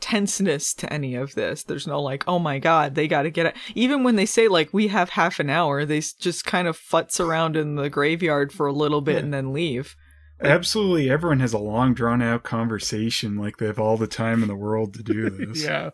tenseness 0.00 0.74
to 0.74 0.92
any 0.92 1.14
of 1.14 1.34
this. 1.34 1.64
There's 1.64 1.86
no 1.86 2.00
like, 2.00 2.24
oh 2.28 2.38
my 2.38 2.58
god, 2.58 2.94
they 2.94 3.08
got 3.08 3.22
to 3.22 3.30
get 3.30 3.46
it. 3.46 3.56
Even 3.74 4.04
when 4.04 4.16
they 4.16 4.26
say 4.26 4.48
like 4.48 4.72
we 4.72 4.88
have 4.88 5.10
half 5.10 5.40
an 5.40 5.50
hour, 5.50 5.84
they 5.84 6.00
just 6.00 6.44
kind 6.44 6.68
of 6.68 6.78
futz 6.78 7.18
around 7.24 7.56
in 7.56 7.74
the 7.74 7.90
graveyard 7.90 8.52
for 8.52 8.66
a 8.66 8.72
little 8.72 9.00
bit 9.00 9.24
and 9.24 9.34
then 9.34 9.52
leave. 9.52 9.96
Absolutely 10.40 11.10
everyone 11.10 11.40
has 11.40 11.52
a 11.52 11.58
long 11.58 11.94
drawn 11.94 12.22
out 12.22 12.42
conversation 12.44 13.36
like 13.36 13.56
they 13.56 13.66
have 13.66 13.78
all 13.78 13.96
the 13.96 14.06
time 14.06 14.42
in 14.42 14.48
the 14.48 14.56
world 14.56 14.94
to 14.94 15.02
do 15.02 15.30
this. 15.30 15.64
yeah. 15.64 15.90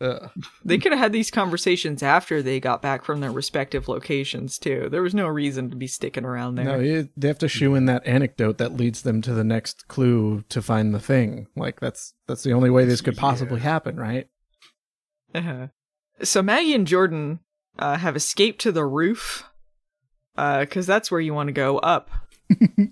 Uh, 0.00 0.28
They 0.64 0.76
could 0.78 0.90
have 0.92 0.98
had 0.98 1.12
these 1.12 1.30
conversations 1.30 2.02
after 2.02 2.42
they 2.42 2.58
got 2.58 2.82
back 2.82 3.04
from 3.04 3.20
their 3.20 3.30
respective 3.30 3.86
locations 3.88 4.58
too. 4.58 4.88
There 4.90 5.02
was 5.02 5.14
no 5.14 5.28
reason 5.28 5.70
to 5.70 5.76
be 5.76 5.86
sticking 5.86 6.24
around 6.24 6.56
there. 6.56 6.64
no, 6.64 6.78
you, 6.80 7.08
they 7.16 7.28
have 7.28 7.38
to 7.38 7.48
shoe 7.48 7.74
in 7.76 7.86
that 7.86 8.04
anecdote 8.06 8.58
that 8.58 8.76
leads 8.76 9.02
them 9.02 9.22
to 9.22 9.32
the 9.32 9.44
next 9.44 9.86
clue 9.88 10.42
to 10.48 10.60
find 10.60 10.92
the 10.92 10.98
thing. 11.00 11.46
Like, 11.56 11.78
that's 11.80 12.12
that's 12.26 12.42
the 12.42 12.52
only 12.52 12.70
way 12.70 12.84
this 12.84 13.00
could 13.00 13.16
possibly 13.16 13.60
happen, 13.60 13.96
right? 13.96 14.26
Uh-huh. 15.32 15.68
So 16.22 16.42
Maggie 16.42 16.74
and 16.74 16.86
Jordan 16.88 17.38
uh, 17.78 17.96
have 17.96 18.16
escaped 18.16 18.60
to 18.62 18.72
the 18.72 18.84
roof 18.84 19.44
because 20.36 20.86
that's 20.86 21.10
where 21.10 21.20
you 21.20 21.34
want 21.34 21.46
to 21.48 21.52
go 21.52 21.78
up. 21.78 22.10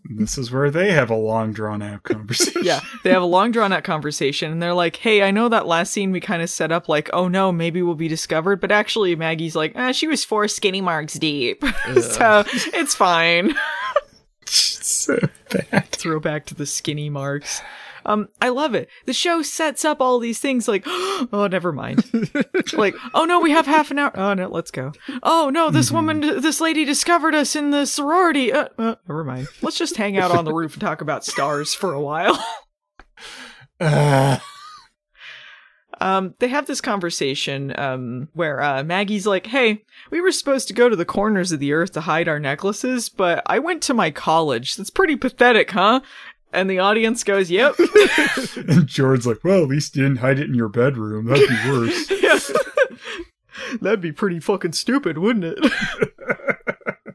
This 0.05 0.39
is 0.39 0.51
where 0.51 0.71
they 0.71 0.93
have 0.93 1.11
a 1.11 1.17
long 1.17 1.53
drawn 1.53 1.83
out 1.83 2.03
conversation. 2.05 2.65
Yeah, 2.65 2.81
they 3.05 3.11
have 3.11 3.23
a 3.23 3.27
long 3.27 3.51
drawn 3.51 3.73
out 3.73 3.85
conversation 3.85 4.51
and 4.51 4.63
they're 4.63 4.75
like, 4.75 4.97
hey, 4.97 5.23
I 5.23 5.31
know 5.31 5.49
that 5.49 5.67
last 5.67 5.93
scene 5.93 6.13
we 6.13 6.21
kind 6.21 6.43
of 6.43 6.51
set 6.51 6.73
up 6.73 6.89
like, 6.89 7.11
oh 7.13 7.29
no, 7.29 7.53
maybe 7.53 7.83
we'll 7.83 7.95
be 7.95 8.09
discovered. 8.09 8.61
But 8.61 8.73
actually, 8.73 9.15
Maggie's 9.17 9.57
like, 9.57 9.73
ah, 9.77 9.93
she 9.93 10.07
was 10.07 10.25
four 10.25 10.49
skinny 10.49 10.81
marks 10.81 11.15
deep. 11.15 11.65
so 12.01 12.45
it's 12.47 12.95
fine. 12.95 13.55
so 14.47 15.19
bad. 15.51 15.89
Throw 15.91 16.21
back 16.21 16.47
to 16.47 16.55
the 16.55 16.67
skinny 16.67 17.11
marks. 17.11 17.63
Um, 18.05 18.29
I 18.41 18.49
love 18.49 18.75
it. 18.75 18.89
The 19.07 19.13
show 19.13 19.43
sets 19.43 19.85
up 19.85 20.01
all 20.01 20.19
these 20.19 20.39
things 20.39 20.69
like, 20.69 20.83
oh, 20.87 21.49
never 21.51 21.73
mind. 21.73 22.05
like, 22.73 22.95
oh 23.15 23.25
no, 23.25 23.41
we 23.41 23.51
have 23.51 23.67
half 23.67 23.91
an 23.91 23.99
hour. 23.99 24.13
Oh 24.15 24.35
no, 24.35 24.49
let's 24.49 24.71
go. 24.71 24.93
Oh 25.23 25.51
no, 25.53 25.71
this 25.71 25.91
woman, 25.91 26.21
this 26.21 26.61
lady 26.61 26.85
discovered 26.85 27.35
us 27.35 27.57
in 27.57 27.71
the 27.71 27.87
sorority. 27.87 28.53
Uh, 28.53 28.69
uh, 28.79 28.95
never 29.09 29.25
mind. 29.25 29.49
Let's 29.61 29.79
just 29.79 29.97
hang 29.97 30.19
out 30.19 30.31
on 30.31 30.45
the 30.45 30.55
roof 30.55 30.75
and 30.75 30.81
talk 30.81 31.01
about 31.01 31.25
stars 31.25 31.75
for 31.75 31.93
a 31.93 32.01
while. 32.01 32.45
Uh, 33.81 34.39
Um, 36.03 36.35
they 36.41 36.49
have 36.49 36.67
this 36.67 36.81
conversation 36.81 37.73
um, 37.79 38.29
where 38.33 38.61
uh, 38.61 38.83
Maggie's 38.83 39.25
like, 39.25 39.47
"Hey, 39.47 39.85
we 40.11 40.21
were 40.21 40.33
supposed 40.33 40.67
to 40.67 40.75
go 40.75 40.89
to 40.89 40.97
the 40.97 41.05
corners 41.05 41.53
of 41.53 41.61
the 41.61 41.73
earth 41.73 41.93
to 41.93 42.01
hide 42.01 42.27
our 42.27 42.41
necklaces, 42.41 43.09
but 43.09 43.41
I 43.47 43.61
went 43.61 43.85
to 43.85 43.95
my 43.95 44.11
college. 44.11 44.75
That's 44.75 44.91
pretty 44.91 45.15
pathetic, 45.15 45.71
huh?" 45.71 46.01
And 46.53 46.69
the 46.69 46.79
audience 46.81 47.25
goes, 47.25 47.51
"Yep." 47.51 47.77
and 48.69 48.87
Jordan's 48.87 49.27
like, 49.27 49.43
well, 49.43 49.63
at 49.63 49.69
least 49.69 49.97
you 49.97 50.03
didn't 50.03 50.19
hide 50.19 50.39
it 50.39 50.49
in 50.49 50.55
your 50.55 50.69
bedroom. 50.69 51.27
That'd 51.27 51.49
be 51.49 51.71
worse. 51.71 52.11
Yeah. 52.23 52.39
That'd 53.81 54.01
be 54.01 54.13
pretty 54.13 54.41
fucking 54.41 54.73
stupid, 54.73 55.19
wouldn't 55.19 55.45
it? 55.45 55.73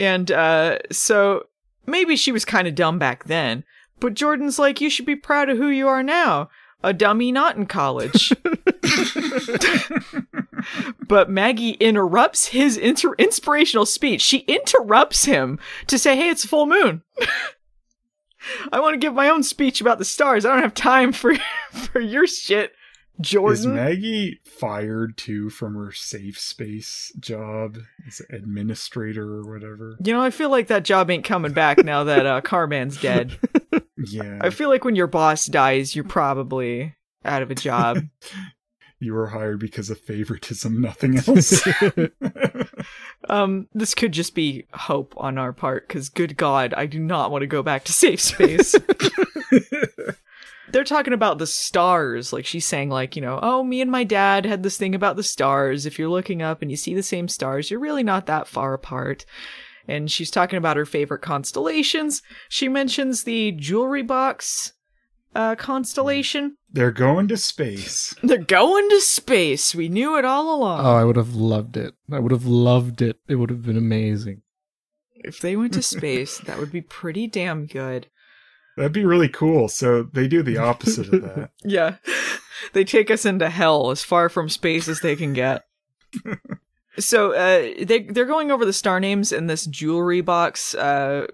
and 0.00 0.30
uh, 0.30 0.78
so 0.90 1.44
maybe 1.86 2.16
she 2.16 2.32
was 2.32 2.44
kind 2.44 2.66
of 2.68 2.74
dumb 2.74 2.98
back 2.98 3.24
then, 3.24 3.64
but 4.00 4.14
Jordan's 4.14 4.58
like, 4.58 4.80
you 4.80 4.90
should 4.90 5.06
be 5.06 5.16
proud 5.16 5.48
of 5.48 5.56
who 5.58 5.68
you 5.68 5.88
are 5.88 6.02
now. 6.02 6.48
A 6.82 6.92
dummy 6.92 7.32
not 7.32 7.56
in 7.56 7.66
college. 7.66 8.32
but 11.08 11.30
Maggie 11.30 11.72
interrupts 11.72 12.48
his 12.48 12.76
inter- 12.76 13.14
inspirational 13.18 13.86
speech. 13.86 14.20
She 14.20 14.38
interrupts 14.40 15.24
him 15.24 15.58
to 15.86 15.98
say, 15.98 16.16
hey, 16.16 16.28
it's 16.28 16.44
a 16.44 16.48
full 16.48 16.66
moon. 16.66 17.02
I 18.72 18.80
want 18.80 18.94
to 18.94 18.98
give 18.98 19.14
my 19.14 19.28
own 19.28 19.42
speech 19.42 19.80
about 19.80 19.98
the 19.98 20.04
stars. 20.04 20.44
I 20.44 20.52
don't 20.52 20.62
have 20.62 20.74
time 20.74 21.12
for 21.12 21.34
for 21.72 22.00
your 22.00 22.26
shit, 22.26 22.72
Jordan. 23.20 23.54
Is 23.54 23.66
Maggie 23.66 24.40
fired 24.44 25.16
too 25.16 25.50
from 25.50 25.74
her 25.74 25.92
safe 25.92 26.38
space 26.38 27.12
job 27.20 27.78
as 28.06 28.20
administrator 28.30 29.26
or 29.36 29.42
whatever? 29.42 29.96
You 30.02 30.12
know, 30.12 30.20
I 30.22 30.30
feel 30.30 30.50
like 30.50 30.68
that 30.68 30.84
job 30.84 31.10
ain't 31.10 31.24
coming 31.24 31.52
back 31.52 31.84
now 31.84 32.04
that 32.04 32.26
uh, 32.26 32.40
Carman's 32.44 33.00
dead. 33.00 33.38
Yeah. 33.96 34.38
I 34.40 34.50
feel 34.50 34.68
like 34.68 34.84
when 34.84 34.96
your 34.96 35.06
boss 35.06 35.46
dies, 35.46 35.94
you're 35.94 36.04
probably 36.04 36.94
out 37.24 37.42
of 37.42 37.50
a 37.50 37.54
job. 37.54 37.98
you 38.98 39.14
were 39.14 39.28
hired 39.28 39.60
because 39.60 39.90
of 39.90 40.00
favoritism, 40.00 40.80
nothing 40.80 41.16
else. 41.18 41.66
Um, 43.28 43.68
this 43.72 43.94
could 43.94 44.12
just 44.12 44.34
be 44.34 44.66
hope 44.72 45.14
on 45.16 45.38
our 45.38 45.52
part, 45.52 45.88
because 45.88 46.08
good 46.08 46.36
God, 46.36 46.74
I 46.76 46.86
do 46.86 46.98
not 46.98 47.30
want 47.30 47.42
to 47.42 47.46
go 47.46 47.62
back 47.62 47.84
to 47.84 47.92
safe 47.92 48.20
space. 48.20 48.74
They're 50.70 50.84
talking 50.84 51.12
about 51.12 51.38
the 51.38 51.46
stars. 51.46 52.32
Like 52.32 52.46
she's 52.46 52.66
saying, 52.66 52.90
like, 52.90 53.16
you 53.16 53.22
know, 53.22 53.38
oh, 53.42 53.62
me 53.62 53.80
and 53.80 53.90
my 53.90 54.04
dad 54.04 54.44
had 54.44 54.62
this 54.62 54.76
thing 54.76 54.94
about 54.94 55.16
the 55.16 55.22
stars. 55.22 55.86
If 55.86 55.98
you're 55.98 56.08
looking 56.08 56.42
up 56.42 56.62
and 56.62 56.70
you 56.70 56.76
see 56.76 56.94
the 56.94 57.02
same 57.02 57.28
stars, 57.28 57.70
you're 57.70 57.80
really 57.80 58.02
not 58.02 58.26
that 58.26 58.48
far 58.48 58.74
apart. 58.74 59.24
And 59.86 60.10
she's 60.10 60.30
talking 60.30 60.56
about 60.56 60.76
her 60.76 60.86
favorite 60.86 61.22
constellations. 61.22 62.22
She 62.48 62.68
mentions 62.68 63.24
the 63.24 63.52
jewelry 63.52 64.02
box 64.02 64.72
uh, 65.34 65.54
constellation. 65.56 66.56
They're 66.70 66.90
going 66.92 67.28
to 67.28 67.36
space. 67.36 68.14
They're 68.22 68.38
going 68.38 68.88
to 68.90 69.00
space. 69.00 69.74
We 69.74 69.88
knew 69.88 70.16
it 70.18 70.24
all 70.24 70.54
along. 70.54 70.84
Oh, 70.84 70.94
I 70.94 71.04
would 71.04 71.16
have 71.16 71.34
loved 71.34 71.76
it. 71.76 71.94
I 72.10 72.18
would 72.18 72.32
have 72.32 72.46
loved 72.46 73.02
it. 73.02 73.18
It 73.28 73.36
would 73.36 73.50
have 73.50 73.62
been 73.62 73.76
amazing. 73.76 74.42
If 75.16 75.40
they 75.40 75.56
went 75.56 75.72
to 75.74 75.82
space, 75.82 76.38
that 76.38 76.58
would 76.58 76.70
be 76.72 76.82
pretty 76.82 77.26
damn 77.26 77.66
good. 77.66 78.08
That'd 78.76 78.92
be 78.92 79.04
really 79.04 79.28
cool. 79.28 79.68
So 79.68 80.02
they 80.02 80.28
do 80.28 80.42
the 80.42 80.58
opposite 80.58 81.12
of 81.12 81.22
that. 81.22 81.50
Yeah. 81.64 81.96
they 82.72 82.84
take 82.84 83.10
us 83.10 83.24
into 83.24 83.48
hell 83.48 83.90
as 83.90 84.02
far 84.02 84.28
from 84.28 84.48
space 84.48 84.88
as 84.88 85.00
they 85.00 85.16
can 85.16 85.32
get. 85.32 85.64
so 86.98 87.32
uh, 87.32 87.84
they 87.84 88.02
they're 88.02 88.24
going 88.24 88.50
over 88.50 88.64
the 88.64 88.72
star 88.72 89.00
names 89.00 89.32
in 89.32 89.46
this 89.46 89.66
jewelry 89.66 90.20
box, 90.20 90.74
uh, 90.74 91.26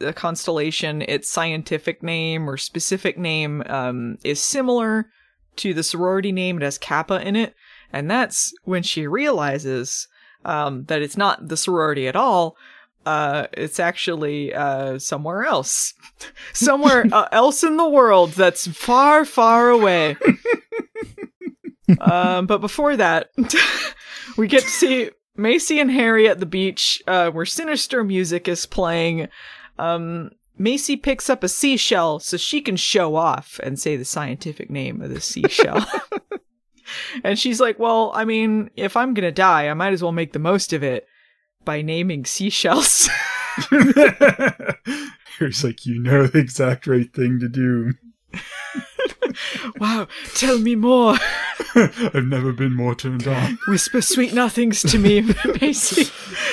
a 0.00 0.12
constellation. 0.12 1.02
Its 1.02 1.30
scientific 1.30 2.02
name 2.02 2.48
or 2.48 2.56
specific 2.56 3.16
name 3.16 3.62
um, 3.66 4.18
is 4.24 4.42
similar 4.42 5.10
to 5.56 5.72
the 5.72 5.82
sorority 5.82 6.32
name. 6.32 6.56
It 6.56 6.62
has 6.62 6.78
Kappa 6.78 7.26
in 7.26 7.36
it, 7.36 7.54
and 7.92 8.10
that's 8.10 8.52
when 8.64 8.82
she 8.82 9.06
realizes 9.06 10.08
um, 10.44 10.84
that 10.84 11.02
it's 11.02 11.16
not 11.16 11.48
the 11.48 11.56
sorority 11.56 12.08
at 12.08 12.16
all. 12.16 12.56
Uh, 13.04 13.46
it's 13.52 13.78
actually 13.78 14.52
uh, 14.52 14.98
somewhere 14.98 15.44
else, 15.44 15.94
somewhere 16.52 17.06
uh, 17.12 17.28
else 17.32 17.62
in 17.62 17.76
the 17.76 17.88
world 17.88 18.32
that's 18.32 18.66
far, 18.66 19.24
far 19.24 19.70
away. 19.70 20.16
um, 22.00 22.46
but 22.46 22.58
before 22.58 22.96
that, 22.96 23.30
we 24.36 24.48
get 24.48 24.62
to 24.62 24.68
see 24.68 25.10
Macy 25.36 25.80
and 25.80 25.90
Harry 25.90 26.28
at 26.28 26.40
the 26.40 26.46
beach, 26.46 27.02
uh, 27.06 27.30
where 27.30 27.46
sinister 27.46 28.02
music 28.04 28.48
is 28.48 28.66
playing. 28.66 29.28
Um, 29.78 30.30
Macy 30.58 30.96
picks 30.96 31.28
up 31.28 31.44
a 31.44 31.48
seashell 31.48 32.18
so 32.18 32.36
she 32.36 32.60
can 32.60 32.76
show 32.76 33.16
off 33.16 33.60
and 33.62 33.78
say 33.78 33.96
the 33.96 34.04
scientific 34.04 34.70
name 34.70 35.02
of 35.02 35.10
the 35.10 35.20
seashell. 35.20 35.84
and 37.24 37.38
she's 37.38 37.60
like, 37.60 37.78
"Well, 37.78 38.12
I 38.14 38.24
mean, 38.24 38.70
if 38.76 38.96
I'm 38.96 39.12
gonna 39.14 39.32
die, 39.32 39.68
I 39.68 39.74
might 39.74 39.92
as 39.92 40.02
well 40.02 40.12
make 40.12 40.32
the 40.32 40.38
most 40.38 40.72
of 40.72 40.82
it 40.82 41.06
by 41.64 41.82
naming 41.82 42.24
seashells." 42.24 43.10
He's 45.38 45.64
like, 45.64 45.86
you 45.86 46.00
know 46.00 46.26
the 46.26 46.38
exact 46.38 46.86
right 46.86 47.12
thing 47.12 47.38
to 47.40 47.48
do. 47.48 47.92
wow, 49.78 50.08
tell 50.34 50.58
me 50.58 50.74
more. 50.74 51.16
I've 51.74 52.24
never 52.24 52.52
been 52.52 52.74
more 52.74 52.94
turned 52.94 53.26
on. 53.26 53.58
Whisper 53.68 54.00
sweet 54.00 54.32
nothings 54.32 54.82
to 54.82 54.98
me, 54.98 55.22
Macy. 55.60 56.10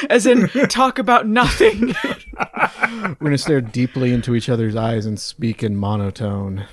As 0.10 0.26
in, 0.26 0.48
talk 0.68 1.00
about 1.00 1.28
nothing. 1.28 1.94
We're 2.92 3.16
gonna 3.20 3.38
stare 3.38 3.62
deeply 3.62 4.14
into 4.14 4.36
each 4.36 4.50
other's 4.50 4.76
eyes 4.76 5.06
and 5.06 5.20
speak 5.20 5.64
in 5.64 5.76
monotone, 5.76 6.68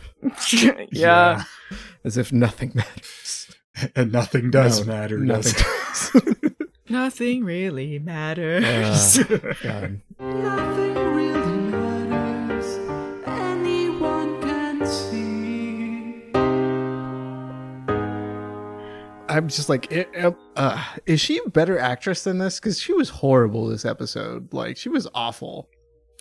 yeah. 0.52 0.84
Yeah. 0.90 1.44
as 2.04 2.16
if 2.16 2.32
nothing 2.32 2.72
matters. 2.74 3.50
And 3.96 4.12
nothing 4.12 4.50
does 4.50 4.86
No, 4.86 4.92
matter. 4.92 5.18
Nothing 5.18 5.52
does 5.52 6.10
does. 6.12 6.44
Nothing 6.88 7.44
really 7.44 7.98
matters. 8.00 9.18
Uh, 9.18 9.54
God. 9.62 10.00
Nothing 10.18 10.94
really 11.14 11.39
I'm 19.30 19.48
just 19.48 19.68
like, 19.68 19.90
it, 19.92 20.08
it- 20.12 20.36
uh, 20.56 20.84
is 21.06 21.20
she 21.20 21.40
a 21.44 21.48
better 21.48 21.78
actress 21.78 22.24
than 22.24 22.38
this? 22.38 22.58
Because 22.60 22.78
she 22.80 22.92
was 22.92 23.08
horrible 23.08 23.66
this 23.68 23.84
episode. 23.84 24.52
Like, 24.52 24.76
she 24.76 24.88
was 24.88 25.08
awful. 25.14 25.68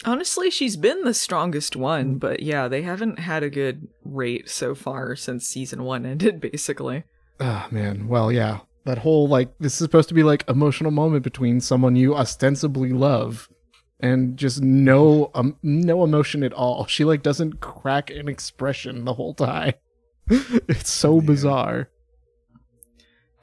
Honestly, 0.05 0.49
she's 0.49 0.78
been 0.78 1.03
the 1.03 1.14
strongest 1.14 1.76
one, 1.76 2.16
but 2.16 2.41
yeah, 2.41 2.70
they 2.70 2.84
haven't 2.84 3.20
had 3.20 3.43
a 3.43 3.49
good 3.49 3.88
rate 4.05 4.49
so 4.49 4.74
far 4.74 5.16
since 5.18 5.45
season 5.45 5.84
one 5.84 6.05
ended, 6.05 6.39
basically. 6.51 7.03
Oh 7.41 7.68
man. 7.72 8.07
Well, 8.07 8.32
yeah. 8.32 8.60
That 8.86 8.99
whole 8.99 9.28
like 9.28 9.49
this 9.60 9.74
is 9.74 9.80
supposed 9.80 10.07
to 10.10 10.16
be 10.16 10.24
like 10.24 10.47
emotional 10.49 10.91
moment 10.91 11.24
between 11.24 11.60
someone 11.60 11.97
you 11.97 12.16
ostensibly 12.16 12.91
love 12.93 13.49
and 13.99 14.38
just 14.38 14.62
no 14.62 15.32
um, 15.36 15.57
no 15.62 16.03
emotion 16.05 16.43
at 16.43 16.53
all. 16.53 16.86
She 16.88 17.03
like 17.03 17.22
doesn't 17.22 17.60
crack 17.60 18.10
an 18.10 18.30
expression 18.30 19.03
the 19.03 19.14
whole 19.14 19.34
time. 19.34 19.74
it's 20.30 20.89
so 20.89 21.20
bizarre. 21.20 21.89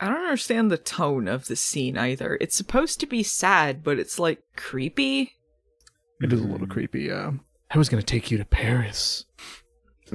I 0.01 0.07
don't 0.07 0.25
understand 0.25 0.71
the 0.71 0.79
tone 0.79 1.27
of 1.29 1.47
the 1.47 1.57
scene 1.57 1.97
either. 1.97 2.37
It's 2.41 2.57
supposed 2.57 3.01
to 3.01 3.07
be 3.07 3.23
sad, 3.23 3.83
but 3.83 3.99
it's 3.99 4.19
like 4.19 4.43
creepy. 4.57 5.33
It 6.21 6.33
is 6.33 6.41
a 6.41 6.47
little 6.47 6.67
creepy. 6.67 7.11
Uh, 7.11 7.33
I 7.71 7.79
was 7.79 7.89
gonna 7.89 8.03
take 8.03 8.31
you 8.31 8.39
to 8.39 8.45
Paris. 8.45 9.25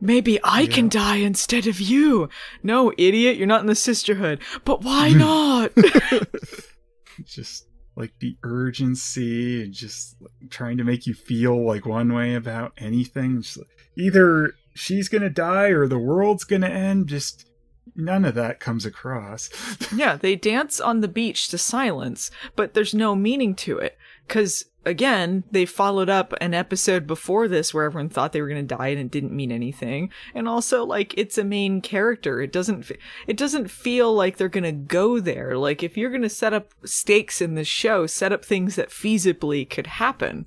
Maybe 0.00 0.38
I 0.42 0.66
can 0.66 0.88
die 0.88 1.16
instead 1.16 1.66
of 1.66 1.80
you. 1.80 2.28
No, 2.62 2.92
idiot, 2.98 3.36
you're 3.36 3.46
not 3.46 3.60
in 3.60 3.66
the 3.66 3.74
sisterhood. 3.74 4.40
But 4.64 4.82
why 4.82 5.10
not? 5.12 5.72
just 7.24 7.66
like 7.96 8.12
the 8.18 8.36
urgency 8.42 9.62
and 9.62 9.72
just 9.72 10.16
like, 10.20 10.50
trying 10.50 10.76
to 10.78 10.84
make 10.84 11.06
you 11.06 11.14
feel 11.14 11.64
like 11.64 11.86
one 11.86 12.12
way 12.12 12.34
about 12.34 12.72
anything. 12.76 13.40
Just, 13.40 13.58
like, 13.58 13.68
either 13.96 14.54
she's 14.74 15.08
gonna 15.08 15.30
die 15.30 15.68
or 15.68 15.86
the 15.86 15.98
world's 15.98 16.44
gonna 16.44 16.68
end. 16.68 17.08
Just 17.08 17.48
none 17.94 18.24
of 18.24 18.34
that 18.34 18.60
comes 18.60 18.84
across. 18.84 19.50
yeah, 19.94 20.16
they 20.16 20.36
dance 20.36 20.80
on 20.80 21.00
the 21.00 21.08
beach 21.08 21.48
to 21.48 21.58
silence, 21.58 22.30
but 22.56 22.74
there's 22.74 22.94
no 22.94 23.14
meaning 23.14 23.54
to 23.56 23.78
it. 23.78 23.96
Cause 24.28 24.64
again, 24.84 25.44
they 25.50 25.66
followed 25.66 26.08
up 26.08 26.34
an 26.40 26.54
episode 26.54 27.06
before 27.06 27.48
this 27.48 27.72
where 27.72 27.84
everyone 27.84 28.08
thought 28.08 28.32
they 28.32 28.40
were 28.40 28.48
going 28.48 28.66
to 28.66 28.76
die 28.76 28.88
and 28.88 29.00
it 29.00 29.10
didn't 29.10 29.34
mean 29.34 29.52
anything. 29.52 30.10
And 30.34 30.48
also, 30.48 30.84
like, 30.84 31.14
it's 31.16 31.38
a 31.38 31.44
main 31.44 31.80
character. 31.80 32.40
It 32.40 32.52
doesn't, 32.52 32.90
it 33.26 33.36
doesn't 33.36 33.70
feel 33.70 34.12
like 34.14 34.36
they're 34.36 34.48
going 34.48 34.64
to 34.64 34.72
go 34.72 35.20
there. 35.20 35.56
Like, 35.56 35.82
if 35.82 35.96
you're 35.96 36.10
going 36.10 36.22
to 36.22 36.28
set 36.28 36.52
up 36.52 36.72
stakes 36.84 37.40
in 37.40 37.54
this 37.54 37.68
show, 37.68 38.06
set 38.06 38.32
up 38.32 38.44
things 38.44 38.76
that 38.76 38.90
feasibly 38.90 39.68
could 39.68 39.86
happen. 39.86 40.46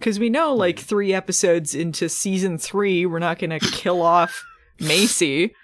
Cause 0.00 0.18
we 0.18 0.28
know, 0.28 0.54
like, 0.54 0.78
three 0.78 1.12
episodes 1.14 1.74
into 1.74 2.08
season 2.08 2.58
three, 2.58 3.06
we're 3.06 3.18
not 3.18 3.38
going 3.38 3.58
to 3.58 3.58
kill 3.58 4.02
off 4.02 4.44
Macy. 4.80 5.54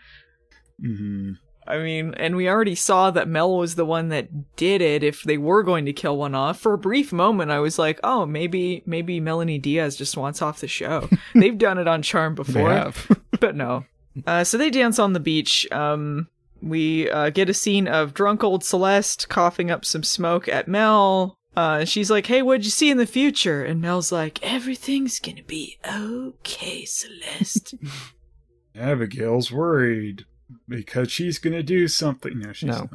hmm 0.81 1.33
I 1.65 1.79
mean, 1.79 2.15
and 2.17 2.35
we 2.35 2.49
already 2.49 2.75
saw 2.75 3.13
that 3.13 3.29
Mel 3.29 3.57
was 3.57 3.77
the 3.77 3.85
one 3.85 4.09
that 4.09 4.57
did 4.57 4.81
it 4.83 5.05
if 5.05 5.23
they 5.23 5.39
were 5.39 5.63
going 5.63 5.85
to 5.85 5.93
kill 5.93 6.17
one 6.17 6.35
off. 6.35 6.59
For 6.59 6.73
a 6.73 6.79
brief 6.79 7.13
moment, 7.13 7.53
I 7.53 7.61
was 7.61 7.79
like, 7.79 8.01
oh, 8.03 8.27
maybe, 8.27 8.83
maybe 8.85 9.21
Melonie 9.21 9.63
Diaz 9.63 9.95
just 9.97 10.17
wants 10.17 10.43
off 10.43 10.61
the 10.61 10.67
show. 10.67 11.09
They've 11.35 11.57
done 11.57 11.79
it 11.79 11.87
on 11.87 12.03
Charm 12.03 12.35
They 12.35 12.43
before, 12.43 12.71
have. 12.71 13.17
but 13.41 13.55
no. 13.55 13.85
Uh, 14.27 14.43
so 14.43 14.59
they 14.59 14.71
dance 14.71 14.99
on 14.99 15.13
the 15.13 15.21
beach. 15.21 15.71
Um, 15.71 16.27
we 16.61 17.09
uh, 17.09 17.31
get 17.31 17.49
a 17.49 17.55
scene 17.55 17.87
of 17.87 18.13
drunk 18.13 18.43
old 18.43 18.65
Celeste 18.65 19.29
coughing 19.29 19.71
up 19.71 19.85
some 19.85 20.03
smoke 20.03 20.49
at 20.49 20.67
Mel. 20.67 21.39
Uh, 21.57 21.79
and 21.81 21.89
she's 21.89 22.11
like, 22.11 22.27
hey, 22.27 22.41
what'd 22.43 22.65
you 22.65 22.71
see 22.71 22.91
in 22.91 22.97
the 22.97 23.07
future? 23.07 23.63
And 23.65 23.81
Mel's 23.81 24.11
like, 24.11 24.43
everything's 24.43 25.21
gonna 25.21 25.43
be 25.43 25.79
okay, 25.87 26.85
Celeste. 26.85 27.75
Abigail's 28.75 29.53
worried 29.53 30.25
because 30.69 31.11
she's 31.13 31.39
gonna 31.39 31.63
do 31.63 31.89
something. 31.89 32.39
No, 32.39 32.53
she's 32.53 32.69
No. 32.69 32.89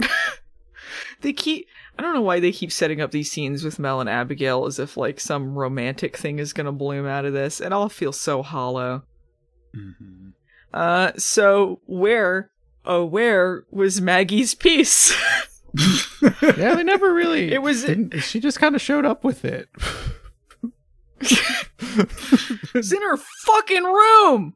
not. 0.00 0.10
they 1.22 1.32
keep 1.32 1.66
I 1.98 2.02
don't 2.02 2.12
know 2.14 2.20
why 2.22 2.40
they 2.40 2.52
keep 2.52 2.72
setting 2.72 3.00
up 3.00 3.10
these 3.12 3.30
scenes 3.30 3.64
with 3.64 3.78
Mel 3.78 4.00
and 4.00 4.10
Abigail 4.10 4.66
as 4.66 4.78
if 4.78 4.96
like 4.96 5.18
some 5.20 5.54
romantic 5.54 6.16
thing 6.16 6.38
is 6.38 6.52
gonna 6.52 6.72
bloom 6.72 7.06
out 7.06 7.24
of 7.24 7.32
this. 7.32 7.60
It 7.60 7.72
all 7.72 7.88
feels 7.88 8.20
so 8.20 8.42
hollow. 8.42 9.04
Mhm. 9.74 10.32
Uh 10.74 11.12
so 11.16 11.80
where 11.86 12.50
oh 12.84 13.04
where 13.06 13.64
was 13.70 14.00
Maggie's 14.00 14.54
piece? 14.54 15.14
yeah, 16.42 16.74
they 16.74 16.84
never 16.84 17.12
really. 17.12 17.52
It 17.52 17.62
was- 17.62 17.84
she 18.20 18.40
just 18.40 18.60
kind 18.60 18.74
of 18.74 18.80
showed 18.80 19.04
up 19.04 19.24
with 19.24 19.44
it. 19.44 19.68
it's 21.20 22.92
in 22.92 23.02
her 23.02 23.16
fucking 23.16 23.84
room. 23.84 24.54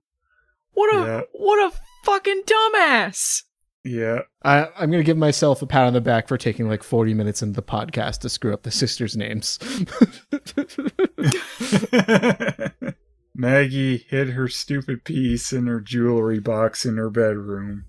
What 0.72 0.94
a 0.94 0.98
Yeah. 0.98 1.20
what 1.32 1.72
a 1.72 1.76
fucking 2.04 2.42
dumbass. 2.46 3.42
Yeah. 3.84 4.20
I, 4.44 4.68
I'm 4.76 4.90
gonna 4.90 5.02
give 5.02 5.16
myself 5.16 5.62
a 5.62 5.66
pat 5.66 5.86
on 5.86 5.92
the 5.94 6.00
back 6.00 6.28
for 6.28 6.36
taking 6.36 6.68
like 6.68 6.82
40 6.82 7.14
minutes 7.14 7.42
into 7.42 7.56
the 7.56 7.62
podcast 7.62 8.20
to 8.20 8.28
screw 8.28 8.52
up 8.52 8.62
the 8.62 8.70
sisters' 8.70 9.16
names. 9.16 9.58
Maggie 13.34 13.98
hid 14.08 14.30
her 14.30 14.48
stupid 14.48 15.04
piece 15.04 15.52
in 15.52 15.66
her 15.66 15.80
jewelry 15.80 16.40
box 16.40 16.84
in 16.84 16.96
her 16.96 17.10
bedroom. 17.10 17.84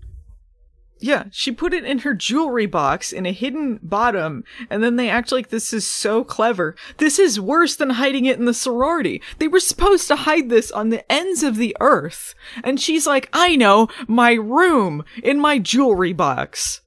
Yeah, 1.00 1.26
she 1.32 1.52
put 1.52 1.74
it 1.74 1.86
in 1.86 2.00
her 2.00 2.14
jewelry 2.14 2.66
box 2.66 3.14
in 3.14 3.26
a 3.26 3.32
hidden 3.32 3.80
bottom, 3.82 4.44
and 4.70 4.84
then 4.84 4.98
they 4.98 5.10
act 5.10 5.32
like 5.32 5.50
this 5.50 5.72
is 5.72 5.90
so 5.90 6.24
clever. 6.24 6.76
This 6.98 7.18
is 7.18 7.40
worse 7.40 7.76
than 7.76 7.92
hiding 7.92 8.26
it 8.26 8.38
in 8.38 8.46
the 8.46 8.54
sorority. 8.54 9.22
They 9.38 9.48
were 9.48 9.62
supposed 9.62 10.08
to 10.10 10.18
hide 10.18 10.50
this 10.50 10.72
on 10.72 10.90
the 10.90 11.10
ends 11.12 11.42
of 11.42 11.56
the 11.56 11.76
earth. 11.80 12.36
And 12.64 12.82
she's 12.82 13.08
like, 13.08 13.30
I 13.32 13.56
know, 13.56 13.88
my 14.08 14.34
room, 14.34 15.06
in 15.24 15.40
my 15.40 15.58
jewelry 15.58 16.14
box. 16.14 16.82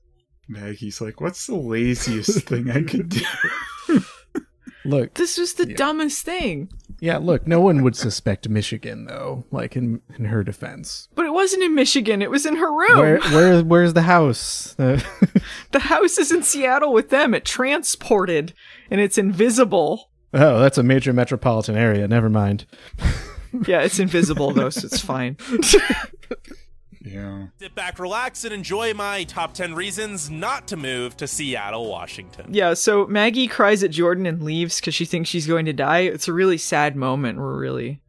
Maggie's 0.48 1.00
like, 1.00 1.20
what's 1.20 1.46
the 1.46 1.54
laziest 1.54 2.46
thing 2.46 2.70
I 2.70 2.82
could 2.82 3.08
do? 3.08 3.24
look, 4.84 5.14
This 5.14 5.38
was 5.38 5.54
the 5.54 5.66
dumbest 5.66 6.24
thing. 6.24 6.68
Yeah, 7.02 7.18
look, 7.18 7.48
no 7.48 7.60
one 7.60 7.82
would 7.82 7.96
suspect 7.96 8.48
Michigan 8.48 9.06
though. 9.06 9.44
Like 9.50 9.76
in 9.76 10.00
in 10.16 10.26
her 10.26 10.44
defense, 10.44 11.08
But 11.16 11.26
it 11.26 11.32
wasn't 11.32 11.64
in 11.64 11.74
Michigan, 11.74 12.22
it 12.22 12.30
was 12.30 12.46
in 12.46 12.54
her 12.56 12.70
room. 12.70 12.98
where 12.98 13.20
where 13.20 13.62
where's 13.64 13.92
the 13.94 14.02
house? 14.02 14.74
Uh, 14.78 15.00
The 15.72 15.80
house 15.80 16.16
is 16.18 16.30
in 16.30 16.42
Seattle 16.42 16.92
with 16.92 17.08
them. 17.10 17.34
It 17.34 17.44
transported, 17.44 18.52
and 18.90 19.00
it's 19.00 19.18
invisible. 19.18 20.10
oh, 20.32 20.60
that's 20.60 20.78
a 20.78 20.82
major 20.82 21.12
metropolitan 21.12 21.76
area. 21.76 22.06
Never 22.06 22.28
mind. 22.30 22.66
Yeah, 23.66 23.80
it's 23.82 23.98
invisible 23.98 24.52
though, 24.52 24.70
so 24.70 24.86
it's 24.86 25.00
fine. 25.00 25.36
yeah. 27.04 27.46
Sit 27.58 27.74
back, 27.74 27.98
relax, 27.98 28.44
and 28.44 28.52
enjoy 28.54 28.94
my 28.94 29.24
top 29.24 29.54
10 29.54 29.74
reasons 29.74 30.30
not 30.30 30.66
to 30.68 30.76
move 30.76 31.16
to 31.18 31.26
Seattle, 31.26 31.88
Washington. 31.88 32.46
Yeah, 32.54 32.74
so 32.74 33.06
Maggie 33.06 33.48
cries 33.48 33.82
at 33.82 33.90
Jordan 33.90 34.26
and 34.26 34.42
leaves 34.42 34.80
because 34.80 34.94
she 34.94 35.04
thinks 35.04 35.28
she's 35.28 35.46
going 35.46 35.66
to 35.66 35.72
die. 35.72 36.00
It's 36.00 36.28
a 36.28 36.32
really 36.32 36.58
sad 36.58 36.96
moment. 36.96 37.38
We're 37.38 37.58
really 37.58 38.02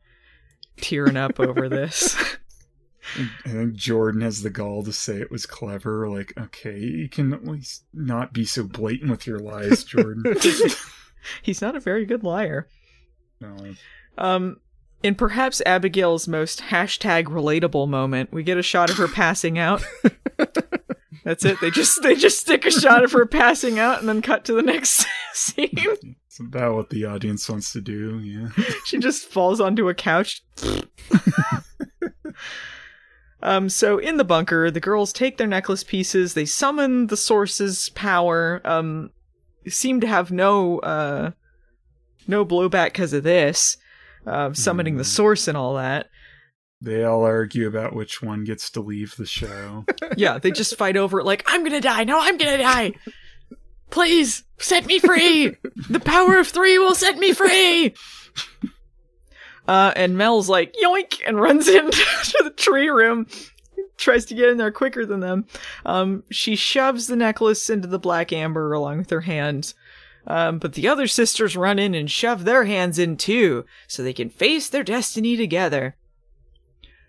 tearing 0.77 1.17
up 1.17 1.39
over 1.39 1.67
this. 1.69 2.15
I 3.45 3.49
think 3.49 3.73
Jordan 3.73 4.21
has 4.21 4.41
the 4.41 4.49
gall 4.49 4.83
to 4.83 4.93
say 4.93 5.17
it 5.17 5.29
was 5.31 5.45
clever. 5.45 6.09
Like, 6.09 6.33
okay, 6.37 6.79
you 6.79 7.09
can 7.09 7.33
at 7.33 7.45
least 7.45 7.83
not 7.93 8.31
be 8.33 8.45
so 8.45 8.63
blatant 8.63 9.11
with 9.11 9.27
your 9.27 9.39
lies, 9.39 9.83
Jordan. 9.83 10.23
He's 11.41 11.61
not 11.61 11.75
a 11.75 11.79
very 11.79 12.05
good 12.05 12.23
liar. 12.23 12.67
no. 13.39 13.73
Um, 14.17 14.57
in 15.03 15.15
perhaps 15.15 15.61
Abigail's 15.65 16.27
most 16.27 16.61
hashtag 16.61 17.25
relatable 17.25 17.87
moment, 17.87 18.31
we 18.31 18.41
get 18.41 18.57
a 18.57 18.63
shot 18.63 18.89
of 18.89 18.97
her 18.97 19.07
passing 19.07 19.59
out. 19.59 19.83
That's 21.23 21.45
it. 21.45 21.59
They 21.61 21.69
just 21.69 22.01
they 22.01 22.15
just 22.15 22.39
stick 22.39 22.65
a 22.65 22.71
shot 22.71 23.03
of 23.03 23.11
her 23.11 23.25
passing 23.25 23.79
out 23.79 23.99
and 23.99 24.09
then 24.09 24.21
cut 24.21 24.43
to 24.45 24.53
the 24.53 24.61
next 24.61 25.05
scene. 25.33 25.69
It's 26.25 26.39
about 26.39 26.75
what 26.75 26.89
the 26.89 27.05
audience 27.05 27.47
wants 27.47 27.71
to 27.73 27.81
do, 27.81 28.19
yeah. 28.19 28.49
she 28.85 28.97
just 28.97 29.27
falls 29.27 29.61
onto 29.61 29.87
a 29.87 29.93
couch. 29.93 30.41
Um, 33.43 33.67
so 33.67 33.97
in 33.97 34.15
the 34.15 34.23
bunker, 34.23 34.71
the 34.71 34.79
girls 34.79 35.11
take 35.11 35.37
their 35.37 35.47
necklace 35.47 35.83
pieces, 35.83 36.33
they 36.33 36.45
summon 36.45 37.07
the 37.07 37.17
source's 37.17 37.89
power, 37.89 38.61
um, 38.63 39.11
seem 39.67 39.99
to 39.99 40.07
have 40.07 40.31
no, 40.31 40.79
uh, 40.79 41.31
no 42.25 42.45
blowback 42.45 42.93
because 42.93 43.11
of 43.11 43.23
this, 43.23 43.75
uh, 44.25 44.53
summoning 44.53 44.97
the 44.97 45.03
source 45.03 45.47
and 45.47 45.57
all 45.57 45.75
that. 45.75 46.09
They 46.81 47.03
all 47.03 47.23
argue 47.23 47.67
about 47.67 47.95
which 47.95 48.21
one 48.21 48.43
gets 48.43 48.69
to 48.71 48.81
leave 48.81 49.15
the 49.15 49.25
show. 49.25 49.85
Yeah, 50.17 50.37
they 50.37 50.51
just 50.51 50.77
fight 50.77 50.95
over 50.95 51.19
it 51.19 51.25
like, 51.25 51.43
I'm 51.47 51.63
gonna 51.63 51.81
die, 51.81 52.03
no, 52.03 52.19
I'm 52.19 52.37
gonna 52.37 52.57
die! 52.57 52.93
Please, 53.89 54.43
set 54.59 54.85
me 54.85 54.99
free! 54.99 55.55
The 55.89 55.99
power 55.99 56.37
of 56.37 56.47
three 56.47 56.77
will 56.77 56.93
set 56.93 57.17
me 57.17 57.33
free! 57.33 57.95
Uh, 59.67 59.93
and 59.95 60.17
Mel's 60.17 60.49
like, 60.49 60.75
yoink, 60.83 61.21
and 61.25 61.39
runs 61.39 61.67
into 61.69 62.43
the 62.43 62.53
tree 62.55 62.89
room. 62.89 63.27
Tries 63.97 64.25
to 64.25 64.35
get 64.35 64.49
in 64.49 64.57
there 64.57 64.71
quicker 64.71 65.05
than 65.05 65.21
them. 65.21 65.45
Um, 65.85 66.23
she 66.31 66.55
shoves 66.55 67.07
the 67.07 67.15
necklace 67.15 67.69
into 67.69 67.87
the 67.87 67.99
black 67.99 68.33
amber 68.33 68.73
along 68.73 68.97
with 68.97 69.09
her 69.09 69.21
hands. 69.21 69.73
Um, 70.25 70.59
but 70.59 70.73
the 70.73 70.87
other 70.87 71.07
sisters 71.07 71.57
run 71.57 71.79
in 71.79 71.93
and 71.93 72.09
shove 72.09 72.45
their 72.45 72.65
hands 72.65 72.97
in 72.97 73.17
too, 73.17 73.65
so 73.87 74.01
they 74.03 74.13
can 74.13 74.29
face 74.29 74.69
their 74.69 74.83
destiny 74.83 75.35
together. 75.35 75.95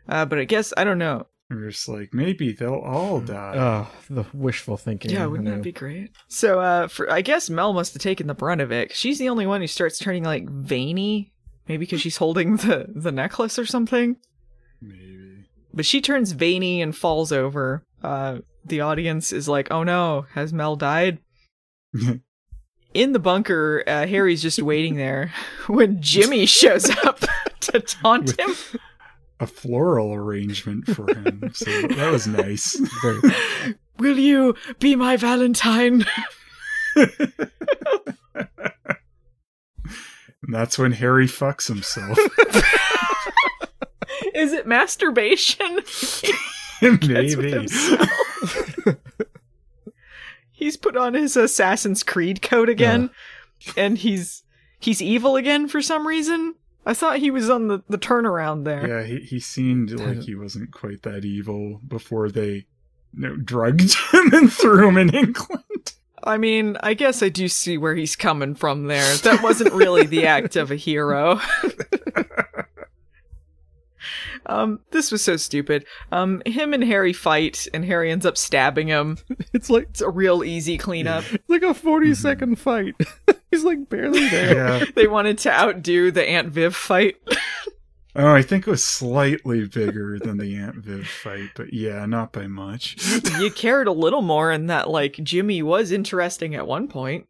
Uh, 0.09 0.25
but 0.25 0.39
I 0.39 0.45
guess, 0.45 0.73
I 0.77 0.85
don't 0.85 0.99
know. 0.99 1.27
We're 1.51 1.71
just 1.71 1.89
like, 1.89 2.13
maybe 2.13 2.53
they'll 2.53 2.75
all 2.75 3.21
die. 3.21 3.55
Oh, 3.57 3.91
the 4.11 4.25
wishful 4.33 4.77
thinking. 4.77 5.11
Yeah, 5.11 5.27
wouldn't 5.27 5.49
that 5.49 5.63
be 5.63 5.73
great? 5.73 6.11
So, 6.29 6.59
uh, 6.59 6.89
for 6.89 7.11
I 7.11 7.21
guess 7.21 7.51
Mel 7.51 7.73
must 7.73 7.93
have 7.93 8.03
taken 8.03 8.27
the 8.27 8.35
brunt 8.35 8.61
of 8.61 8.73
it. 8.73 8.95
She's 8.95 9.19
the 9.19 9.29
only 9.29 9.47
one 9.47 9.61
who 9.61 9.67
starts 9.67 9.99
turning 9.99 10.25
like 10.25 10.49
veiny, 10.49 11.33
maybe 11.69 11.85
because 11.85 12.01
she's 12.01 12.17
holding 12.17 12.57
the 12.59 12.87
the 12.95 13.13
necklace 13.13 13.59
or 13.59 13.67
something. 13.67 14.17
Maybe. 14.81 15.45
But 15.73 15.87
she 15.87 16.01
turns 16.01 16.33
veiny 16.33 16.81
and 16.81 16.97
falls 16.97 17.31
over. 17.31 17.85
Uh, 18.03 18.39
the 18.65 18.81
audience 18.81 19.33
is 19.33 19.47
like, 19.47 19.71
"Oh 19.71 19.85
no, 19.85 20.27
has 20.33 20.53
Mel 20.53 20.77
died?" 20.77 21.19
In 22.95 23.13
the 23.13 23.19
bunker, 23.19 23.83
uh, 23.87 24.07
Harry's 24.07 24.41
just 24.41 24.63
waiting 24.63 24.95
there 24.97 25.33
when 25.67 26.01
Jimmy 26.01 26.47
shows 26.47 26.89
up 27.05 27.21
to 27.61 27.81
taunt 27.81 28.39
him. 28.39 28.55
A 29.41 29.47
floral 29.49 30.15
arrangement 30.15 30.87
for 30.87 31.13
him. 31.13 31.51
so 31.55 31.71
that 31.89 32.11
was 32.13 32.27
nice. 32.29 32.81
Very- 33.03 33.21
Will 33.99 34.19
you 34.19 34.55
be 34.79 34.95
my 34.97 35.17
Valentine? 35.17 36.05
And 36.97 37.33
that's 40.55 40.79
when 40.79 40.93
Harry 40.93 41.27
fucks 41.27 41.67
himself. 41.69 42.19
Is 44.35 44.53
it 44.53 44.67
masturbation? 44.67 45.77
Gets 46.81 47.37
with 47.37 47.41
Maybe. 47.41 47.69
Himself. 50.65 50.73
he's 50.73 50.77
put 50.77 50.97
on 50.97 51.15
his 51.15 51.37
Assassin's 51.37 52.03
Creed 52.03 52.43
coat 52.43 52.69
again, 52.69 53.11
and 53.77 53.99
he's 53.99 54.43
he's 54.79 55.01
evil 55.03 55.37
again 55.37 55.69
for 55.69 55.81
some 55.81 56.07
reason. 56.07 56.55
I 56.87 56.93
thought 56.93 57.19
he 57.19 57.31
was 57.31 57.49
on 57.49 57.69
the, 57.69 57.83
the 57.89 57.99
turnaround 57.99 58.65
there. 58.65 58.87
Yeah, 58.87 59.05
he, 59.05 59.19
he 59.21 59.41
seemed 59.41 59.91
like 59.93 60.23
he 60.23 60.35
wasn't 60.35 60.71
quite 60.71 61.03
that 61.03 61.25
evil 61.25 61.81
before 61.87 62.31
they 62.31 62.67
you 63.17 63.29
know, 63.29 63.37
drugged 63.37 63.95
him 64.13 64.35
and 64.35 64.53
threw 64.53 64.89
him 64.89 64.99
in 64.99 65.15
England. 65.15 65.95
I 66.23 66.39
mean, 66.39 66.77
I 66.83 66.95
guess 66.95 67.23
I 67.23 67.29
do 67.29 67.49
see 67.49 67.77
where 67.77 67.95
he's 67.95 68.17
coming 68.17 68.55
from 68.55 68.87
there. 68.87 69.17
That 69.19 69.43
wasn't 69.43 69.75
really 69.75 70.07
the 70.07 70.27
act 70.27 70.57
of 70.57 70.71
a 70.71 70.77
hero. 70.77 71.41
um, 74.47 74.81
this 74.91 75.11
was 75.13 75.23
so 75.23 75.37
stupid. 75.37 75.85
Um, 76.13 76.43
him 76.47 76.73
and 76.75 76.85
Harry 76.85 77.13
fight, 77.13 77.67
and 77.75 77.85
Harry 77.85 78.11
ends 78.11 78.27
up 78.27 78.37
stabbing 78.37 78.89
him. 78.89 79.19
It's 79.53 79.71
like 79.71 79.85
It's 79.91 80.01
a 80.01 80.11
real 80.11 80.43
easy 80.43 80.77
cleanup. 80.79 81.25
it's 81.33 81.45
like 81.49 81.63
a 81.63 81.75
40 81.75 82.15
second 82.15 82.57
fight. 82.59 82.95
He's 83.51 83.63
like 83.65 83.89
barely 83.89 84.29
there. 84.29 84.55
Yeah. 84.55 84.85
they 84.97 85.07
wanted 85.07 85.39
to 85.39 85.53
outdo 85.53 86.11
the 86.11 86.29
Aunt 86.29 86.49
Viv 86.49 86.75
fight. 86.75 87.17
Oh, 88.17 88.33
I 88.35 88.43
think 88.43 88.67
it 88.67 88.71
was 88.71 88.85
slightly 88.85 89.67
bigger 89.67 90.19
than 90.19 90.39
the 90.39 90.57
Aunt 90.57 90.77
Viv 90.77 91.07
fight, 91.07 91.51
but 91.55 91.73
yeah, 91.73 92.05
not 92.07 92.33
by 92.33 92.47
much. 92.47 92.97
you 93.41 93.51
cared 93.51 93.87
a 93.89 93.93
little 93.93 94.23
more 94.23 94.51
in 94.53 94.67
that, 94.67 94.89
like, 94.91 95.19
Jimmy 95.23 95.63
was 95.63 95.91
interesting 95.93 96.55
at 96.55 96.67
one 96.67 96.87
point. 96.89 97.27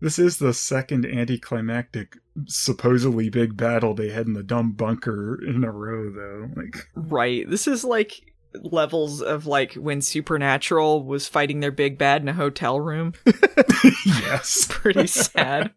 this 0.00 0.18
is 0.18 0.38
the 0.38 0.52
second 0.54 1.06
anticlimactic, 1.06 2.16
supposedly 2.46 3.30
big 3.30 3.56
battle 3.56 3.94
they 3.94 4.10
had 4.10 4.26
in 4.26 4.34
the 4.34 4.42
dumb 4.42 4.72
bunker 4.72 5.38
in 5.44 5.64
a 5.64 5.70
row, 5.70 6.10
though. 6.10 6.50
Like, 6.56 6.76
Right. 6.94 7.48
This 7.48 7.66
is 7.66 7.84
like 7.84 8.32
levels 8.54 9.20
of 9.22 9.46
like 9.46 9.74
when 9.74 10.00
Supernatural 10.00 11.04
was 11.04 11.28
fighting 11.28 11.60
their 11.60 11.70
big 11.70 11.98
bad 11.98 12.22
in 12.22 12.28
a 12.28 12.32
hotel 12.32 12.80
room. 12.80 13.14
yes. 14.04 14.66
Pretty 14.68 15.06
sad. 15.06 15.72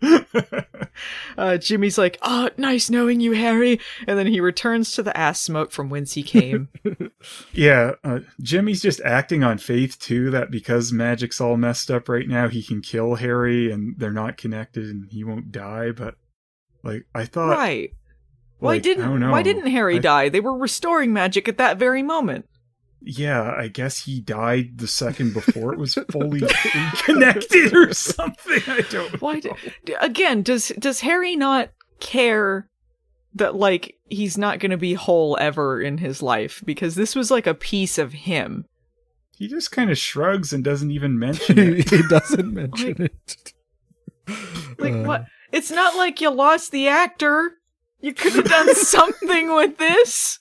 Uh, 1.36 1.56
Jimmy's 1.56 1.96
like, 1.96 2.18
"Oh, 2.22 2.50
nice 2.56 2.90
knowing 2.90 3.20
you, 3.20 3.30
Harry," 3.32 3.78
and 4.08 4.18
then 4.18 4.26
he 4.26 4.40
returns 4.40 4.90
to 4.92 5.02
the 5.04 5.16
ass 5.16 5.40
smoke 5.40 5.70
from 5.70 5.88
whence 5.90 6.14
he 6.14 6.22
came. 6.24 6.68
Yeah, 7.52 7.92
uh, 8.04 8.20
Jimmy's 8.40 8.82
just 8.82 9.00
acting 9.02 9.42
on 9.44 9.58
faith 9.58 9.98
too 9.98 10.30
that 10.30 10.50
because 10.50 10.92
magic's 10.92 11.40
all 11.40 11.56
messed 11.56 11.90
up 11.90 12.08
right 12.08 12.28
now, 12.28 12.48
he 12.48 12.62
can 12.62 12.80
kill 12.80 13.16
Harry 13.16 13.70
and 13.70 13.94
they're 13.98 14.12
not 14.12 14.36
connected 14.36 14.84
and 14.84 15.06
he 15.10 15.24
won't 15.24 15.50
die. 15.52 15.90
But 15.92 16.14
like, 16.82 17.06
I 17.14 17.24
thought, 17.24 17.56
right? 17.56 17.90
Why 18.58 18.70
like, 18.72 18.80
I 18.80 18.82
didn't. 18.82 19.30
Why 19.30 19.42
didn't 19.42 19.66
Harry 19.68 19.96
I- 19.96 20.00
die? 20.00 20.28
They 20.28 20.40
were 20.40 20.56
restoring 20.56 21.12
magic 21.12 21.48
at 21.48 21.58
that 21.58 21.78
very 21.78 22.02
moment. 22.02 22.46
Yeah, 23.00 23.54
I 23.56 23.68
guess 23.68 24.04
he 24.04 24.20
died 24.20 24.78
the 24.78 24.88
second 24.88 25.32
before 25.34 25.72
it 25.72 25.78
was 25.78 25.94
fully 26.10 26.40
connected 27.04 27.74
or 27.74 27.92
something. 27.94 28.62
I 28.66 28.82
don't. 28.90 29.12
Know. 29.12 29.18
Why? 29.20 29.40
d 29.40 29.50
d- 29.84 29.94
again, 30.00 30.42
does 30.42 30.68
does 30.78 31.00
Harry 31.00 31.36
not 31.36 31.70
care 32.00 32.68
that 33.34 33.54
like 33.54 33.94
he's 34.08 34.36
not 34.38 34.58
going 34.58 34.70
to 34.70 34.76
be 34.76 34.94
whole 34.94 35.36
ever 35.40 35.80
in 35.80 35.98
his 35.98 36.22
life 36.22 36.62
because 36.64 36.94
this 36.94 37.14
was 37.14 37.30
like 37.30 37.46
a 37.46 37.54
piece 37.54 37.98
of 37.98 38.12
him? 38.12 38.64
He 39.36 39.46
just 39.46 39.70
kind 39.70 39.90
of 39.90 39.96
shrugs 39.98 40.52
and 40.52 40.64
doesn't 40.64 40.90
even 40.90 41.18
mention 41.18 41.58
it. 41.78 41.90
he 41.90 42.02
doesn't 42.08 42.52
mention 42.52 42.96
Like- 42.98 43.00
it. 43.00 43.52
Like 44.78 44.94
Uh, 44.94 45.02
what? 45.04 45.24
It's 45.52 45.70
not 45.70 45.96
like 45.96 46.20
you 46.20 46.30
lost 46.30 46.72
the 46.72 46.88
actor. 46.88 47.52
You 48.00 48.12
could 48.12 48.32
have 48.34 48.44
done 48.44 48.74
something 48.74 49.54
with 49.54 49.78
this. 49.78 50.40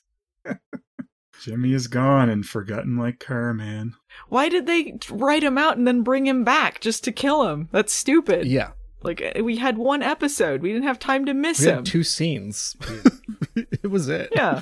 Jimmy 1.41 1.73
is 1.73 1.88
gone 1.88 2.29
and 2.29 2.45
forgotten 2.45 2.97
like 2.97 3.19
Carman. 3.19 3.93
Why 4.29 4.49
did 4.49 4.65
they 4.65 4.97
write 5.09 5.43
him 5.43 5.57
out 5.57 5.77
and 5.77 5.88
then 5.88 6.01
bring 6.01 6.25
him 6.27 6.43
back 6.43 6.81
just 6.81 7.03
to 7.05 7.11
kill 7.11 7.47
him? 7.47 7.69
That's 7.71 7.93
stupid. 7.93 8.47
Yeah. 8.47 8.71
Like 9.03 9.21
uh, 9.21 9.43
we 9.43 9.57
had 9.57 9.77
one 9.77 10.01
episode. 10.01 10.61
We 10.61 10.71
didn't 10.73 10.88
have 10.88 10.99
time 10.99 11.25
to 11.25 11.33
miss 11.33 11.59
We 11.61 11.67
him. 11.67 11.75
had 11.77 11.85
two 11.85 12.03
scenes. 12.03 12.75
it 13.55 13.89
was 13.91 14.09
it. 14.09 14.29
Yeah. 14.35 14.61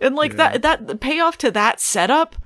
And 0.00 0.14
like 0.14 0.36
that 0.36 0.62
that 0.62 0.86
the 0.86 0.96
payoff 0.96 1.36
to 1.38 1.50
that 1.50 1.80
setup, 1.80 2.36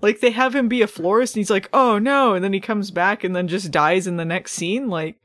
like 0.00 0.20
they 0.20 0.30
have 0.30 0.56
him 0.56 0.68
be 0.68 0.80
a 0.80 0.86
florist 0.86 1.34
and 1.36 1.40
he's 1.40 1.50
like, 1.50 1.68
"Oh 1.74 1.98
no." 1.98 2.32
And 2.34 2.42
then 2.42 2.54
he 2.54 2.60
comes 2.60 2.90
back 2.90 3.22
and 3.22 3.36
then 3.36 3.48
just 3.48 3.70
dies 3.70 4.06
in 4.06 4.16
the 4.16 4.24
next 4.24 4.52
scene 4.52 4.88
like 4.88 5.16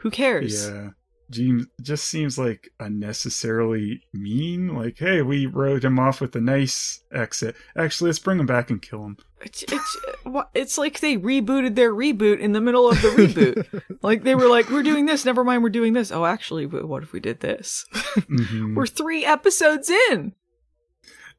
who 0.00 0.10
cares? 0.10 0.68
Yeah. 0.68 0.90
James 1.30 1.66
just 1.82 2.04
seems 2.04 2.38
like 2.38 2.70
unnecessarily 2.80 4.02
mean. 4.14 4.74
Like, 4.74 4.98
hey, 4.98 5.20
we 5.20 5.44
wrote 5.46 5.84
him 5.84 5.98
off 5.98 6.20
with 6.22 6.34
a 6.36 6.40
nice 6.40 7.02
exit. 7.12 7.54
Actually, 7.76 8.08
let's 8.08 8.18
bring 8.18 8.38
him 8.40 8.46
back 8.46 8.70
and 8.70 8.80
kill 8.80 9.04
him. 9.04 9.18
It's 9.42 9.62
it's 9.68 9.96
it's 10.54 10.78
like 10.78 11.00
they 11.00 11.16
rebooted 11.18 11.74
their 11.74 11.92
reboot 11.94 12.38
in 12.40 12.52
the 12.52 12.60
middle 12.62 12.88
of 12.88 13.00
the 13.02 13.08
reboot. 13.08 13.82
like 14.02 14.22
they 14.22 14.34
were 14.34 14.48
like, 14.48 14.70
"We're 14.70 14.82
doing 14.82 15.04
this. 15.06 15.24
Never 15.26 15.44
mind, 15.44 15.62
we're 15.62 15.68
doing 15.68 15.92
this." 15.92 16.10
Oh, 16.10 16.24
actually, 16.24 16.64
but 16.66 16.88
what 16.88 17.02
if 17.02 17.12
we 17.12 17.20
did 17.20 17.40
this? 17.40 17.84
Mhm. 18.18 18.74
we're 18.74 18.86
3 18.86 19.24
episodes 19.24 19.88
in. 19.90 20.32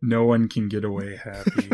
no 0.01 0.23
one 0.23 0.47
can 0.47 0.69
get 0.69 0.85
away 0.85 1.17
happy. 1.17 1.69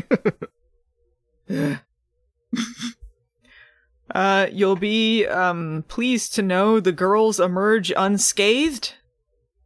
Uh, 4.16 4.48
you'll 4.52 4.78
be 4.78 5.26
um 5.28 5.84
pleased 5.90 6.34
to 6.36 6.42
know 6.42 6.80
the 6.80 6.94
girls 6.94 7.40
emerge 7.40 7.92
unscathed. 7.96 8.94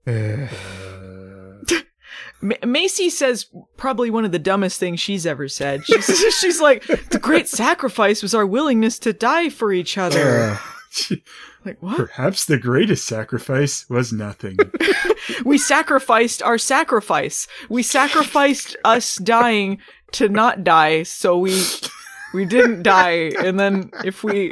Uh, 0.07 0.47
Ma- 2.41 2.55
Macy 2.65 3.09
says 3.09 3.45
probably 3.77 4.09
one 4.09 4.25
of 4.25 4.31
the 4.31 4.39
dumbest 4.39 4.79
things 4.79 4.99
she's 4.99 5.25
ever 5.25 5.47
said. 5.47 5.85
She's, 5.85 6.05
she's 6.39 6.61
like, 6.61 6.85
"The 7.09 7.19
great 7.19 7.47
sacrifice 7.47 8.23
was 8.23 8.33
our 8.33 8.45
willingness 8.45 8.97
to 8.99 9.13
die 9.13 9.49
for 9.49 9.71
each 9.71 9.97
other." 9.97 10.59
like 11.65 11.81
what? 11.81 11.97
Perhaps 11.97 12.45
the 12.45 12.57
greatest 12.57 13.05
sacrifice 13.05 13.89
was 13.89 14.11
nothing. 14.11 14.57
We 15.45 15.59
sacrificed 15.59 16.41
our 16.41 16.57
sacrifice. 16.57 17.47
We 17.69 17.83
sacrificed 17.83 18.75
us 18.83 19.15
dying 19.17 19.79
to 20.13 20.27
not 20.27 20.63
die, 20.63 21.03
so 21.03 21.37
we 21.37 21.51
we 22.33 22.45
didn't 22.45 22.83
die. 22.97 23.31
And 23.43 23.59
then 23.59 23.91
if 24.05 24.23
we 24.23 24.51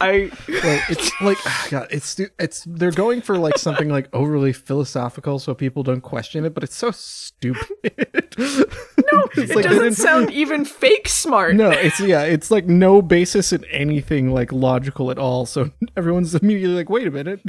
I 0.00 0.30
Like, 0.48 0.90
it's 0.90 1.12
like 1.20 1.38
God, 1.70 1.86
it's 1.90 2.18
it's 2.38 2.64
they're 2.66 2.90
going 2.90 3.20
for 3.22 3.38
like 3.38 3.58
something 3.58 3.88
like 3.88 4.08
overly 4.12 4.52
philosophical 4.52 5.38
so 5.38 5.54
people 5.54 5.82
don't 5.82 6.00
question 6.00 6.44
it, 6.44 6.54
but 6.54 6.62
it's 6.64 6.74
so 6.76 6.90
stupid. 6.90 7.66
no, 8.38 8.64
It's 9.36 9.50
it 9.50 9.56
like 9.56 9.64
doesn't 9.64 9.82
didn't- 9.82 9.94
sound 9.96 10.30
even 10.32 10.64
fake 10.64 11.08
smart. 11.08 11.54
No, 11.54 11.70
it's 11.70 12.00
yeah, 12.00 12.22
it's 12.22 12.50
like 12.50 12.66
no 12.66 13.02
basis 13.02 13.52
in 13.52 13.64
anything 13.66 14.32
like 14.32 14.52
logical 14.52 15.10
at 15.10 15.18
all. 15.18 15.46
So 15.46 15.70
everyone's 15.96 16.34
immediately 16.34 16.76
like, 16.76 16.90
wait 16.90 17.06
a 17.06 17.10
minute. 17.10 17.40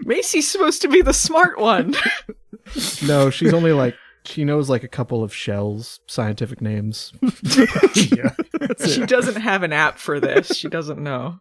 Macy's 0.00 0.50
supposed 0.50 0.82
to 0.82 0.88
be 0.88 1.02
the 1.02 1.12
smart 1.14 1.58
one. 1.58 1.94
No, 3.06 3.30
she's 3.30 3.52
only 3.54 3.72
like 3.72 3.94
she 4.24 4.44
knows 4.44 4.68
like 4.70 4.82
a 4.82 4.88
couple 4.88 5.22
of 5.22 5.34
shells, 5.34 6.00
scientific 6.06 6.60
names. 6.60 7.12
yeah. 8.12 8.34
she 8.86 9.04
doesn't 9.06 9.40
have 9.40 9.62
an 9.62 9.72
app 9.72 9.98
for 9.98 10.18
this. 10.20 10.56
She 10.56 10.68
doesn't 10.68 10.98
know. 11.02 11.40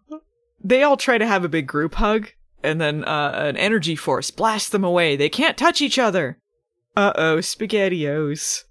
They 0.63 0.83
all 0.83 0.97
try 0.97 1.17
to 1.17 1.25
have 1.27 1.43
a 1.43 1.49
big 1.49 1.67
group 1.67 1.95
hug, 1.95 2.29
and 2.61 2.79
then 2.79 3.03
uh, 3.05 3.31
an 3.35 3.57
energy 3.57 3.95
force 3.95 4.31
blasts 4.31 4.69
them 4.69 4.83
away. 4.83 5.15
They 5.15 5.29
can't 5.29 5.57
touch 5.57 5.81
each 5.81 5.97
other. 5.99 6.37
Uh 6.95 7.13
oh, 7.15 7.37
SpaghettiOs. 7.37 8.63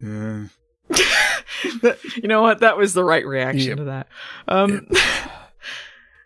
Yeah. 0.00 0.46
you 2.16 2.28
know 2.28 2.42
what? 2.42 2.60
That 2.60 2.76
was 2.76 2.92
the 2.94 3.04
right 3.04 3.26
reaction 3.26 3.68
Yep. 3.68 3.76
to 3.78 3.84
that. 3.84 4.08
Um, 4.48 4.88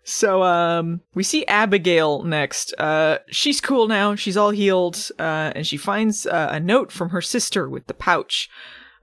so 0.08 0.44
um, 0.44 1.00
we 1.14 1.24
see 1.24 1.44
Abigail 1.46 2.22
next. 2.22 2.72
Uh, 2.78 3.18
she's 3.28 3.60
cool 3.60 3.88
now. 3.88 4.14
She's 4.14 4.36
all 4.36 4.50
healed, 4.50 5.10
uh, 5.18 5.50
and 5.56 5.66
she 5.66 5.76
finds 5.76 6.26
uh, 6.26 6.48
a 6.52 6.60
note 6.60 6.92
from 6.92 7.10
her 7.10 7.20
sister 7.20 7.68
with 7.68 7.88
the 7.88 7.94
pouch. 7.94 8.48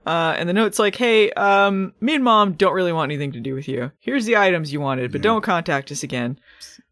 Uh, 0.06 0.34
and 0.38 0.48
the 0.48 0.54
note's 0.54 0.78
like, 0.78 0.96
"Hey, 0.96 1.30
um, 1.32 1.92
me 2.00 2.14
and 2.14 2.24
mom 2.24 2.54
don't 2.54 2.72
really 2.72 2.92
want 2.92 3.12
anything 3.12 3.32
to 3.32 3.40
do 3.40 3.54
with 3.54 3.68
you. 3.68 3.92
Here's 4.00 4.24
the 4.24 4.38
items 4.38 4.72
you 4.72 4.80
wanted, 4.80 5.12
but 5.12 5.20
don't 5.20 5.44
contact 5.44 5.92
us 5.92 6.02
again." 6.02 6.38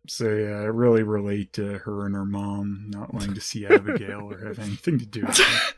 So 0.08 0.28
yeah, 0.28 0.56
I 0.56 0.64
really 0.64 1.04
relate 1.04 1.54
to 1.54 1.78
her 1.78 2.04
and 2.04 2.14
her 2.14 2.26
mom 2.26 2.88
not 2.88 3.14
wanting 3.14 3.32
to 3.32 3.40
see 3.40 3.66
Abigail 3.70 4.30
or 4.30 4.46
have 4.46 4.58
anything 4.58 4.98
to 4.98 5.06
do 5.06 5.22
with 5.22 5.38
her. 5.38 5.74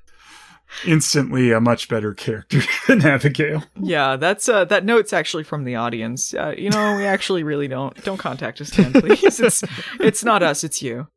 Instantly 0.86 1.52
a 1.52 1.60
much 1.60 1.88
better 1.88 2.12
character 2.14 2.60
than 2.88 3.04
Abigail. 3.04 3.64
Yeah, 3.80 4.16
that's 4.16 4.48
uh, 4.48 4.64
that 4.66 4.84
note's 4.84 5.12
actually 5.12 5.44
from 5.44 5.64
the 5.64 5.76
audience. 5.76 6.34
Uh, 6.34 6.54
you 6.56 6.70
know, 6.70 6.96
we 6.96 7.04
actually 7.04 7.42
really 7.42 7.68
don't 7.68 8.02
don't 8.04 8.18
contact 8.18 8.60
us 8.60 8.76
again, 8.76 8.92
please. 8.92 9.40
It's 9.40 9.62
it's 10.00 10.24
not 10.24 10.42
us, 10.42 10.64
it's 10.64 10.82
you. 10.82 11.08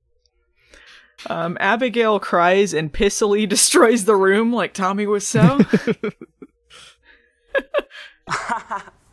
Um, 1.25 1.57
Abigail 1.59 2.19
cries 2.19 2.73
and 2.73 2.93
pissily 2.93 3.49
destroys 3.49 4.05
the 4.05 4.15
room 4.15 4.53
like 4.53 4.73
Tommy 4.73 5.05
Wiseau. 5.05 5.65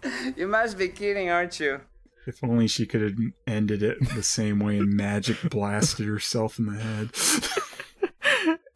you 0.36 0.46
must 0.46 0.76
be 0.76 0.88
kidding, 0.88 1.30
aren't 1.30 1.58
you? 1.58 1.80
If 2.26 2.42
only 2.42 2.68
she 2.68 2.86
could 2.86 3.02
have 3.02 3.18
ended 3.46 3.82
it 3.82 3.98
the 4.14 4.22
same 4.22 4.58
way 4.58 4.78
and 4.78 4.94
magic 4.94 5.36
blasted 5.50 6.06
herself 6.06 6.58
in 6.58 6.66
the 6.66 6.80
head. 6.80 7.10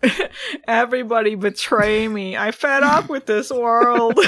Everybody 0.68 1.34
betray 1.34 2.08
me. 2.08 2.36
I 2.36 2.50
fed 2.50 2.82
up 2.82 3.08
with 3.08 3.26
this 3.26 3.50
world. 3.50 4.18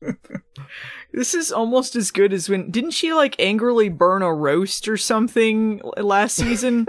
this 1.12 1.34
is 1.34 1.52
almost 1.52 1.96
as 1.96 2.10
good 2.10 2.32
as 2.32 2.48
when 2.48 2.70
didn't 2.70 2.92
she 2.92 3.12
like 3.12 3.36
angrily 3.38 3.88
burn 3.88 4.22
a 4.22 4.32
roast 4.32 4.88
or 4.88 4.96
something 4.96 5.80
last 5.96 6.36
season? 6.36 6.86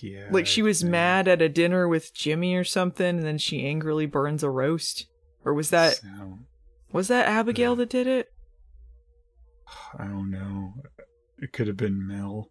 Yeah. 0.00 0.28
like 0.30 0.46
she 0.46 0.60
was 0.60 0.84
mad 0.84 1.26
at 1.26 1.40
a 1.40 1.48
dinner 1.48 1.88
with 1.88 2.12
Jimmy 2.14 2.54
or 2.54 2.64
something, 2.64 3.06
and 3.06 3.22
then 3.22 3.38
she 3.38 3.66
angrily 3.66 4.04
burns 4.06 4.42
a 4.42 4.50
roast. 4.50 5.06
Or 5.44 5.54
was 5.54 5.70
that 5.70 5.94
So, 5.94 6.38
was 6.92 7.08
that 7.08 7.26
Abigail 7.26 7.76
that 7.76 7.88
did 7.88 8.06
it? 8.06 8.32
I 9.98 10.04
don't 10.04 10.30
know. 10.30 10.74
It 11.38 11.52
could 11.52 11.66
have 11.66 11.76
been 11.76 12.06
Mel. 12.06 12.50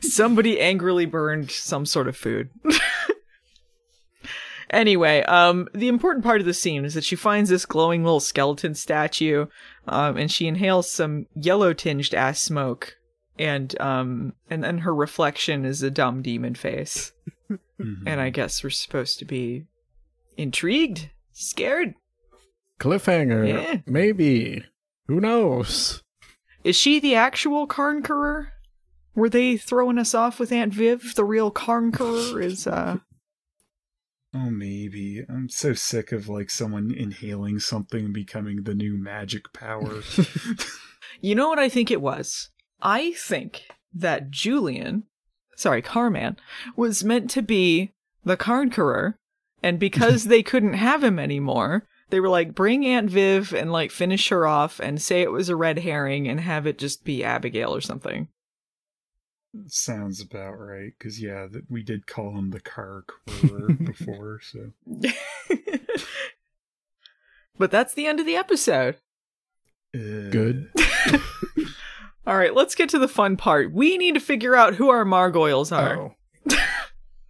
Somebody 0.00 0.60
angrily 0.60 1.06
burned 1.06 1.50
some 1.50 1.86
sort 1.86 2.08
of 2.08 2.16
food. 2.16 2.50
Anyway, 4.72 5.22
um, 5.22 5.68
the 5.74 5.88
important 5.88 6.24
part 6.24 6.40
of 6.40 6.46
the 6.46 6.54
scene 6.54 6.84
is 6.84 6.94
that 6.94 7.04
she 7.04 7.16
finds 7.16 7.50
this 7.50 7.66
glowing 7.66 8.02
little 8.02 8.20
skeleton 8.20 8.74
statue, 8.74 9.46
um, 9.86 10.16
and 10.16 10.30
she 10.30 10.46
inhales 10.48 10.90
some 10.90 11.26
yellow 11.34 11.72
tinged 11.72 12.14
ass 12.14 12.40
smoke, 12.40 12.96
and 13.38 13.78
um, 13.80 14.32
and 14.50 14.64
then 14.64 14.78
her 14.78 14.94
reflection 14.94 15.64
is 15.64 15.82
a 15.82 15.90
dumb 15.90 16.22
demon 16.22 16.54
face. 16.54 17.12
And 18.06 18.20
I 18.20 18.30
guess 18.30 18.62
we're 18.62 18.70
supposed 18.70 19.18
to 19.18 19.24
be 19.24 19.64
intrigued, 20.36 21.10
scared. 21.32 21.94
Cliffhanger. 22.78 23.48
Yeah. 23.48 23.80
Maybe. 23.86 24.64
Who 25.08 25.20
knows? 25.20 26.02
Is 26.62 26.76
she 26.76 27.00
the 27.00 27.16
actual 27.16 27.66
Karnkerer? 27.66 28.48
Were 29.14 29.28
they 29.28 29.56
throwing 29.56 29.98
us 29.98 30.14
off 30.14 30.38
with 30.38 30.52
Aunt 30.52 30.72
Viv? 30.72 31.14
The 31.16 31.24
real 31.24 31.50
Karnkerer 31.50 32.42
is 32.42 32.66
uh 32.66 32.98
Oh, 34.34 34.50
maybe. 34.50 35.24
I'm 35.28 35.48
so 35.48 35.74
sick 35.74 36.10
of 36.12 36.28
like 36.28 36.48
someone 36.48 36.92
inhaling 36.92 37.58
something 37.58 38.06
and 38.06 38.14
becoming 38.14 38.62
the 38.62 38.74
new 38.74 38.96
magic 38.96 39.52
power. 39.52 40.00
You 41.20 41.34
know 41.34 41.48
what 41.48 41.58
I 41.58 41.68
think 41.68 41.90
it 41.90 42.00
was? 42.00 42.50
I 42.80 43.12
think 43.12 43.68
that 43.94 44.30
Julian, 44.30 45.04
sorry, 45.56 45.82
Carman, 45.82 46.36
was 46.76 47.04
meant 47.04 47.30
to 47.30 47.42
be 47.42 47.92
the 48.24 48.36
Karnkerer, 48.36 49.14
and 49.62 49.78
because 49.78 50.24
they 50.28 50.42
couldn't 50.42 50.74
have 50.74 51.04
him 51.04 51.18
anymore, 51.18 51.86
they 52.10 52.20
were 52.20 52.28
like, 52.28 52.54
bring 52.54 52.84
Aunt 52.84 53.10
Viv 53.10 53.54
and 53.54 53.72
like 53.72 53.90
finish 53.90 54.28
her 54.28 54.46
off 54.46 54.80
and 54.80 55.00
say 55.00 55.22
it 55.22 55.32
was 55.32 55.48
a 55.48 55.56
red 55.56 55.78
herring 55.78 56.28
and 56.28 56.40
have 56.40 56.66
it 56.66 56.78
just 56.78 57.04
be 57.04 57.24
Abigail 57.24 57.74
or 57.74 57.80
something. 57.80 58.28
Sounds 59.66 60.20
about 60.20 60.58
right. 60.58 60.92
Because, 60.98 61.20
yeah, 61.20 61.46
that 61.50 61.70
we 61.70 61.82
did 61.82 62.06
call 62.06 62.36
him 62.36 62.50
the 62.50 62.60
car 62.60 63.04
Quarter 63.26 63.72
before, 63.84 64.40
so. 64.40 64.72
But 67.58 67.70
that's 67.70 67.94
the 67.94 68.06
end 68.06 68.18
of 68.18 68.26
the 68.26 68.34
episode. 68.34 68.96
Uh, 69.94 70.30
Good. 70.30 70.70
All 72.26 72.36
right, 72.36 72.54
let's 72.54 72.74
get 72.74 72.88
to 72.88 72.98
the 72.98 73.08
fun 73.08 73.36
part. 73.36 73.72
We 73.72 73.98
need 73.98 74.14
to 74.14 74.20
figure 74.20 74.56
out 74.56 74.74
who 74.74 74.88
our 74.90 75.04
Margoyles 75.04 75.70
are. 75.70 75.96
Oh. 76.50 76.56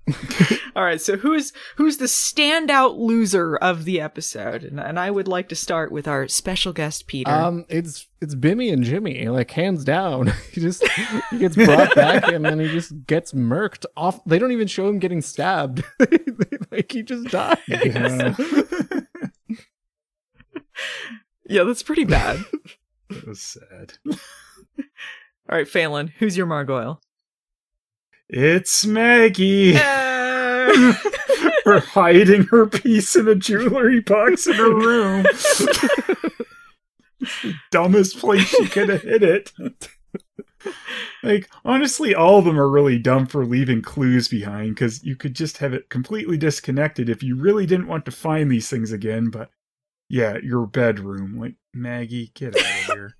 All 0.77 0.83
right, 0.83 1.01
so 1.01 1.17
who's 1.17 1.53
who's 1.77 1.99
the 1.99 2.07
standout 2.07 2.99
loser 2.99 3.57
of 3.57 3.85
the 3.85 4.01
episode? 4.01 4.65
And, 4.65 4.81
and 4.81 4.99
I 4.99 5.11
would 5.11 5.29
like 5.29 5.49
to 5.51 5.55
start 5.55 5.93
with 5.93 6.09
our 6.09 6.27
special 6.27 6.73
guest 6.73 7.07
Peter. 7.07 7.31
Um, 7.31 7.65
it's 7.69 8.09
it's 8.21 8.35
Bimmy 8.35 8.73
and 8.73 8.83
Jimmy, 8.83 9.29
like 9.29 9.51
hands 9.53 9.85
down. 9.85 10.33
he 10.53 10.61
just 10.61 10.87
he 11.31 11.39
gets 11.39 11.55
brought 11.65 11.95
back 11.95 12.27
and 12.29 12.45
then 12.45 12.59
he 12.59 12.69
just 12.69 13.07
gets 13.07 13.33
murked 13.33 13.85
off. 13.97 14.25
They 14.25 14.39
don't 14.39 14.53
even 14.53 14.67
show 14.67 14.89
him 14.89 14.99
getting 14.99 15.23
stabbed. 15.23 15.85
like 16.71 16.91
he 16.91 17.03
just 17.03 17.29
dies. 17.29 17.59
Yeah. 17.69 18.35
yeah, 21.49 21.63
that's 21.63 21.83
pretty 21.83 22.05
bad. 22.05 22.41
It 23.09 23.27
was 23.27 23.41
sad. 23.41 23.93
All 24.09 25.59
right, 25.59 25.69
Phelan, 25.69 26.09
who's 26.19 26.37
your 26.37 26.47
Margoyle? 26.47 26.99
It's 28.35 28.87
Maggie! 28.87 29.75
her 29.75 30.95
hiding 31.67 32.45
her 32.45 32.67
piece 32.67 33.15
in 33.15 33.29
a 33.29 33.35
jewelry 33.35 34.01
box 34.01 34.47
in 34.47 34.55
her 34.55 34.75
room. 34.75 35.27
Dumbest 37.71 38.19
place 38.19 38.49
she 38.49 38.69
could 38.69 38.89
have 38.89 39.03
hid 39.03 39.23
it. 39.23 39.53
like, 41.23 41.51
honestly, 41.63 42.15
all 42.15 42.39
of 42.39 42.47
them 42.47 42.59
are 42.59 42.71
really 42.71 42.99
dumb 42.99 43.27
for 43.27 43.45
leaving 43.45 43.83
clues 43.83 44.29
behind 44.29 44.77
because 44.77 45.05
you 45.05 45.15
could 45.15 45.35
just 45.35 45.59
have 45.59 45.75
it 45.75 45.91
completely 45.91 46.39
disconnected 46.39 47.11
if 47.11 47.23
you 47.23 47.37
really 47.37 47.67
didn't 47.67 47.87
want 47.87 48.07
to 48.07 48.11
find 48.11 48.51
these 48.51 48.71
things 48.71 48.93
again. 48.93 49.29
But 49.29 49.51
yeah, 50.09 50.39
your 50.43 50.65
bedroom. 50.67 51.39
Like, 51.39 51.57
Maggie, 51.75 52.33
get 52.35 52.57
out 52.57 52.63
of 52.63 52.97
here. 52.97 53.17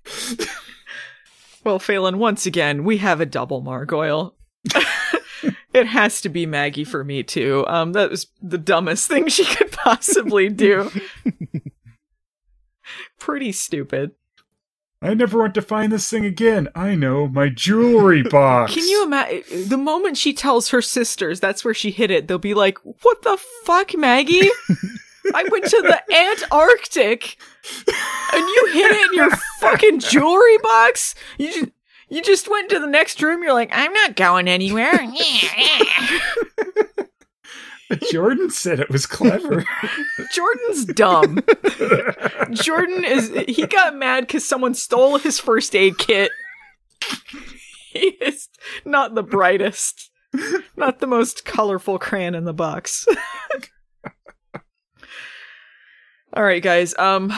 Well, 1.63 1.79
Phelan, 1.79 2.17
once 2.17 2.45
again, 2.47 2.83
we 2.83 2.97
have 2.97 3.21
a 3.21 3.25
double 3.27 3.61
Margoyle. 3.61 4.33
it 5.73 5.87
has 5.87 6.21
to 6.21 6.29
be 6.29 6.45
Maggie 6.45 6.83
for 6.83 7.03
me 7.03 7.23
too. 7.23 7.65
Um, 7.67 7.93
that 7.93 8.11
was 8.11 8.27
the 8.41 8.57
dumbest 8.57 9.07
thing 9.09 9.27
she 9.27 9.45
could 9.45 9.71
possibly 9.71 10.49
do. 10.49 10.91
Pretty 13.19 13.51
stupid. 13.51 14.11
I 15.01 15.13
never 15.13 15.37
want 15.37 15.53
to 15.55 15.61
find 15.61 15.91
this 15.91 16.09
thing 16.09 16.23
again. 16.23 16.69
I 16.75 16.95
know, 16.95 17.27
my 17.27 17.49
jewelry 17.49 18.23
box. 18.29 18.73
Can 18.73 18.87
you 18.87 19.03
imagine 19.03 19.67
the 19.67 19.77
moment 19.77 20.15
she 20.15 20.33
tells 20.33 20.69
her 20.69 20.81
sisters 20.81 21.41
that's 21.41 21.65
where 21.65 21.73
she 21.73 21.91
hid 21.91 22.09
it? 22.09 22.27
They'll 22.27 22.37
be 22.37 22.53
like, 22.53 22.77
"What 23.01 23.21
the 23.21 23.37
fuck, 23.65 23.97
Maggie? 23.97 24.49
I 25.33 25.43
went 25.49 25.65
to 25.65 25.81
the 25.81 26.01
Antarctic, 26.13 27.37
and 28.33 28.47
you 28.47 28.69
hid 28.71 28.91
it 28.91 29.07
in 29.09 29.13
your 29.13 29.29
fucking 29.59 29.99
jewelry 29.99 30.57
box. 30.59 31.15
You 31.37 31.51
just, 31.51 31.71
you 32.13 32.21
just 32.21 32.49
went 32.49 32.69
to 32.69 32.79
the 32.79 32.87
next 32.87 33.21
room. 33.21 33.41
You're 33.41 33.53
like, 33.53 33.71
I'm 33.73 33.91
not 33.91 34.15
going 34.15 34.47
anywhere. 34.47 34.99
Jordan 38.11 38.49
said 38.49 38.79
it 38.79 38.89
was 38.89 39.05
clever. 39.05 39.65
Jordan's 40.31 40.85
dumb. 40.85 41.39
Jordan 42.51 43.03
is 43.03 43.29
he 43.47 43.65
got 43.67 43.95
mad 43.95 44.27
because 44.27 44.47
someone 44.47 44.73
stole 44.73 45.17
his 45.17 45.39
first 45.39 45.75
aid 45.75 45.97
kit. 45.97 46.31
He 47.91 48.07
is 48.21 48.47
not 48.85 49.15
the 49.15 49.23
brightest, 49.23 50.11
not 50.75 50.99
the 50.99 51.07
most 51.07 51.45
colorful 51.45 51.99
crayon 51.99 52.35
in 52.35 52.45
the 52.45 52.53
box. 52.53 53.07
All 56.35 56.43
right, 56.43 56.63
guys. 56.63 56.95
Um, 56.97 57.31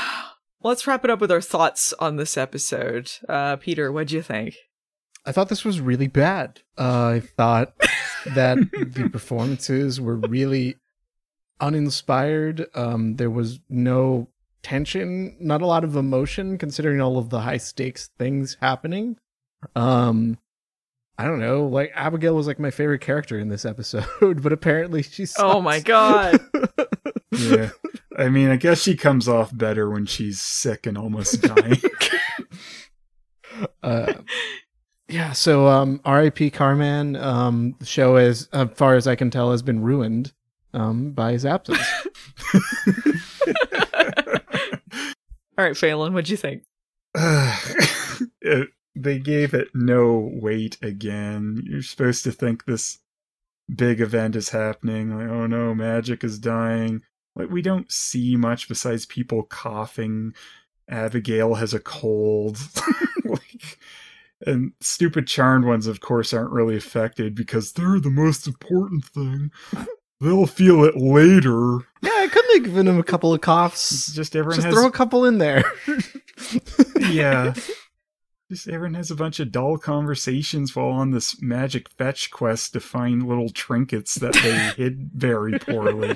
let's 0.65 0.87
wrap 0.87 1.05
it 1.05 1.11
up 1.11 1.21
with 1.21 1.31
our 1.31 1.41
thoughts 1.41 1.93
on 1.99 2.15
this 2.17 2.37
episode. 2.37 3.11
Uh, 3.29 3.55
Peter, 3.55 3.91
what'd 3.91 4.11
you 4.11 4.21
think? 4.21 4.55
I 5.25 5.31
thought 5.31 5.49
this 5.49 5.63
was 5.63 5.79
really 5.79 6.07
bad. 6.07 6.61
Uh, 6.77 7.07
I 7.07 7.19
thought 7.19 7.73
that 8.33 8.57
the 8.71 9.09
performances 9.09 10.01
were 10.01 10.15
really 10.15 10.75
uninspired. 11.61 12.65
Um, 12.73 13.15
there 13.15 13.29
was 13.29 13.59
no 13.69 14.29
tension, 14.63 15.37
not 15.39 15.61
a 15.61 15.67
lot 15.67 15.83
of 15.83 15.95
emotion, 15.95 16.57
considering 16.57 16.99
all 16.99 17.17
of 17.17 17.29
the 17.29 17.41
high 17.41 17.57
stakes 17.57 18.09
things 18.17 18.57
happening. 18.59 19.17
Um, 19.75 20.39
I 21.17 21.25
don't 21.25 21.39
know. 21.39 21.65
Like 21.65 21.91
Abigail 21.93 22.35
was 22.35 22.47
like 22.47 22.59
my 22.59 22.71
favorite 22.71 23.01
character 23.01 23.39
in 23.39 23.49
this 23.49 23.65
episode, 23.65 24.41
but 24.41 24.51
apparently 24.51 25.03
she's 25.03 25.35
Oh 25.37 25.61
my 25.61 25.79
god. 25.79 26.39
yeah. 27.37 27.69
I 28.17 28.29
mean, 28.29 28.49
I 28.49 28.55
guess 28.55 28.81
she 28.81 28.95
comes 28.95 29.27
off 29.27 29.55
better 29.55 29.89
when 29.89 30.05
she's 30.05 30.39
sick 30.39 30.85
and 30.85 30.97
almost 30.97 31.41
dying. 31.41 31.81
uh, 33.83 34.13
yeah. 35.07 35.33
So, 35.33 35.67
um, 35.67 35.99
R.I.P. 36.05 36.51
Carman. 36.51 37.15
Um, 37.17 37.75
the 37.79 37.85
show, 37.85 38.15
as, 38.15 38.47
as 38.53 38.69
far 38.75 38.95
as 38.95 39.07
I 39.07 39.15
can 39.15 39.29
tell, 39.29 39.51
has 39.51 39.61
been 39.61 39.81
ruined 39.81 40.31
um, 40.73 41.11
by 41.11 41.33
his 41.33 41.45
absence. 41.45 41.79
All 45.57 45.63
right, 45.63 45.77
Phelan, 45.77 46.13
what'd 46.13 46.29
you 46.29 46.37
think? 46.37 46.63
it, 47.15 48.69
they 48.95 49.19
gave 49.19 49.53
it 49.53 49.69
no 49.73 50.29
weight 50.33 50.77
again. 50.81 51.61
You're 51.65 51.81
supposed 51.81 52.23
to 52.25 52.31
think 52.31 52.65
this 52.65 52.99
big 53.73 54.01
event 54.01 54.35
is 54.35 54.49
happening. 54.49 55.17
Like, 55.17 55.29
oh 55.29 55.47
no, 55.47 55.73
magic 55.73 56.23
is 56.23 56.39
dying. 56.39 57.01
Like, 57.35 57.49
we 57.49 57.61
don't 57.61 57.91
see 57.91 58.35
much 58.35 58.67
besides 58.67 59.05
people 59.05 59.43
coughing. 59.43 60.33
Abigail 60.89 61.55
has 61.55 61.73
a 61.73 61.79
cold. 61.79 62.57
like, 63.25 63.79
and 64.45 64.73
stupid 64.79 65.27
charmed 65.27 65.65
ones, 65.65 65.87
of 65.87 65.99
course, 65.99 66.33
aren't 66.33 66.51
really 66.51 66.77
affected 66.77 67.35
because 67.35 67.73
they're 67.73 67.99
the 67.99 68.09
most 68.09 68.47
important 68.47 69.05
thing. 69.05 69.51
They'll 70.21 70.47
feel 70.47 70.83
it 70.85 70.95
later. 70.95 71.79
Yeah, 72.01 72.11
I 72.13 72.29
could 72.31 72.45
have 72.53 72.63
given 72.63 72.87
him 72.87 72.99
a 72.99 73.03
couple 73.03 73.33
of 73.33 73.41
coughs. 73.41 74.13
Just 74.13 74.35
everyone 74.35 74.55
Just 74.55 74.67
has 74.67 74.73
throw 74.73 74.87
a 74.87 74.91
couple 74.91 75.25
in 75.25 75.39
there. 75.39 75.63
yeah. 77.09 77.53
Just 78.49 78.69
everyone 78.69 78.93
has 78.93 79.11
a 79.11 79.15
bunch 79.15 79.39
of 79.39 79.51
dull 79.51 79.77
conversations 79.77 80.75
while 80.75 80.89
on 80.89 81.11
this 81.11 81.41
magic 81.41 81.89
fetch 81.89 82.31
quest 82.31 82.73
to 82.73 82.79
find 82.79 83.27
little 83.27 83.49
trinkets 83.49 84.15
that 84.15 84.33
they 84.33 84.55
hid 84.83 85.09
very 85.13 85.59
poorly. 85.59 86.15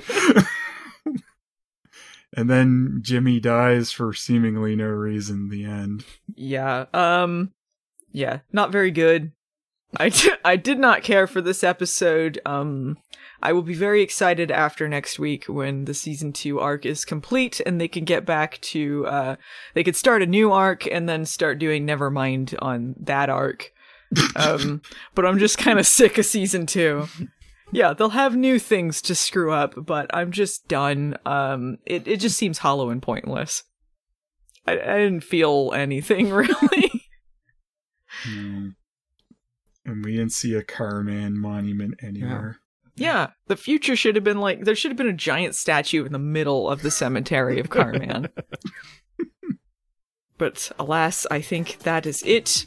And 2.36 2.48
then 2.48 3.00
Jimmy 3.02 3.40
dies 3.40 3.90
for 3.92 4.12
seemingly 4.12 4.76
no 4.76 4.86
reason 4.86 5.48
the 5.48 5.64
end. 5.64 6.04
Yeah. 6.34 6.86
Um 6.94 7.52
yeah, 8.12 8.40
not 8.52 8.72
very 8.72 8.90
good. 8.90 9.32
I, 9.96 10.08
d- 10.10 10.30
I 10.44 10.56
did 10.56 10.78
not 10.78 11.02
care 11.02 11.26
for 11.26 11.40
this 11.40 11.64
episode. 11.64 12.40
Um 12.46 12.98
I 13.42 13.52
will 13.52 13.62
be 13.62 13.74
very 13.74 14.02
excited 14.02 14.50
after 14.50 14.86
next 14.88 15.18
week 15.18 15.46
when 15.46 15.86
the 15.86 15.94
season 15.94 16.32
2 16.32 16.60
arc 16.60 16.84
is 16.84 17.04
complete 17.06 17.60
and 17.64 17.80
they 17.80 17.88
can 17.88 18.04
get 18.04 18.26
back 18.26 18.60
to 18.60 19.06
uh 19.06 19.36
they 19.74 19.82
could 19.82 19.96
start 19.96 20.22
a 20.22 20.26
new 20.26 20.52
arc 20.52 20.86
and 20.86 21.08
then 21.08 21.24
start 21.24 21.58
doing 21.58 21.86
Nevermind 21.86 22.54
on 22.60 22.94
that 23.00 23.28
arc. 23.28 23.72
Um 24.36 24.82
but 25.14 25.26
I'm 25.26 25.38
just 25.38 25.58
kind 25.58 25.78
of 25.78 25.86
sick 25.86 26.18
of 26.18 26.26
season 26.26 26.66
2. 26.66 27.06
Yeah, 27.72 27.92
they'll 27.92 28.10
have 28.10 28.36
new 28.36 28.58
things 28.58 29.00
to 29.02 29.14
screw 29.14 29.52
up, 29.52 29.74
but 29.76 30.10
I'm 30.14 30.32
just 30.32 30.68
done. 30.68 31.16
Um 31.24 31.78
it 31.86 32.06
it 32.08 32.18
just 32.18 32.36
seems 32.36 32.58
hollow 32.58 32.90
and 32.90 33.02
pointless. 33.02 33.64
I, 34.66 34.72
I 34.72 34.98
didn't 34.98 35.24
feel 35.24 35.72
anything 35.74 36.30
really. 36.32 37.08
Mm. 38.28 38.74
And 39.84 40.04
we 40.04 40.16
didn't 40.16 40.32
see 40.32 40.54
a 40.54 40.62
Carman 40.62 41.38
monument 41.38 41.94
anywhere. 42.02 42.60
Yeah, 42.96 43.28
the 43.46 43.56
future 43.56 43.96
should 43.96 44.14
have 44.14 44.24
been 44.24 44.40
like 44.40 44.64
there 44.64 44.74
should 44.74 44.90
have 44.90 44.98
been 44.98 45.08
a 45.08 45.14
giant 45.14 45.54
statue 45.54 46.04
in 46.04 46.12
the 46.12 46.18
middle 46.18 46.68
of 46.68 46.82
the 46.82 46.90
cemetery 46.90 47.58
of 47.58 47.70
Carman. 47.70 48.28
but 50.38 50.70
alas, 50.78 51.26
I 51.30 51.40
think 51.40 51.78
that 51.80 52.04
is 52.04 52.22
it 52.26 52.66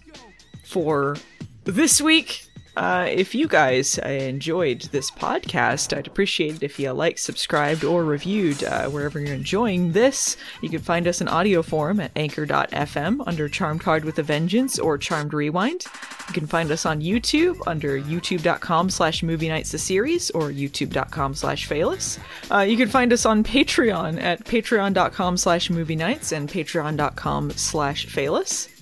for 0.65 1.17
this 1.65 2.01
week. 2.01 2.47
Uh, 2.75 3.07
if 3.09 3.35
you 3.35 3.47
guys 3.47 3.99
uh, 3.99 4.07
enjoyed 4.07 4.81
this 4.91 5.11
podcast, 5.11 5.95
I'd 5.95 6.07
appreciate 6.07 6.55
it 6.55 6.63
if 6.63 6.79
you 6.79 6.91
liked, 6.91 7.19
subscribed, 7.19 7.83
or 7.83 8.03
reviewed 8.03 8.63
uh, 8.63 8.87
wherever 8.89 9.19
you're 9.19 9.35
enjoying 9.35 9.91
this. 9.91 10.37
You 10.61 10.69
can 10.69 10.79
find 10.79 11.07
us 11.07 11.21
in 11.21 11.27
audio 11.27 11.61
form 11.61 11.99
at 11.99 12.11
anchor.fm 12.15 13.23
under 13.27 13.47
Charmed 13.47 13.81
Card 13.81 14.05
with 14.05 14.17
a 14.19 14.23
Vengeance 14.23 14.79
or 14.79 14.97
Charmed 14.97 15.33
Rewind. 15.33 15.85
You 16.27 16.33
can 16.33 16.47
find 16.47 16.71
us 16.71 16.85
on 16.85 17.01
YouTube 17.01 17.59
under 17.67 17.99
youtube.com 17.99 18.89
slash 18.89 19.23
movie 19.23 19.49
nights 19.49 19.71
the 19.71 19.77
series 19.77 20.31
or 20.31 20.49
youtube.com 20.49 21.35
slash 21.35 21.67
Phalus. 21.67 22.19
Uh, 22.49 22.59
you 22.59 22.77
can 22.77 22.89
find 22.89 23.13
us 23.13 23.25
on 23.25 23.43
Patreon 23.43 24.21
at 24.21 24.45
patreon.com 24.45 25.37
slash 25.37 25.69
movie 25.69 25.95
nights 25.95 26.31
and 26.31 26.49
patreon.com 26.49 27.51
slash 27.51 28.07
Phalus. 28.07 28.72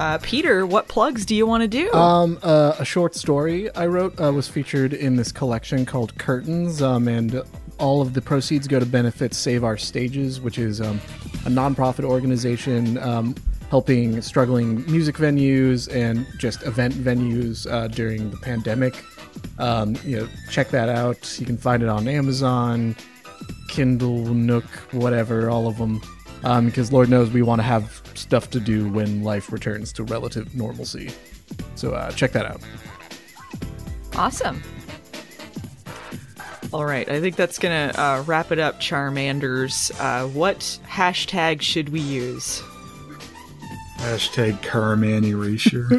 Uh, 0.00 0.16
Peter, 0.22 0.64
what 0.64 0.88
plugs 0.88 1.26
do 1.26 1.34
you 1.34 1.44
want 1.44 1.60
to 1.60 1.68
do? 1.68 1.92
Um, 1.92 2.38
uh, 2.42 2.74
a 2.78 2.86
short 2.86 3.14
story 3.14 3.72
I 3.74 3.84
wrote 3.84 4.18
uh, 4.18 4.32
was 4.32 4.48
featured 4.48 4.94
in 4.94 5.16
this 5.16 5.30
collection 5.30 5.84
called 5.84 6.16
Curtains, 6.16 6.80
um, 6.80 7.06
and 7.06 7.42
all 7.78 8.00
of 8.00 8.14
the 8.14 8.22
proceeds 8.22 8.66
go 8.66 8.80
to 8.80 8.86
benefit 8.86 9.34
Save 9.34 9.62
Our 9.62 9.76
Stages, 9.76 10.40
which 10.40 10.58
is 10.58 10.80
um, 10.80 11.02
a 11.44 11.50
nonprofit 11.50 12.04
organization 12.04 12.96
um, 12.96 13.34
helping 13.68 14.22
struggling 14.22 14.90
music 14.90 15.16
venues 15.16 15.94
and 15.94 16.26
just 16.38 16.62
event 16.62 16.94
venues 16.94 17.70
uh, 17.70 17.86
during 17.88 18.30
the 18.30 18.38
pandemic. 18.38 19.04
Um, 19.58 19.96
you 20.02 20.20
know, 20.20 20.28
check 20.50 20.70
that 20.70 20.88
out. 20.88 21.38
You 21.38 21.44
can 21.44 21.58
find 21.58 21.82
it 21.82 21.90
on 21.90 22.08
Amazon, 22.08 22.96
Kindle, 23.68 24.24
Nook, 24.32 24.64
whatever, 24.92 25.50
all 25.50 25.68
of 25.68 25.76
them. 25.76 26.00
Um, 26.42 26.66
because 26.66 26.92
Lord 26.92 27.08
knows 27.08 27.30
we 27.30 27.42
want 27.42 27.60
to 27.60 27.64
have 27.64 28.02
stuff 28.14 28.50
to 28.50 28.60
do 28.60 28.88
when 28.88 29.22
life 29.22 29.52
returns 29.52 29.92
to 29.94 30.04
relative 30.04 30.54
normalcy. 30.54 31.10
So 31.74 31.92
uh, 31.92 32.10
check 32.12 32.32
that 32.32 32.46
out. 32.46 32.62
Awesome. 34.16 34.62
All 36.72 36.84
right, 36.84 37.08
I 37.08 37.20
think 37.20 37.34
that's 37.34 37.58
gonna 37.58 37.92
uh, 37.96 38.22
wrap 38.26 38.52
it 38.52 38.60
up, 38.60 38.80
Charmanders. 38.80 39.90
Uh, 40.00 40.28
what 40.28 40.78
hashtag 40.86 41.62
should 41.62 41.88
we 41.88 42.00
use? 42.00 42.62
Hashtag 43.96 44.62
Carman 44.62 45.24
erasure. 45.24 45.88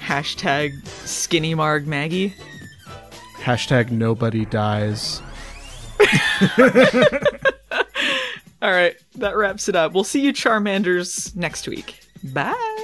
Hashtag 0.00 0.86
Skinny 0.86 1.54
Marg 1.54 1.86
Maggie. 1.86 2.34
Hashtag 3.38 3.90
nobody 3.90 4.44
dies. 4.44 5.20
All 8.62 8.70
right, 8.70 8.94
that 9.16 9.36
wraps 9.36 9.68
it 9.68 9.76
up. 9.76 9.92
We'll 9.92 10.04
see 10.04 10.20
you, 10.20 10.32
Charmanders, 10.32 11.34
next 11.34 11.66
week. 11.66 12.00
Bye. 12.22 12.76